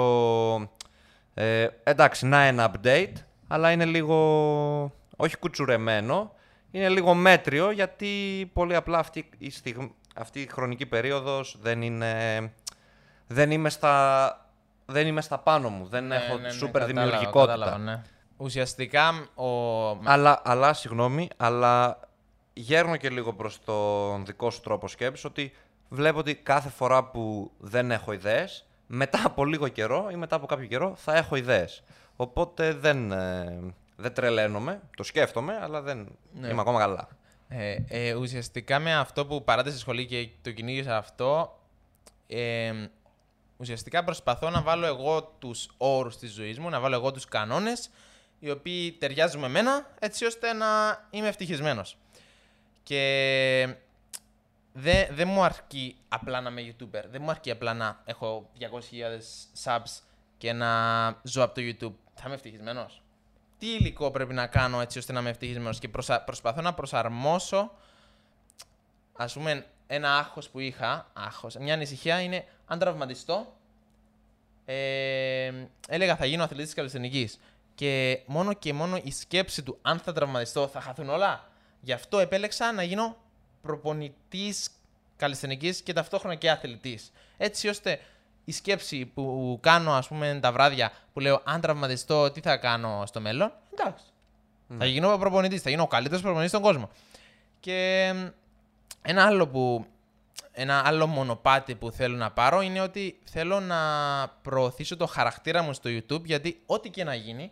ε, 1.33 1.67
εντάξει, 1.83 2.25
να 2.25 2.41
ένα 2.41 2.71
update, 2.71 3.13
αλλά 3.47 3.71
είναι 3.71 3.85
λίγο 3.85 4.17
όχι 5.15 5.37
κουτσουρεμένο, 5.37 6.33
είναι 6.71 6.89
λίγο 6.89 7.13
μέτριο 7.13 7.71
γιατί 7.71 8.49
πολύ 8.53 8.75
απλά 8.75 8.97
αυτή 8.99 9.29
η, 9.37 9.49
στιγμ- 9.49 9.91
αυτή 10.15 10.41
η 10.41 10.47
χρονική 10.47 10.85
περίοδος 10.85 11.57
δεν 11.61 11.81
είναι... 11.81 12.13
Δεν 13.29 13.51
είμαι 13.51 13.69
στα, 13.69 14.49
δεν 14.85 15.07
είμαι 15.07 15.21
στα 15.21 15.37
πάνω 15.37 15.69
μου, 15.69 15.85
δεν 15.85 16.11
έχω 16.11 16.33
Ναι, 16.33 16.41
ναι, 16.41 16.41
ναι, 16.41 16.49
σούπερ 16.49 16.81
κατάλαβα, 16.81 17.07
δημιουργικότητα. 17.07 17.53
κατάλαβα, 17.53 17.77
ναι. 17.77 18.01
Ουσιαστικά 18.37 19.27
ο. 19.35 19.89
Αλλά, 20.03 20.41
αλλά, 20.45 20.73
συγγνώμη, 20.73 21.27
αλλά 21.37 21.99
γέρνω 22.53 22.95
και 22.97 23.09
λίγο 23.09 23.33
προς 23.33 23.63
τον 23.65 24.25
δικό 24.25 24.49
σου 24.49 24.61
τρόπο 24.61 24.87
σκέψης 24.87 25.25
ότι 25.25 25.53
βλέπω 25.89 26.19
ότι 26.19 26.35
κάθε 26.35 26.69
φορά 26.69 27.03
που 27.03 27.51
δεν 27.57 27.91
έχω 27.91 28.11
ιδέες, 28.11 28.65
μετά 28.87 29.21
από 29.25 29.45
λίγο 29.45 29.67
καιρό 29.67 30.07
ή 30.11 30.15
μετά 30.15 30.35
από 30.35 30.45
κάποιο 30.45 30.65
καιρό 30.65 30.93
θα 30.95 31.15
έχω 31.15 31.35
ιδέες. 31.35 31.83
Οπότε 32.15 32.73
δεν, 32.73 33.11
ε, 33.11 33.59
δεν 33.95 34.13
τρελαίνομαι, 34.13 34.81
το 34.97 35.03
σκέφτομαι, 35.03 35.59
αλλά 35.61 35.81
δεν 35.81 36.07
Ναι. 36.33 36.47
είμαι 36.47 36.61
ακόμα 36.61 36.79
καλά. 36.79 37.07
Ε, 37.49 37.75
ε, 37.87 38.13
ουσιαστικά 38.13 38.79
με 38.79 38.95
αυτό 38.95 39.25
που 39.25 39.43
παράτε 39.43 39.69
στη 39.69 39.79
σχολή 39.79 40.05
και 40.05 40.29
το 40.41 40.51
κυνήγησα 40.51 40.97
αυτό, 40.97 41.59
ε, 42.27 42.71
ουσιαστικά 43.57 44.03
προσπαθώ 44.03 44.49
να 44.49 44.61
βάλω 44.61 44.85
εγώ 44.85 45.23
τους 45.39 45.69
όρους 45.77 46.17
της 46.17 46.31
ζωής 46.33 46.59
μου, 46.59 46.69
να 46.69 46.79
βάλω 46.79 46.95
εγώ 46.95 47.11
τους 47.11 47.25
κανόνες, 47.25 47.89
οι 48.39 48.49
οποίοι 48.49 48.91
ταιριάζουν 48.91 49.41
με 49.41 49.47
μένα, 49.47 49.89
έτσι 49.99 50.25
ώστε 50.25 50.53
να 50.53 50.67
είμαι 51.09 51.27
ευτυχισμένος. 51.27 51.97
Και 52.83 53.75
δεν 54.73 55.07
δεν 55.11 55.27
μου 55.27 55.43
αρκεί 55.43 55.97
απλά 56.07 56.41
να 56.41 56.49
είμαι 56.49 56.61
YouTuber, 56.61 57.03
δεν 57.09 57.21
μου 57.21 57.29
αρκεί 57.29 57.51
απλά 57.51 57.73
να 57.73 58.01
έχω 58.05 58.49
200.000 58.59 58.65
subs 59.63 60.01
και 60.37 60.53
να 60.53 60.69
ζω 61.23 61.43
από 61.43 61.55
το 61.55 61.61
YouTube. 61.61 61.93
Θα 62.13 62.23
είμαι 62.25 62.35
ευτυχισμένος 62.35 63.01
τι 63.57 63.73
υλικό 63.73 64.11
πρέπει 64.11 64.33
να 64.33 64.47
κάνω 64.47 64.81
έτσι 64.81 64.97
ώστε 64.97 65.13
να 65.13 65.19
είμαι 65.19 65.29
ευτυχισμένος 65.29 65.79
και 65.79 65.87
προσα... 65.87 66.21
προσπαθώ 66.21 66.61
να 66.61 66.73
προσαρμόσω 66.73 67.71
ας 69.13 69.33
πούμε 69.33 69.65
ένα 69.87 70.17
άγχος 70.17 70.49
που 70.49 70.59
είχα, 70.59 71.09
άγχος, 71.13 71.55
μια 71.55 71.73
ανησυχία 71.73 72.21
είναι 72.21 72.45
αν 72.65 72.79
τραυματιστώ 72.79 73.55
ε, 74.65 75.51
έλεγα 75.87 76.15
θα 76.15 76.25
γίνω 76.25 76.43
αθλητής 76.43 76.73
καλλιτεχνικής 76.73 77.39
και 77.77 78.21
μόνο 78.25 78.53
και 78.53 78.73
μόνο 78.73 78.99
η 79.03 79.11
σκέψη 79.11 79.63
του 79.63 79.77
αν 79.81 79.99
θα 79.99 80.13
τραυματιστώ 80.13 80.67
θα 80.67 80.81
χαθούν 80.81 81.09
όλα. 81.09 81.49
Γι' 81.81 81.91
αυτό 81.91 82.19
επέλεξα 82.19 82.71
να 82.71 82.83
γίνω 82.83 83.15
προπονητής 83.61 84.69
καλλιτεχνικής 85.15 85.81
και 85.81 85.93
ταυτόχρονα 85.93 86.35
και 86.35 86.49
αθλητής. 86.49 87.11
Έτσι 87.37 87.67
ώστε 87.67 87.99
η 88.45 88.51
σκέψη 88.51 89.05
που 89.05 89.57
κάνω 89.61 89.93
ας 89.93 90.07
πούμε 90.07 90.39
τα 90.41 90.51
βράδια 90.51 90.91
που 91.13 91.19
λέω 91.19 91.41
αν 91.43 91.61
τραυματιστώ 91.61 92.31
τι 92.31 92.41
θα 92.41 92.57
κάνω 92.57 93.03
στο 93.05 93.19
μέλλον; 93.19 93.51
Εντάξει. 93.73 94.05
Θα 94.77 94.85
γίνω 94.85 95.17
προπονητής, 95.17 95.61
θα 95.61 95.69
γίνω 95.69 95.83
ο 95.83 95.87
καλύτερος 95.87 96.21
προπονητής 96.21 96.51
στον 96.51 96.63
κόσμο. 96.63 96.89
Και 97.59 98.11
μ, 98.15 98.27
ένα 99.01 99.25
άλλο 99.25 99.47
που 99.47 99.85
ένα 100.51 100.81
άλλο 100.85 101.07
μονοπάτι 101.07 101.75
που 101.75 101.91
θέλω 101.91 102.15
να 102.15 102.31
πάρω 102.31 102.61
είναι 102.61 102.81
ότι 102.81 103.19
θέλω 103.23 103.59
να 103.59 103.77
προωθήσω 104.41 104.97
το 104.97 105.05
χαρακτήρα 105.05 105.61
μου 105.61 105.73
στο 105.73 105.89
YouTube 105.89 106.23
γιατί 106.23 106.61
ό,τι 106.65 106.89
και 106.89 107.03
να 107.03 107.15
γίνει, 107.15 107.51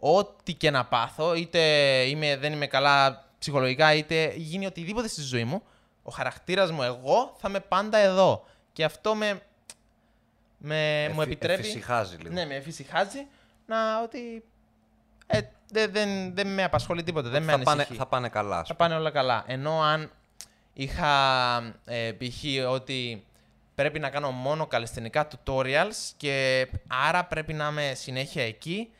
ό,τι 0.00 0.54
και 0.54 0.70
να 0.70 0.84
πάθω, 0.84 1.34
είτε 1.34 1.60
είμαι, 2.02 2.36
δεν 2.36 2.52
είμαι 2.52 2.66
καλά 2.66 3.24
ψυχολογικά, 3.38 3.94
είτε 3.94 4.32
γίνει 4.36 4.66
οτιδήποτε 4.66 5.08
στη 5.08 5.22
ζωή 5.22 5.44
μου, 5.44 5.62
ο 6.02 6.10
χαρακτήρας 6.10 6.70
μου 6.70 6.82
εγώ 6.82 7.36
θα 7.38 7.48
είμαι 7.48 7.60
πάντα 7.60 7.98
εδώ. 7.98 8.44
Και 8.72 8.84
αυτό 8.84 9.14
με, 9.14 9.40
με 10.58 11.10
μου 11.12 11.20
Εφη- 11.20 11.32
επιτρέπει... 11.32 11.60
εφησυχάζει 11.60 12.16
λίγο. 12.16 12.34
Ναι, 12.34 12.46
με 12.46 12.54
εφησυχάζει 12.54 13.26
να 13.66 14.02
ότι... 14.02 14.44
Ε, 15.26 15.40
δεν, 15.70 15.92
δεν, 15.92 16.34
δεν 16.34 16.54
με 16.54 16.64
απασχολεί 16.64 17.02
τίποτα. 17.02 17.28
Δεν 17.28 17.42
με 17.42 17.52
θα, 17.52 17.58
πάνε, 17.58 17.70
ανησυχεί. 17.70 17.98
θα 17.98 18.06
πάνε 18.06 18.28
καλά. 18.28 18.58
ας 18.58 18.68
θα 18.68 18.74
πούμε. 18.74 18.88
πάνε 18.88 19.00
όλα 19.00 19.10
καλά. 19.10 19.44
Ενώ 19.46 19.82
αν 19.82 20.10
είχα 20.72 21.56
ε, 21.84 22.12
π.χ. 22.12 22.68
ότι 22.70 23.24
πρέπει 23.74 23.98
να 23.98 24.10
κάνω 24.10 24.30
μόνο 24.30 24.66
καλλιστενικά 24.66 25.28
tutorials 25.28 26.10
και 26.16 26.66
άρα 26.86 27.24
πρέπει 27.24 27.52
να 27.52 27.68
είμαι 27.68 27.92
συνέχεια 27.94 28.42
εκεί, 28.46 28.90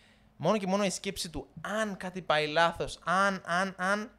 μόνο 0.42 0.58
και 0.58 0.66
μόνο 0.66 0.84
η 0.84 0.90
σκέψη 0.90 1.28
του 1.28 1.46
αν 1.60 1.96
κάτι 1.96 2.22
πάει 2.22 2.46
λάθος, 2.46 2.98
αν, 3.04 3.42
αν, 3.46 3.74
αν, 3.76 4.10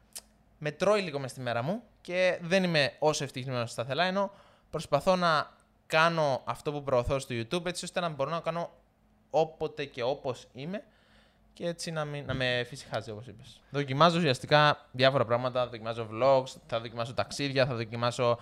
με 0.58 0.70
τρώει 0.70 1.00
λίγο 1.00 1.18
μες 1.18 1.30
στη 1.30 1.40
μέρα 1.40 1.62
μου 1.62 1.82
και 2.00 2.38
δεν 2.42 2.64
είμαι 2.64 2.92
όσο 2.98 3.24
ευτυχισμένος 3.24 3.70
στα 3.70 3.84
θελά, 3.84 4.04
ενώ 4.04 4.30
προσπαθώ 4.70 5.16
να 5.16 5.50
κάνω 5.86 6.42
αυτό 6.44 6.72
που 6.72 6.82
προωθώ 6.82 7.18
στο 7.18 7.34
YouTube 7.34 7.66
έτσι 7.66 7.84
ώστε 7.84 8.00
να 8.00 8.08
μπορώ 8.08 8.30
να 8.30 8.40
κάνω 8.40 8.70
όποτε 9.30 9.84
και 9.84 10.02
όπως 10.02 10.46
είμαι 10.52 10.84
και 11.52 11.66
έτσι 11.66 11.90
να, 11.90 12.04
μην, 12.04 12.24
να 12.24 12.34
με 12.34 12.64
φυσικάζει 12.66 13.10
όπως 13.10 13.26
είπες. 13.26 13.60
Δοκιμάζω 13.70 14.18
ουσιαστικά 14.18 14.86
διάφορα 14.92 15.24
πράγματα, 15.24 15.68
δοκιμάζω 15.68 16.08
vlogs, 16.12 16.54
θα 16.66 16.80
δοκιμάσω 16.80 17.14
ταξίδια, 17.14 17.66
θα 17.66 17.74
δοκιμάσω 17.74 18.38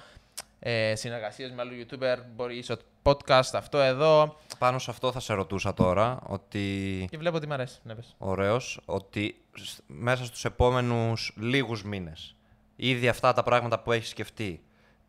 ε, 0.61 0.95
συνεργασίες 0.95 1.51
με 1.53 1.63
άλλου 1.63 1.73
YouTuber, 1.81 2.17
μπορεί 2.35 2.57
ίσως 2.57 2.77
podcast, 3.03 3.51
αυτό 3.55 3.79
εδώ 3.79 4.37
Πάνω 4.59 4.79
σε 4.79 4.91
αυτό 4.91 5.13
θα 5.13 5.21
σε 5.21 5.33
ρωτούσα 5.35 5.75
τώρα, 5.75 6.19
ότι 6.27 7.07
και 7.11 7.19
βλέπω 7.19 7.37
ότι 7.37 7.47
μ' 7.47 7.53
αρέσει. 7.53 7.79
Ναι, 7.83 7.95
πες. 7.95 8.15
ωραίος, 8.19 8.81
ότι 8.85 9.41
σ- 9.59 9.79
μέσα 9.87 10.25
στους 10.25 10.45
επόμενους 10.45 11.33
λίγους 11.37 11.85
μήνες, 11.85 12.37
ήδη 12.77 13.09
αυτά 13.09 13.33
τα 13.33 13.43
πράγματα 13.43 13.79
που 13.81 13.93
έχεις 13.93 14.09
σκεφτεί, 14.09 14.63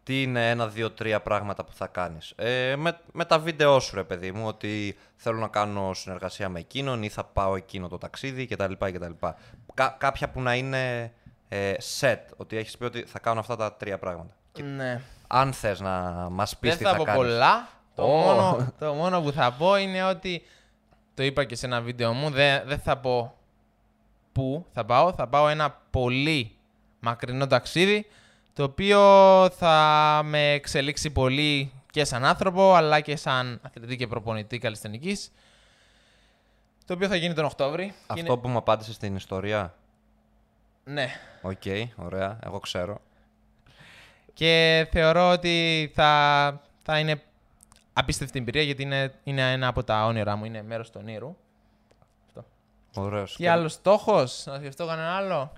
τι 0.03 0.21
είναι 0.21 0.49
ένα, 0.49 0.67
δύο, 0.67 0.91
τρία 0.91 1.21
πράγματα 1.21 1.63
που 1.65 1.73
θα 1.73 1.87
κάνεις; 1.87 2.33
Ε, 2.35 2.75
με, 2.75 2.99
με 3.13 3.25
τα 3.25 3.39
βίντεό 3.39 3.79
σου, 3.79 3.95
ρε 3.95 4.03
παιδί 4.03 4.31
μου, 4.31 4.47
ότι 4.47 4.97
θέλω 5.15 5.37
να 5.39 5.47
κάνω 5.47 5.93
συνεργασία 5.93 6.49
με 6.49 6.59
εκείνον 6.59 7.03
ή 7.03 7.09
θα 7.09 7.23
πάω 7.23 7.55
εκείνο 7.55 7.87
το 7.87 7.97
ταξίδι 7.97 8.45
κτλ. 8.45 8.73
κτλ. 8.79 9.11
Κα, 9.73 9.95
κάποια 9.99 10.29
που 10.29 10.41
να 10.41 10.55
είναι 10.55 11.13
ε, 11.49 11.73
set, 11.99 12.17
ότι 12.37 12.57
έχεις 12.57 12.77
πει 12.77 12.83
ότι 12.85 13.03
θα 13.03 13.19
κάνω 13.19 13.39
αυτά 13.39 13.55
τα 13.55 13.73
τρία 13.73 13.97
πράγματα. 13.97 14.35
Και 14.51 14.63
Ναι. 14.63 15.01
Αν 15.33 15.53
θες 15.53 15.79
να 15.79 15.99
μας 16.29 16.57
πεις 16.57 16.69
Δεν 16.69 16.77
τι 16.77 16.83
θα 16.83 16.91
θα, 16.91 16.95
πω 16.97 17.03
κάνεις. 17.03 17.21
πολλά. 17.21 17.67
Το, 17.95 18.03
Ω. 18.03 18.07
μόνο, 18.17 18.73
το 18.79 18.93
μόνο 18.93 19.21
που 19.21 19.31
θα 19.31 19.51
πω 19.51 19.77
είναι 19.77 20.03
ότι 20.03 20.41
το 21.13 21.23
είπα 21.23 21.43
και 21.43 21.55
σε 21.55 21.65
ένα 21.65 21.81
βίντεο 21.81 22.13
μου, 22.13 22.29
δεν, 22.29 22.61
δεν 22.65 22.79
θα 22.79 22.97
πω 22.97 23.35
πού 24.31 24.65
θα 24.73 24.85
πάω. 24.85 25.13
Θα 25.13 25.27
πάω 25.27 25.47
ένα 25.47 25.77
πολύ 25.91 26.55
μακρινό 26.99 27.47
ταξίδι, 27.47 28.05
το 28.53 28.63
οποίο 28.63 28.99
θα 29.49 30.21
με 30.25 30.51
εξελίξει 30.51 31.09
πολύ 31.09 31.71
και 31.91 32.03
σαν 32.05 32.25
άνθρωπο, 32.25 32.73
αλλά 32.73 32.99
και 32.99 33.15
σαν 33.15 33.59
αθλητή 33.61 33.95
και 33.95 34.07
προπονητή 34.07 34.57
καλλιστενικής. 34.57 35.31
Το 36.85 36.93
οποίο 36.93 37.07
θα 37.07 37.15
γίνει 37.15 37.33
τον 37.33 37.45
Οκτώβρη. 37.45 37.85
Και 37.85 37.93
Αυτό 38.07 38.25
είναι- 38.25 38.37
που 38.41 38.47
μου 38.47 38.57
απάντησες 38.57 38.95
στην 38.95 39.15
ιστορία. 39.15 39.75
Ναι. 40.83 41.07
Οκ, 41.41 41.61
ωραία, 41.95 42.39
εγώ 42.43 42.59
ξέρω. 42.59 43.01
Και 44.33 44.87
θεωρώ 44.91 45.31
ότι 45.31 45.91
θα, 45.95 46.61
θα 46.83 46.99
είναι 46.99 47.21
απίστευτη 47.93 48.39
εμπειρία 48.39 48.61
γιατί 48.61 48.81
είναι, 48.81 49.13
είναι 49.23 49.51
ένα 49.51 49.67
από 49.67 49.83
τα 49.83 50.05
όνειρά 50.05 50.35
μου, 50.35 50.45
είναι 50.45 50.61
μέρος 50.61 50.89
του 50.89 50.99
όνειρου. 51.03 51.35
Ωραίος. 52.95 53.35
Τι 53.35 53.47
άλλος 53.47 53.73
στόχος, 53.73 54.43
να 54.45 54.57
σκεφτώ 54.57 54.85
κανένα 54.87 55.15
άλλο. 55.15 55.51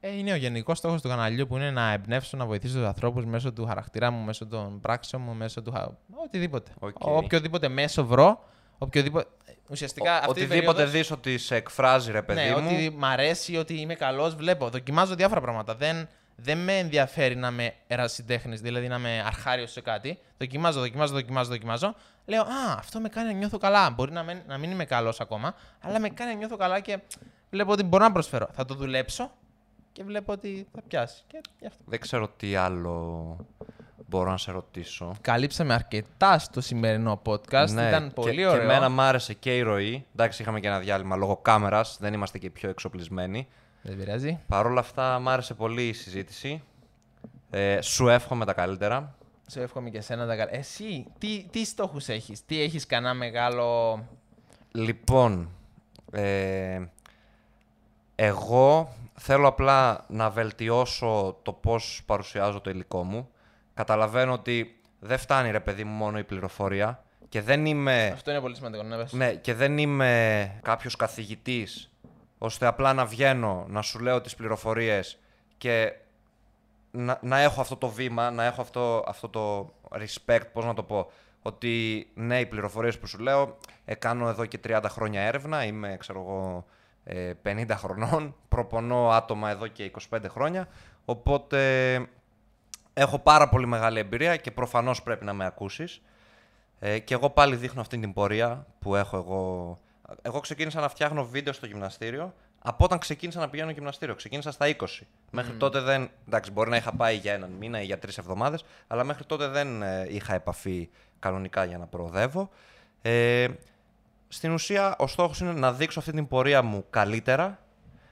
Ε, 0.00 0.16
είναι 0.16 0.32
ο 0.32 0.36
γενικός 0.36 0.78
στόχος 0.78 1.02
του 1.02 1.08
καναλιού 1.08 1.46
που 1.46 1.56
είναι 1.56 1.70
να 1.70 1.92
εμπνεύσω, 1.92 2.36
να 2.36 2.46
βοηθήσω 2.46 2.74
τους 2.78 2.86
ανθρώπους 2.86 3.24
μέσω 3.24 3.52
του 3.52 3.66
χαρακτήρα 3.66 4.10
μου, 4.10 4.24
μέσω 4.24 4.46
των 4.46 4.80
πράξεων 4.80 5.22
μου, 5.22 5.34
μέσω 5.34 5.62
του. 5.62 5.72
χα- 5.72 5.88
Οτιδήποτε. 6.24 6.70
Οκ. 6.78 6.96
Οποιοδήποτε 7.00 7.68
μέσο 7.68 8.04
βρω. 8.06 8.44
Οποιοδήποτε... 8.78 9.28
Ουσιαστικά 9.72 10.12
αυτή 10.16 10.26
η 10.26 10.30
Οτιδήποτε 10.30 10.64
περίοδος- 10.72 10.90
δεις 10.90 11.10
ότι 11.10 11.38
σε 11.38 11.54
εκφράζει, 11.56 12.10
ρε 12.12 12.22
παιδί 12.22 12.40
ναι, 12.40 12.56
μου. 12.60 12.66
ότι 12.66 12.90
μ' 12.96 13.04
αρέσει, 13.04 13.56
ότι 13.56 13.74
είμαι 13.80 13.94
καλός, 13.94 14.34
βλέπω. 14.34 14.68
Δοκιμάζω 14.68 15.14
διάφορα 15.14 15.40
πράγματα. 15.40 15.74
Δεν, 15.74 16.08
δεν 16.36 16.58
με 16.58 16.78
ενδιαφέρει 16.78 17.36
να 17.36 17.48
είμαι 17.48 17.74
ερασιτέχνης, 17.86 18.60
δηλαδή 18.60 18.88
να 18.88 18.96
είμαι 18.96 19.22
αρχάριος 19.26 19.70
σε 19.72 19.80
κάτι. 19.80 20.18
Δοκιμάζω, 20.38 20.80
δοκιμάζω, 20.80 21.12
δοκιμάζω, 21.12 21.50
δοκιμάζω. 21.50 21.94
Λέω, 22.24 22.42
Α, 22.42 22.74
αυτό 22.78 23.00
με 23.00 23.08
κάνει 23.08 23.32
να 23.32 23.38
νιώθω 23.38 23.58
καλά. 23.58 23.90
Μπορεί 23.90 24.12
να 24.12 24.22
μην, 24.22 24.38
να 24.46 24.58
μην 24.58 24.70
είμαι 24.70 24.84
καλός 24.84 25.20
ακόμα, 25.20 25.54
αλλά 25.80 26.00
με 26.00 26.08
κάνει 26.08 26.32
να 26.32 26.38
νιώθω 26.38 26.56
καλά 26.56 26.80
και 26.80 26.98
βλέπω 27.50 27.72
ότι 27.72 27.82
μπορώ 27.82 28.04
να 28.04 28.12
προσφέρω. 28.12 28.48
Θα 28.52 28.64
το 28.64 28.74
δουλέψω 28.74 29.30
και 29.92 30.04
βλέπω 30.04 30.32
ότι 30.32 30.66
θα 30.74 30.82
πιάσει. 30.88 31.22
Και 31.26 31.40
γι' 31.60 31.66
αυτό. 31.66 31.82
Δεν 31.86 32.00
ξέρω 32.00 32.28
τι 32.28 32.54
άλλο 32.56 33.36
μπορώ 34.12 34.30
να 34.30 34.36
σε 34.36 34.52
ρωτήσω. 34.52 35.14
Καλύψαμε 35.20 35.74
αρκετά 35.74 36.38
στο 36.38 36.60
σημερινό 36.60 37.22
podcast. 37.24 37.68
Ήταν 37.70 38.12
πολύ 38.14 38.28
Ναι, 38.28 38.34
και, 38.34 38.46
ωραίο. 38.46 38.58
Και 38.58 38.64
εμένα 38.64 38.88
μ' 38.88 39.00
άρεσε 39.00 39.34
και 39.34 39.56
η 39.56 39.60
ροή. 39.60 40.06
Εντάξει, 40.12 40.42
είχαμε 40.42 40.60
και 40.60 40.66
ένα 40.66 40.78
διάλειμμα 40.78 41.16
λόγω 41.16 41.36
κάμερας, 41.36 41.96
δεν 42.00 42.12
είμαστε 42.12 42.38
και 42.38 42.46
οι 42.46 42.50
πιο 42.50 42.68
εξοπλισμένοι. 42.68 43.48
Δεν 43.82 43.96
πειράζει. 43.96 44.38
Παρ' 44.48 44.66
όλα 44.66 44.80
αυτά, 44.80 45.18
μ' 45.18 45.28
άρεσε 45.28 45.54
πολύ 45.54 45.88
η 45.88 45.92
συζήτηση. 45.92 46.62
Ε, 47.50 47.80
σου 47.80 48.08
εύχομαι 48.08 48.44
τα 48.44 48.52
καλύτερα. 48.52 49.14
Σου 49.50 49.60
εύχομαι 49.60 49.90
και 49.90 49.98
εσένα 49.98 50.26
τα 50.26 50.36
καλά. 50.36 50.54
Εσύ, 50.54 51.06
τι, 51.18 51.46
τι 51.50 51.64
στόχους 51.64 52.08
έχεις, 52.08 52.46
τι 52.46 52.60
έχεις 52.62 52.86
κανένα 52.86 53.14
μεγάλο... 53.14 53.98
Λοιπόν, 54.72 55.48
ε, 56.12 56.80
εγώ 58.14 58.94
θέλω 59.14 59.48
απλά 59.48 60.04
να 60.08 60.30
βελτιώσω 60.30 61.38
το 61.42 61.52
πώς 61.52 62.02
παρουσιάζω 62.06 62.60
το 62.60 62.70
υλικό 62.70 63.02
μου. 63.04 63.28
Καταλαβαίνω 63.74 64.32
ότι 64.32 64.80
δεν 64.98 65.18
φτάνει 65.18 65.50
ρε 65.50 65.60
παιδί 65.60 65.84
μου 65.84 65.92
μόνο 65.92 66.18
η 66.18 66.24
πληροφορία 66.24 67.04
και 67.28 67.42
δεν 67.42 67.66
είμαι, 67.66 68.10
Αυτό 68.12 68.30
είναι 68.30 68.40
πολύ 68.40 68.54
σημαντικό, 68.54 68.82
ναι, 68.82 68.96
πες. 68.96 69.12
ναι, 69.12 69.34
και 69.34 69.54
δεν 69.54 69.78
είμαι 69.78 70.50
κάποιος 70.62 70.96
καθηγητής 70.96 71.90
ώστε 72.38 72.66
απλά 72.66 72.92
να 72.92 73.06
βγαίνω, 73.06 73.64
να 73.68 73.82
σου 73.82 73.98
λέω 73.98 74.20
τις 74.20 74.34
πληροφορίες 74.34 75.18
και 75.58 75.92
να, 76.90 77.18
να 77.22 77.40
έχω 77.40 77.60
αυτό 77.60 77.76
το 77.76 77.88
βήμα, 77.88 78.30
να 78.30 78.44
έχω 78.44 78.60
αυτό, 78.60 79.04
αυτό 79.06 79.28
το 79.28 79.72
respect, 79.90 80.42
πώς 80.52 80.64
να 80.64 80.74
το 80.74 80.82
πω, 80.82 81.10
ότι 81.42 82.06
ναι, 82.14 82.40
οι 82.40 82.46
πληροφορίες 82.46 82.98
που 82.98 83.06
σου 83.06 83.18
λέω, 83.18 83.56
ε, 83.84 83.94
κάνω 83.94 84.28
εδώ 84.28 84.46
και 84.46 84.58
30 84.64 84.82
χρόνια 84.88 85.20
έρευνα, 85.20 85.64
είμαι, 85.64 85.96
ξέρω 85.98 86.20
εγώ, 86.20 86.64
ε, 87.04 87.32
50 87.42 87.66
χρονών, 87.70 88.34
προπονώ 88.48 89.10
άτομα 89.10 89.50
εδώ 89.50 89.66
και 89.66 89.90
25 90.10 90.18
χρόνια, 90.28 90.68
οπότε 91.04 91.96
έχω 92.94 93.18
πάρα 93.18 93.48
πολύ 93.48 93.66
μεγάλη 93.66 93.98
εμπειρία 93.98 94.36
και 94.36 94.50
προφανώς 94.50 95.02
πρέπει 95.02 95.24
να 95.24 95.32
με 95.32 95.44
ακούσεις. 95.44 96.02
Ε, 96.78 96.98
και 96.98 97.14
εγώ 97.14 97.30
πάλι 97.30 97.56
δείχνω 97.56 97.80
αυτή 97.80 97.98
την 97.98 98.12
πορεία 98.12 98.66
που 98.78 98.96
έχω 98.96 99.16
εγώ. 99.16 99.78
Εγώ 100.22 100.40
ξεκίνησα 100.40 100.80
να 100.80 100.88
φτιάχνω 100.88 101.24
βίντεο 101.24 101.52
στο 101.52 101.66
γυμναστήριο 101.66 102.34
από 102.62 102.84
όταν 102.84 102.98
ξεκίνησα 102.98 103.40
να 103.40 103.48
πηγαίνω 103.48 103.70
γυμναστήριο. 103.70 104.14
Ξεκίνησα 104.14 104.50
στα 104.52 104.66
20. 104.66 104.86
Μέχρι 105.30 105.52
τότε 105.52 105.80
δεν. 105.80 106.10
Εντάξει, 106.26 106.50
μπορεί 106.50 106.70
να 106.70 106.76
είχα 106.76 106.92
πάει 106.92 107.16
για 107.16 107.32
έναν 107.32 107.50
μήνα 107.50 107.80
ή 107.80 107.84
για 107.84 107.98
τρεις 107.98 108.18
εβδομάδες, 108.18 108.64
αλλά 108.86 109.04
μέχρι 109.04 109.24
τότε 109.24 109.46
δεν 109.46 109.82
ε, 109.82 110.06
είχα 110.10 110.34
επαφή 110.34 110.88
κανονικά 111.18 111.64
για 111.64 111.78
να 111.78 111.86
προοδεύω. 111.86 112.50
Ε, 113.02 113.48
στην 114.28 114.52
ουσία, 114.52 114.96
ο 114.98 115.06
στόχος 115.06 115.40
είναι 115.40 115.52
να 115.52 115.72
δείξω 115.72 115.98
αυτή 115.98 116.12
την 116.12 116.28
πορεία 116.28 116.62
μου 116.62 116.84
καλύτερα, 116.90 117.58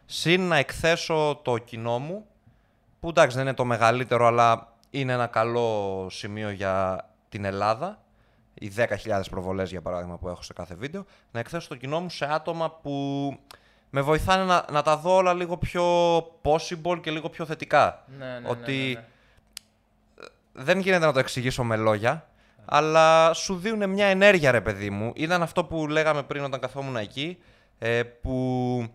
συν 0.06 0.40
να 0.40 0.56
εκθέσω 0.56 1.40
το 1.44 1.58
κοινό 1.58 1.98
μου, 1.98 2.26
που 3.00 3.08
εντάξει 3.08 3.36
δεν 3.36 3.46
είναι 3.46 3.54
το 3.54 3.64
μεγαλύτερο, 3.64 4.26
αλλά 4.26 4.69
είναι 4.90 5.12
ένα 5.12 5.26
καλό 5.26 6.06
σημείο 6.10 6.50
για 6.50 7.04
την 7.28 7.44
Ελλάδα. 7.44 8.02
Οι 8.54 8.72
10.000 8.76 8.86
προβολές, 9.30 9.70
για 9.70 9.80
παράδειγμα, 9.80 10.18
που 10.18 10.28
έχω 10.28 10.42
σε 10.42 10.52
κάθε 10.52 10.74
βίντεο. 10.74 11.04
Να 11.30 11.40
εκθέσω 11.40 11.68
το 11.68 11.76
κοινό 11.76 12.00
μου 12.00 12.10
σε 12.10 12.32
άτομα 12.32 12.70
που 12.70 13.36
με 13.90 14.00
βοηθάνε 14.00 14.44
να, 14.44 14.64
να 14.70 14.82
τα 14.82 14.96
δω 14.96 15.14
όλα 15.14 15.34
λίγο 15.34 15.56
πιο 15.56 15.84
possible 16.42 17.00
και 17.00 17.10
λίγο 17.10 17.28
πιο 17.28 17.44
θετικά. 17.44 18.04
Ναι, 18.18 18.26
ναι, 18.26 18.38
ναι, 18.38 18.48
Ότι 18.48 18.72
ναι, 18.72 19.00
ναι. 19.00 20.64
δεν 20.64 20.78
γίνεται 20.78 21.06
να 21.06 21.12
το 21.12 21.18
εξηγήσω 21.18 21.64
με 21.64 21.76
λόγια, 21.76 22.28
αλλά 22.64 23.32
σου 23.32 23.56
δίνουν 23.56 23.90
μια 23.90 24.06
ενέργεια, 24.06 24.50
ρε 24.50 24.60
παιδί 24.60 24.90
μου. 24.90 25.12
Ήταν 25.14 25.42
αυτό 25.42 25.64
που 25.64 25.88
λέγαμε 25.88 26.22
πριν 26.22 26.44
όταν 26.44 26.60
καθόμουν 26.60 26.96
εκεί, 26.96 27.38
ε, 27.78 28.02
που 28.02 28.88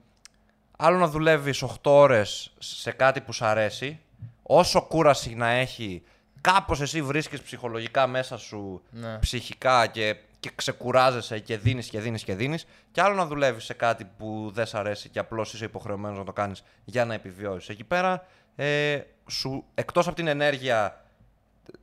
άλλο 0.78 0.98
να 0.98 1.08
δουλεύεις 1.08 1.64
8 1.64 1.68
ώρες 1.84 2.54
σε 2.58 2.92
κάτι 2.92 3.22
που 3.22 3.34
σου 3.34 3.46
αρέσει, 3.46 4.00
όσο 4.48 4.82
κούραση 4.82 5.36
να 5.36 5.50
έχει, 5.50 6.04
κάπως 6.42 6.82
εσύ 6.82 7.02
βρίσκεις 7.02 7.42
ψυχολογικά 7.42 8.08
μέσα 8.08 8.38
σου, 8.38 8.82
Ναι. 8.92 9.18
ψυχικά 9.18 9.88
και, 9.88 10.16
και 10.40 10.52
ξεκουράζεσαι 10.56 11.40
και 11.40 11.58
δίνεις 11.58 11.90
και 11.90 12.00
δίνεις 12.00 12.24
και 12.24 12.36
δίνεις, 12.36 12.66
και 12.92 13.02
άλλο 13.02 13.16
να 13.16 13.26
δουλεύεις 13.26 13.64
σε 13.64 13.74
κάτι 13.74 14.06
που 14.18 14.52
δεν 14.54 14.66
σ' 14.66 14.76
αρέσει 14.76 15.10
και 15.10 15.20
απλώς 15.20 15.54
είσαι 15.54 15.66
υποχρεωμένος 15.66 16.18
να 16.18 16.24
το 16.24 16.34
κάνεις 16.34 16.64
για 16.86 17.06
να 17.06 17.14
επιβιώσεις. 17.14 17.70
Εκεί 17.70 17.84
πέρα, 17.84 18.26
ε, 18.56 19.00
σου, 19.30 19.66
εκτός 19.76 20.08
από 20.08 20.16
την 20.16 20.28
ενέργεια 20.28 21.00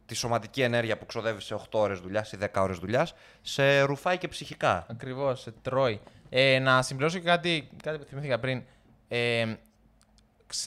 τη 0.06 0.14
σωματική 0.14 0.62
ενέργεια 0.62 0.98
που 0.98 1.06
ξοδεύεις 1.06 1.44
σε 1.44 1.54
8 1.54 1.78
ώρες 1.80 2.00
δουλειάς 2.00 2.32
ή 2.32 2.36
10 2.36 2.62
ώρες 2.62 2.78
δουλειάς, 2.78 3.14
σε 3.42 3.80
ρουφάει 3.80 4.18
και 4.18 4.28
ψυχικά. 4.28 4.86
Ακριβώς, 4.90 5.40
σε 5.40 5.52
τρώει. 5.62 6.00
Ε, 6.28 6.58
να 6.58 6.82
συμπληρώσω 6.82 7.18
και 7.18 7.24
κάτι, 7.24 7.68
κάτι 7.82 7.98
που 7.98 8.04
θυμήθηκα 8.04 8.38
πριν. 8.38 8.62
Ε, 9.08 9.44
ξ- 9.44 9.58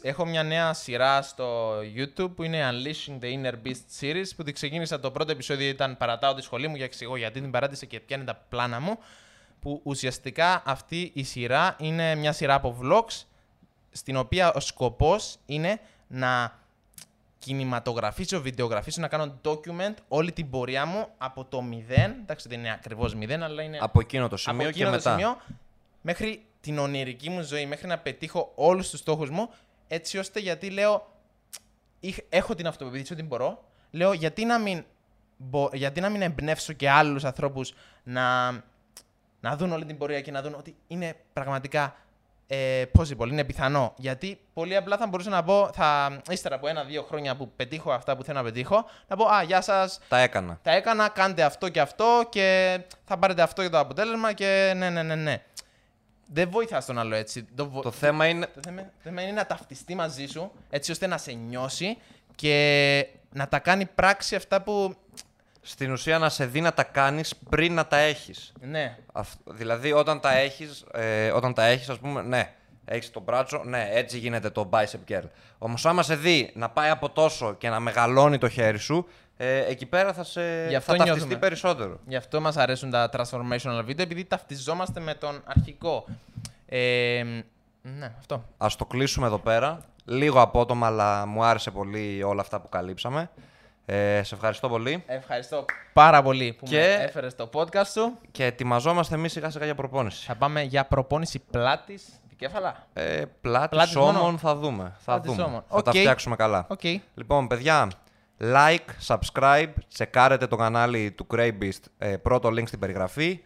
έχω 0.02 0.26
μια 0.26 0.44
νέα 0.44 0.74
σειρά 0.74 1.22
στο 1.22 1.78
YouTube 1.80 2.36
που 2.36 2.44
είναι 2.44 2.70
Unleashing 2.72 3.24
the 3.24 3.26
Inner 3.26 3.54
Beast 3.66 4.02
Series 4.02 4.28
που 4.36 4.44
την 4.44 4.54
ξεκίνησα 4.54 5.00
το 5.00 5.12
πρώτο 5.12 5.32
επεισόδιο 5.32 5.68
ήταν 5.68 5.98
παρατάω 5.98 6.34
τη 6.34 6.42
σχολή 6.42 6.68
μου 6.68 6.76
και 6.76 6.84
εξηγώ 6.84 7.16
γιατί 7.16 7.42
την 7.42 7.52
παράτησα 7.52 7.86
και 7.86 8.00
ποια 8.00 8.16
είναι 8.16 8.26
τα 8.26 8.36
πλάνα 8.50 8.80
μου. 8.80 8.98
που 9.60 9.82
ουσιαστικά 9.84 10.64
αυτή 10.66 11.12
η 11.14 11.24
σειρά 11.24 11.76
είναι 11.80 12.16
μια 12.16 12.32
σειρά 12.32 12.54
από 12.54 12.78
vlogs 12.82 13.24
στην 13.92 14.16
οποία 14.16 14.54
ο 14.54 14.60
σκοπός 14.60 15.38
είναι 15.46 15.80
να 16.08 16.60
κινηματογραφήσω, 17.40 18.42
βιντεογραφήσω, 18.42 19.02
να 19.02 19.08
κάνω 19.08 19.40
document 19.44 19.94
όλη 20.08 20.32
την 20.32 20.50
πορεία 20.50 20.86
μου 20.86 21.08
από 21.18 21.46
το 21.46 21.62
μηδέν, 21.62 22.12
εντάξει 22.22 22.48
δεν 22.50 22.60
είναι 22.60 22.72
ακριβώς 22.72 23.16
μηδέν, 23.16 23.44
αλλά 23.44 23.62
είναι 23.62 23.78
Από 23.82 24.00
εκείνο 24.00 24.28
το 24.28 24.36
από 24.36 24.38
σημείο 24.38 24.68
εκείνο 24.68 24.86
και 24.86 24.92
το 24.92 24.92
μετά. 24.92 25.12
σημείο 25.12 25.38
μέχρι 26.02 26.46
την 26.62 26.78
ονειρική 26.78 27.30
μου 27.30 27.42
ζωή, 27.42 27.66
μέχρι 27.66 27.88
να 27.88 27.98
πετύχω 27.98 28.52
όλους 28.56 28.90
τους 28.90 29.00
στόχους 29.00 29.30
μου, 29.30 29.50
έτσι 29.88 30.18
ώστε 30.18 30.40
γιατί 30.40 30.70
λέω, 30.70 31.08
είχ- 32.00 32.26
έχω 32.30 32.56
την 32.56 32.68
αυτοπεποίθηση 32.68 33.14
ότι 33.14 33.24
μπορώ, 33.24 33.64
λέω 33.92 34.14
γιατί 34.14 34.46
να 34.46 34.60
μην, 34.60 34.84
μπο- 35.38 35.70
γιατί 35.74 36.02
να 36.02 36.10
μην 36.10 36.22
εμπνεύσω 36.22 36.74
και 36.74 36.90
άλλους 36.90 37.24
ανθρώπους 37.26 37.74
να, 38.04 38.52
να 39.40 39.56
δουν 39.56 39.72
όλη 39.72 39.86
την 39.86 39.98
πορεία 39.98 40.22
και 40.22 40.32
να 40.32 40.42
δουν 40.42 40.54
ότι 40.54 40.76
είναι 40.88 41.16
πραγματικά 41.34 41.96
ε, 42.48 42.84
possible, 43.00 43.28
είναι 43.28 43.44
πιθανό. 43.44 43.94
Γιατί 43.98 44.40
πολύ 44.54 44.76
απλά 44.76 44.98
θα 44.98 45.08
μπορούσα 45.08 45.30
να 45.30 45.44
πω, 45.44 45.70
θα, 45.74 46.20
ύστερα 46.30 46.56
από 46.56 46.68
ένα-δύο 46.68 47.04
χρόνια 47.04 47.36
που 47.36 47.52
πετύχω 47.56 47.92
αυτά 47.92 48.16
που 48.18 48.24
θέλω 48.24 48.38
να 48.38 48.44
πετύχω, 48.44 48.86
να 49.08 49.16
πω 49.16 49.26
Α, 49.26 49.44
γεια 49.44 49.62
σας, 49.62 50.00
Τα 50.08 50.18
έκανα. 50.18 50.60
τα 50.64 50.72
έκανα, 50.72 51.10
κάντε 51.10 51.44
αυτό 51.44 51.70
και 51.70 51.80
αυτό 51.82 52.24
και 52.30 52.80
θα 53.06 53.18
πάρετε 53.18 53.42
αυτό 53.42 53.62
για 53.62 53.72
το 53.72 53.80
αποτέλεσμα 53.80 54.34
και 54.34 54.74
ναι, 54.76 54.90
ναι, 54.90 55.04
ναι, 55.04 55.16
ναι. 55.16 55.44
Δεν 56.34 56.50
βοηθάς 56.50 56.86
τον 56.86 57.00
άλλο 57.00 57.16
έτσι. 57.16 57.44
Το, 57.56 57.70
βο- 57.70 57.82
Το 57.82 57.92
θέμα 57.92 58.28
είναι. 58.28 58.46
το 58.46 58.60
θέμα, 58.66 58.82
το 58.82 58.88
θέμα 59.04 59.22
είναι 59.22 59.32
να 59.32 59.46
ταυτιστεί 59.46 59.96
μαζί 59.96 60.26
σου 60.26 60.52
έτσι 60.70 60.92
ώστε 60.92 61.08
να 61.08 61.18
σε 61.18 61.32
νιώσει 61.32 61.98
και 62.36 63.08
να 63.34 63.48
τα 63.48 63.60
κάνει 63.60 63.86
πράξη 63.86 64.36
αυτά 64.36 64.62
που. 64.62 64.96
Στην 65.68 65.92
ουσία 65.92 66.18
να 66.18 66.30
σε 66.30 66.46
δει 66.46 66.62
να 66.62 66.74
τα 66.74 66.84
κάνεις 66.84 67.36
πριν 67.50 67.74
να 67.74 67.86
τα 67.88 67.98
έχεις. 67.98 68.54
Ναι, 68.62 68.98
Αυ- 69.14 69.40
δηλαδή 69.46 69.92
όταν 69.92 70.20
τα 70.20 70.32
έχεις, 70.38 70.86
ε, 70.94 71.32
όταν 71.32 71.54
τα 71.54 71.66
έχεις 71.66 71.90
ας 71.90 71.98
πούμε, 72.00 72.22
ναι, 72.22 72.54
έχεις 72.86 73.12
το 73.12 73.20
μπράτσο, 73.20 73.62
ναι, 73.66 73.90
έτσι 73.92 74.18
γίνεται 74.18 74.50
το 74.50 74.70
bicep 74.74 75.12
curl. 75.12 75.24
Όμως 75.58 75.86
άμα 75.86 76.04
σε 76.04 76.16
δει 76.16 76.52
να 76.56 76.70
πάει 76.70 76.90
από 76.90 77.10
τόσο 77.10 77.54
και 77.54 77.70
να 77.70 77.80
μεγαλώνει 77.80 78.38
το 78.38 78.50
χέρι 78.50 78.78
σου, 78.78 79.08
ε, 79.38 79.58
εκεί 79.66 79.86
πέρα 79.86 80.14
θα, 80.14 80.24
σε, 80.24 80.42
Γι' 80.70 80.76
αυτό 80.76 80.92
θα 80.92 80.98
ταυτιστεί 80.98 81.28
νιώθουμε. 81.28 81.36
περισσότερο. 81.50 82.00
γι' 82.08 82.16
αυτό 82.16 82.42
μας 82.42 82.58
αρέσουν 82.58 82.90
τα 82.90 83.10
transformational 83.14 83.80
video 83.86 84.00
επειδή 84.00 84.26
ταυτιζόμαστε 84.26 85.00
με 85.00 85.14
τον 85.14 85.42
αρχικό. 85.46 86.06
Ε, 86.68 87.24
ναι, 87.82 88.14
αυτό. 88.18 88.44
Ας 88.58 88.76
το 88.76 88.86
κλείσουμε 88.86 89.28
εδώ 89.28 89.38
πέρα. 89.38 89.80
Λίγο 90.06 90.42
απότομα, 90.42 90.88
αλλά 90.88 91.26
μου 91.26 91.44
άρεσε 91.44 91.72
πολύ 91.72 92.24
όλα 92.24 92.42
αυτά 92.42 92.60
που 92.62 92.70
καλύψαμε. 92.70 93.30
Ε, 93.86 94.22
σε 94.24 94.36
ευχαριστώ 94.36 94.70
πολύ. 94.70 95.04
Ευχαριστώ 95.08 95.66
πάρα 95.94 96.22
πολύ 96.22 96.54
που 96.54 96.66
Και- 96.66 96.96
με 96.98 97.04
έφερες 97.04 97.32
στο 97.32 97.50
podcast 97.54 97.86
σου. 97.92 98.18
Και 98.32 98.46
ετοιμαζόμαστε 98.46 99.16
εμείς 99.16 99.32
σιγά 99.32 99.50
σιγά 99.50 99.66
για 99.66 99.76
προπόνηση. 99.76 100.26
Θα 100.26 100.36
πάμε 100.36 100.62
για 100.62 100.86
προπόνηση 100.86 101.40
πλάτης 101.52 102.04
δικέφαλα. 102.38 102.88
Ε, 102.94 103.24
πλάτη 103.42 103.68
Πλάτης 103.76 103.96
ώμων 103.96 104.16
μόνο. 104.16 104.38
θα 104.38 104.56
δούμε. 104.56 104.84
Θα 104.98 105.12
Πλάτης 105.12 105.32
δούμε. 105.32 105.44
ώμων. 105.44 105.64
Θα 105.70 105.82
τα 105.82 105.92
Οκ. 105.92 105.98
φτιάξουμε 105.98 106.36
καλά. 106.36 106.66
Οκ. 106.70 106.84
Λοιπόν, 107.14 107.48
παιδιά, 107.48 107.92
like, 108.42 109.16
subscribe, 109.16 109.74
τσεκάρετε 109.94 110.48
το 110.48 110.56
κανάλι 110.56 111.12
του 111.12 111.28
Craybeast, 111.34 111.80
ε, 111.98 112.18
πρώτο 112.18 112.50
link 112.50 112.68
στην 112.68 112.80
περιγραφή 112.80 113.40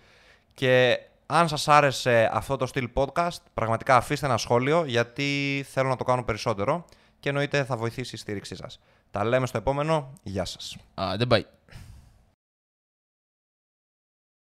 και 0.54 1.00
αν 1.26 1.48
σας 1.48 1.68
άρεσε 1.68 2.30
αυτό 2.34 2.56
το 2.58 2.66
στυλ 2.66 2.90
podcast, 2.94 3.38
πραγματικά 3.54 3.96
αφήστε 3.96 4.26
ένα 4.26 4.38
σχόλιο 4.38 4.84
γιατί 4.86 5.66
θέλω 5.70 5.90
να 5.90 5.96
το 5.96 6.04
κάνω 6.04 6.24
περισσότερο 6.24 6.86
και 7.20 7.30
εννοείται 7.30 7.64
θα 7.64 7.78
βοηθήσει 7.78 8.16
η 8.16 8.18
στήριξή 8.18 8.56
σας. 8.56 8.80
Τα 9.12 9.24
λέμε 9.24 9.48
στο 9.48 9.58
επόμενο. 9.58 10.14
Γεια 10.24 10.46
σας. 10.46 10.78
Uh, 10.96 11.14
δεν 11.18 11.28
πάει. 11.28 11.46